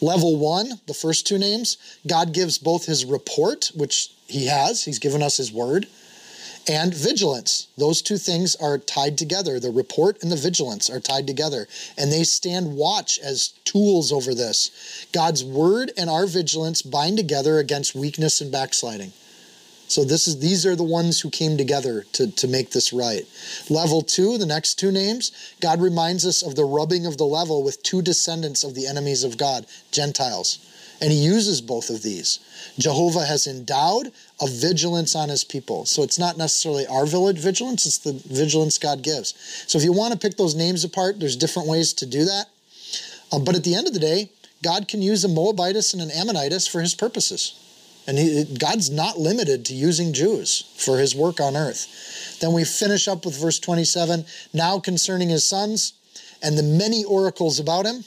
Level 0.00 0.36
one, 0.36 0.80
the 0.86 0.94
first 0.94 1.26
two 1.26 1.38
names, 1.38 1.76
God 2.06 2.32
gives 2.32 2.58
both 2.58 2.86
his 2.86 3.04
report, 3.04 3.72
which 3.74 4.12
he 4.26 4.46
has, 4.46 4.84
he's 4.84 4.98
given 5.00 5.22
us 5.22 5.38
his 5.38 5.50
word, 5.50 5.86
and 6.68 6.94
vigilance. 6.94 7.68
Those 7.76 8.00
two 8.00 8.18
things 8.18 8.54
are 8.56 8.78
tied 8.78 9.18
together. 9.18 9.58
The 9.58 9.70
report 9.70 10.22
and 10.22 10.30
the 10.30 10.36
vigilance 10.36 10.88
are 10.88 11.00
tied 11.00 11.26
together, 11.26 11.66
and 11.98 12.12
they 12.12 12.22
stand 12.22 12.76
watch 12.76 13.18
as 13.18 13.54
tools 13.64 14.12
over 14.12 14.34
this. 14.34 15.06
God's 15.12 15.42
word 15.42 15.90
and 15.96 16.08
our 16.08 16.26
vigilance 16.26 16.82
bind 16.82 17.16
together 17.16 17.58
against 17.58 17.94
weakness 17.94 18.40
and 18.40 18.52
backsliding. 18.52 19.12
So 19.86 20.04
this 20.04 20.26
is 20.26 20.40
these 20.40 20.64
are 20.66 20.76
the 20.76 20.82
ones 20.82 21.20
who 21.20 21.30
came 21.30 21.56
together 21.56 22.04
to, 22.12 22.30
to 22.30 22.48
make 22.48 22.70
this 22.70 22.92
right. 22.92 23.26
Level 23.68 24.02
two, 24.02 24.38
the 24.38 24.46
next 24.46 24.74
two 24.74 24.90
names, 24.90 25.54
God 25.60 25.80
reminds 25.80 26.24
us 26.26 26.42
of 26.42 26.56
the 26.56 26.64
rubbing 26.64 27.06
of 27.06 27.18
the 27.18 27.26
level 27.26 27.62
with 27.62 27.82
two 27.82 28.02
descendants 28.02 28.64
of 28.64 28.74
the 28.74 28.86
enemies 28.86 29.24
of 29.24 29.36
God, 29.36 29.66
Gentiles. 29.90 30.58
And 31.00 31.12
he 31.12 31.18
uses 31.18 31.60
both 31.60 31.90
of 31.90 32.02
these. 32.02 32.38
Jehovah 32.78 33.26
has 33.26 33.46
endowed 33.46 34.12
a 34.40 34.46
vigilance 34.46 35.14
on 35.14 35.28
his 35.28 35.44
people. 35.44 35.84
So 35.84 36.02
it's 36.02 36.18
not 36.18 36.38
necessarily 36.38 36.86
our 36.86 37.04
village 37.04 37.38
vigilance, 37.38 37.84
it's 37.84 37.98
the 37.98 38.12
vigilance 38.12 38.78
God 38.78 39.02
gives. 39.02 39.34
So 39.66 39.76
if 39.76 39.84
you 39.84 39.92
want 39.92 40.12
to 40.12 40.18
pick 40.18 40.36
those 40.36 40.54
names 40.54 40.84
apart, 40.84 41.20
there's 41.20 41.36
different 41.36 41.68
ways 41.68 41.92
to 41.94 42.06
do 42.06 42.24
that. 42.24 42.46
Um, 43.32 43.44
but 43.44 43.54
at 43.54 43.64
the 43.64 43.74
end 43.74 43.86
of 43.86 43.92
the 43.92 44.00
day, 44.00 44.30
God 44.62 44.88
can 44.88 45.02
use 45.02 45.24
a 45.24 45.28
Moabitess 45.28 45.92
and 45.92 46.02
an 46.02 46.10
Ammonitess 46.10 46.66
for 46.66 46.80
his 46.80 46.94
purposes. 46.94 47.60
And 48.06 48.18
he, 48.18 48.44
God's 48.44 48.90
not 48.90 49.18
limited 49.18 49.64
to 49.66 49.74
using 49.74 50.12
Jews 50.12 50.64
for 50.76 50.98
his 50.98 51.14
work 51.14 51.40
on 51.40 51.56
earth. 51.56 52.38
Then 52.40 52.52
we 52.52 52.64
finish 52.64 53.08
up 53.08 53.24
with 53.24 53.40
verse 53.40 53.58
27 53.58 54.24
Now 54.52 54.78
concerning 54.78 55.30
his 55.30 55.48
sons 55.48 55.94
and 56.42 56.58
the 56.58 56.62
many 56.62 57.04
oracles 57.04 57.58
about 57.58 57.86
him 57.86 58.04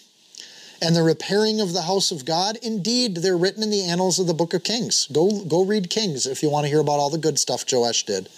and 0.82 0.96
the 0.96 1.04
repairing 1.04 1.60
of 1.60 1.74
the 1.74 1.82
house 1.82 2.12
of 2.12 2.26
God, 2.26 2.58
indeed, 2.62 3.18
they're 3.18 3.38
written 3.38 3.64
in 3.64 3.72
the 3.72 3.84
annals 3.84 4.20
of 4.20 4.28
the 4.28 4.34
book 4.34 4.54
of 4.54 4.64
Kings. 4.64 5.08
Go, 5.12 5.44
go 5.46 5.66
read 5.66 5.90
Kings 5.90 6.28
if 6.28 6.44
you 6.44 6.50
want 6.50 6.66
to 6.66 6.70
hear 6.70 6.80
about 6.80 7.00
all 7.00 7.10
the 7.10 7.18
good 7.18 7.40
stuff 7.40 7.66
Joash 7.72 8.04
did. 8.04 8.30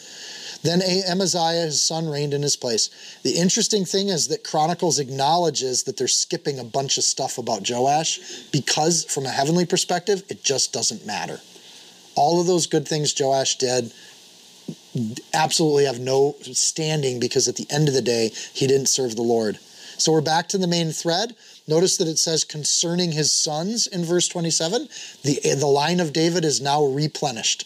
Then 0.61 0.81
Amaziah, 0.81 1.65
his 1.65 1.81
son, 1.81 2.09
reigned 2.09 2.33
in 2.33 2.41
his 2.41 2.57
place. 2.57 2.89
The 3.23 3.37
interesting 3.37 3.85
thing 3.85 4.09
is 4.09 4.27
that 4.27 4.43
Chronicles 4.43 4.99
acknowledges 4.99 5.83
that 5.83 5.95
they're 5.95 6.07
skipping 6.07 6.59
a 6.59 6.65
bunch 6.65 6.97
of 6.97 7.05
stuff 7.05 7.37
about 7.37 7.69
Joash 7.69 8.19
because, 8.51 9.05
from 9.05 9.25
a 9.25 9.29
heavenly 9.29 9.65
perspective, 9.65 10.23
it 10.29 10.43
just 10.43 10.73
doesn't 10.73 11.05
matter. 11.05 11.39
All 12.19 12.41
of 12.41 12.47
those 12.47 12.67
good 12.67 12.85
things 12.85 13.15
Joash 13.17 13.57
did 13.57 13.93
absolutely 15.33 15.85
have 15.85 16.01
no 16.01 16.35
standing 16.41 17.17
because 17.17 17.47
at 17.47 17.55
the 17.55 17.65
end 17.69 17.87
of 17.87 17.93
the 17.93 18.01
day, 18.01 18.31
he 18.53 18.67
didn't 18.67 18.89
serve 18.89 19.15
the 19.15 19.21
Lord. 19.21 19.57
So 19.97 20.11
we're 20.11 20.19
back 20.19 20.49
to 20.49 20.57
the 20.57 20.67
main 20.67 20.91
thread. 20.91 21.33
Notice 21.65 21.95
that 21.95 22.09
it 22.09 22.17
says 22.17 22.43
concerning 22.43 23.13
his 23.13 23.31
sons 23.31 23.87
in 23.87 24.03
verse 24.03 24.27
27. 24.27 24.89
The, 25.23 25.39
the 25.57 25.65
line 25.65 26.01
of 26.01 26.11
David 26.11 26.43
is 26.43 26.59
now 26.59 26.83
replenished 26.83 27.63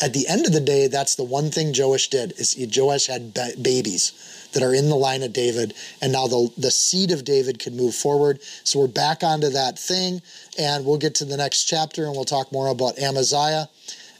at 0.00 0.12
the 0.12 0.28
end 0.28 0.46
of 0.46 0.52
the 0.52 0.60
day, 0.60 0.88
that's 0.88 1.14
the 1.14 1.24
one 1.24 1.50
thing 1.50 1.72
Joash 1.76 2.08
did 2.08 2.32
is 2.38 2.56
Joash 2.76 3.06
had 3.06 3.32
ba- 3.32 3.52
babies 3.60 4.12
that 4.52 4.62
are 4.62 4.74
in 4.74 4.88
the 4.88 4.96
line 4.96 5.22
of 5.22 5.32
David, 5.32 5.74
and 6.02 6.12
now 6.12 6.26
the 6.26 6.50
the 6.56 6.70
seed 6.70 7.10
of 7.10 7.24
David 7.24 7.58
could 7.58 7.74
move 7.74 7.94
forward. 7.94 8.40
So 8.64 8.80
we're 8.80 8.88
back 8.88 9.22
onto 9.22 9.48
that 9.48 9.78
thing, 9.78 10.20
and 10.58 10.84
we'll 10.84 10.98
get 10.98 11.14
to 11.16 11.24
the 11.24 11.36
next 11.36 11.64
chapter, 11.64 12.04
and 12.04 12.12
we'll 12.12 12.24
talk 12.24 12.52
more 12.52 12.68
about 12.68 12.98
Amaziah, 12.98 13.68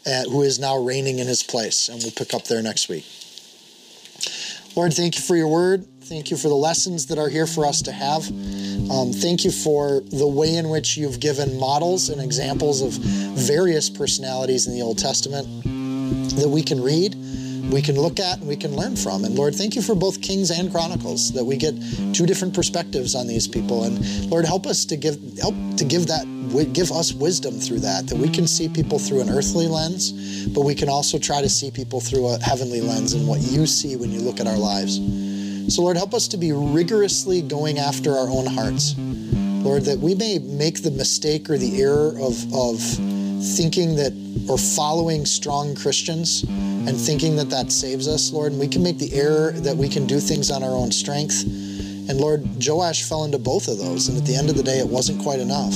uh, 0.06 0.22
who 0.24 0.42
is 0.42 0.58
now 0.58 0.76
reigning 0.76 1.18
in 1.18 1.26
his 1.26 1.42
place, 1.42 1.88
and 1.88 2.02
we'll 2.02 2.12
pick 2.12 2.34
up 2.34 2.44
there 2.44 2.62
next 2.62 2.88
week. 2.88 3.04
Lord, 4.76 4.92
thank 4.92 5.16
you 5.16 5.22
for 5.22 5.36
your 5.36 5.48
word. 5.48 5.86
Thank 6.02 6.30
you 6.30 6.36
for 6.36 6.48
the 6.48 6.54
lessons 6.54 7.06
that 7.06 7.18
are 7.18 7.28
here 7.28 7.46
for 7.46 7.66
us 7.66 7.82
to 7.82 7.92
have. 7.92 8.28
Um, 8.90 9.12
thank 9.12 9.44
you 9.44 9.50
for 9.50 10.00
the 10.00 10.26
way 10.26 10.54
in 10.54 10.68
which 10.68 10.96
you've 10.96 11.18
given 11.18 11.58
models 11.58 12.10
and 12.10 12.20
examples 12.20 12.82
of 12.82 12.92
various 12.92 13.90
personalities 13.90 14.68
in 14.68 14.74
the 14.74 14.82
Old 14.82 14.98
Testament 14.98 15.64
that 16.36 16.48
we 16.48 16.62
can 16.62 16.80
read, 16.80 17.16
we 17.70 17.82
can 17.82 17.96
look 17.96 18.20
at, 18.20 18.38
and 18.38 18.48
we 18.48 18.56
can 18.56 18.74
learn 18.74 18.96
from. 18.96 19.24
And 19.24 19.34
Lord, 19.34 19.54
thank 19.54 19.76
you 19.76 19.82
for 19.82 19.94
both 19.94 20.20
Kings 20.20 20.50
and 20.50 20.70
Chronicles 20.70 21.32
that 21.32 21.44
we 21.44 21.56
get 21.56 21.74
two 22.12 22.26
different 22.26 22.54
perspectives 22.54 23.14
on 23.14 23.26
these 23.26 23.48
people. 23.48 23.84
And 23.84 24.30
Lord, 24.30 24.44
help 24.44 24.66
us 24.66 24.84
to 24.86 24.96
give 24.96 25.18
help 25.38 25.54
to 25.76 25.84
give 25.84 26.06
that 26.06 26.26
give 26.72 26.92
us 26.92 27.12
wisdom 27.12 27.54
through 27.54 27.80
that 27.80 28.06
that 28.06 28.16
we 28.16 28.28
can 28.28 28.46
see 28.46 28.68
people 28.68 28.98
through 28.98 29.20
an 29.20 29.28
earthly 29.28 29.66
lens, 29.66 30.46
but 30.48 30.62
we 30.62 30.74
can 30.74 30.88
also 30.88 31.18
try 31.18 31.42
to 31.42 31.48
see 31.48 31.70
people 31.70 32.00
through 32.00 32.26
a 32.28 32.38
heavenly 32.38 32.80
lens 32.80 33.12
and 33.12 33.26
what 33.26 33.40
you 33.40 33.66
see 33.66 33.96
when 33.96 34.10
you 34.10 34.20
look 34.20 34.40
at 34.40 34.46
our 34.46 34.56
lives. 34.56 35.00
So, 35.74 35.82
Lord, 35.82 35.96
help 35.96 36.14
us 36.14 36.28
to 36.28 36.36
be 36.36 36.52
rigorously 36.52 37.42
going 37.42 37.78
after 37.78 38.12
our 38.12 38.28
own 38.28 38.46
hearts. 38.46 38.94
Lord, 38.96 39.82
that 39.82 39.98
we 39.98 40.14
may 40.14 40.38
make 40.38 40.82
the 40.82 40.92
mistake 40.92 41.50
or 41.50 41.58
the 41.58 41.82
error 41.82 42.14
of, 42.20 42.54
of 42.54 42.78
thinking 43.56 43.96
that 43.96 44.12
or 44.48 44.58
following 44.58 45.26
strong 45.26 45.74
Christians 45.74 46.44
and 46.86 46.96
thinking 46.96 47.36
that 47.36 47.50
that 47.50 47.72
saves 47.72 48.08
us, 48.08 48.32
Lord. 48.32 48.52
And 48.52 48.60
we 48.60 48.68
can 48.68 48.82
make 48.82 48.98
the 48.98 49.12
error 49.14 49.52
that 49.52 49.76
we 49.76 49.88
can 49.88 50.06
do 50.06 50.20
things 50.20 50.50
on 50.50 50.62
our 50.62 50.70
own 50.70 50.92
strength. 50.92 51.42
And 51.42 52.20
Lord, 52.20 52.44
Joash 52.64 53.02
fell 53.02 53.24
into 53.24 53.38
both 53.38 53.68
of 53.68 53.78
those. 53.78 54.08
And 54.08 54.16
at 54.16 54.24
the 54.24 54.36
end 54.36 54.50
of 54.50 54.56
the 54.56 54.62
day, 54.62 54.78
it 54.78 54.86
wasn't 54.86 55.22
quite 55.22 55.40
enough. 55.40 55.74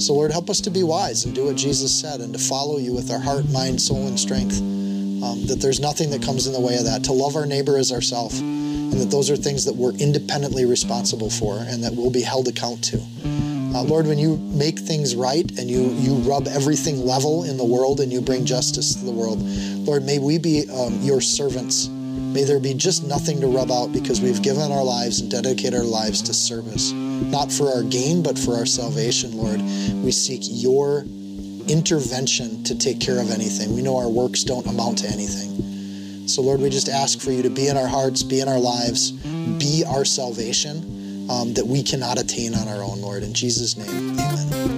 So, 0.00 0.12
Lord, 0.14 0.30
help 0.30 0.50
us 0.50 0.60
to 0.62 0.70
be 0.70 0.82
wise 0.82 1.24
and 1.24 1.34
do 1.34 1.46
what 1.46 1.56
Jesus 1.56 1.92
said 1.92 2.20
and 2.20 2.32
to 2.32 2.38
follow 2.38 2.78
you 2.78 2.94
with 2.94 3.10
our 3.10 3.18
heart, 3.18 3.48
mind, 3.50 3.80
soul, 3.80 4.06
and 4.06 4.20
strength. 4.20 4.58
Um, 4.60 5.46
that 5.46 5.58
there's 5.60 5.80
nothing 5.80 6.10
that 6.10 6.22
comes 6.22 6.46
in 6.46 6.52
the 6.52 6.60
way 6.60 6.76
of 6.76 6.84
that. 6.84 7.04
To 7.04 7.12
love 7.12 7.34
our 7.34 7.46
neighbor 7.46 7.78
as 7.78 7.90
ourselves 7.90 8.40
and 8.40 8.92
that 8.92 9.10
those 9.10 9.30
are 9.30 9.36
things 9.36 9.64
that 9.64 9.74
we're 9.74 9.94
independently 9.94 10.64
responsible 10.64 11.28
for 11.28 11.58
and 11.58 11.82
that 11.82 11.92
we'll 11.92 12.10
be 12.10 12.22
held 12.22 12.48
account 12.48 12.84
to. 12.84 12.98
Uh, 13.76 13.82
Lord, 13.82 14.06
when 14.06 14.16
you 14.16 14.38
make 14.38 14.78
things 14.78 15.14
right 15.14 15.44
and 15.58 15.70
you 15.70 15.90
you 16.00 16.14
rub 16.26 16.48
everything 16.48 17.04
level 17.04 17.44
in 17.44 17.58
the 17.58 17.64
world 17.64 18.00
and 18.00 18.10
you 18.10 18.22
bring 18.22 18.46
justice 18.46 18.94
to 18.94 19.04
the 19.04 19.10
world, 19.10 19.38
Lord, 19.86 20.02
may 20.02 20.18
we 20.18 20.38
be 20.38 20.64
um, 20.70 20.98
your 21.02 21.20
servants. 21.20 21.86
May 21.88 22.44
there 22.44 22.58
be 22.58 22.72
just 22.72 23.04
nothing 23.04 23.38
to 23.42 23.48
rub 23.48 23.70
out 23.70 23.92
because 23.92 24.22
we've 24.22 24.40
given 24.40 24.72
our 24.72 24.82
lives 24.82 25.20
and 25.20 25.30
dedicated 25.30 25.74
our 25.74 25.84
lives 25.84 26.22
to 26.22 26.32
service, 26.32 26.92
not 26.92 27.52
for 27.52 27.68
our 27.68 27.82
gain, 27.82 28.22
but 28.22 28.38
for 28.38 28.54
our 28.54 28.64
salvation, 28.64 29.36
Lord. 29.36 29.60
We 30.02 30.10
seek 30.10 30.40
your 30.44 31.04
intervention 31.68 32.64
to 32.64 32.78
take 32.78 32.98
care 32.98 33.20
of 33.20 33.30
anything. 33.30 33.74
We 33.74 33.82
know 33.82 33.98
our 33.98 34.08
works 34.08 34.42
don't 34.42 34.66
amount 34.66 34.98
to 34.98 35.08
anything. 35.08 36.28
So, 36.28 36.40
Lord, 36.40 36.60
we 36.60 36.70
just 36.70 36.88
ask 36.88 37.20
for 37.20 37.30
you 37.30 37.42
to 37.42 37.50
be 37.50 37.68
in 37.68 37.76
our 37.76 37.88
hearts, 37.88 38.22
be 38.22 38.40
in 38.40 38.48
our 38.48 38.58
lives, 38.58 39.10
be 39.10 39.84
our 39.86 40.06
salvation 40.06 40.95
um, 41.28 41.54
that 41.54 41.66
we 41.66 41.82
cannot 41.82 42.18
attain 42.18 42.54
on 42.54 42.68
our 42.68 42.82
own, 42.82 43.00
Lord. 43.00 43.22
In 43.22 43.32
Jesus' 43.32 43.76
name, 43.76 44.18
amen. 44.18 44.75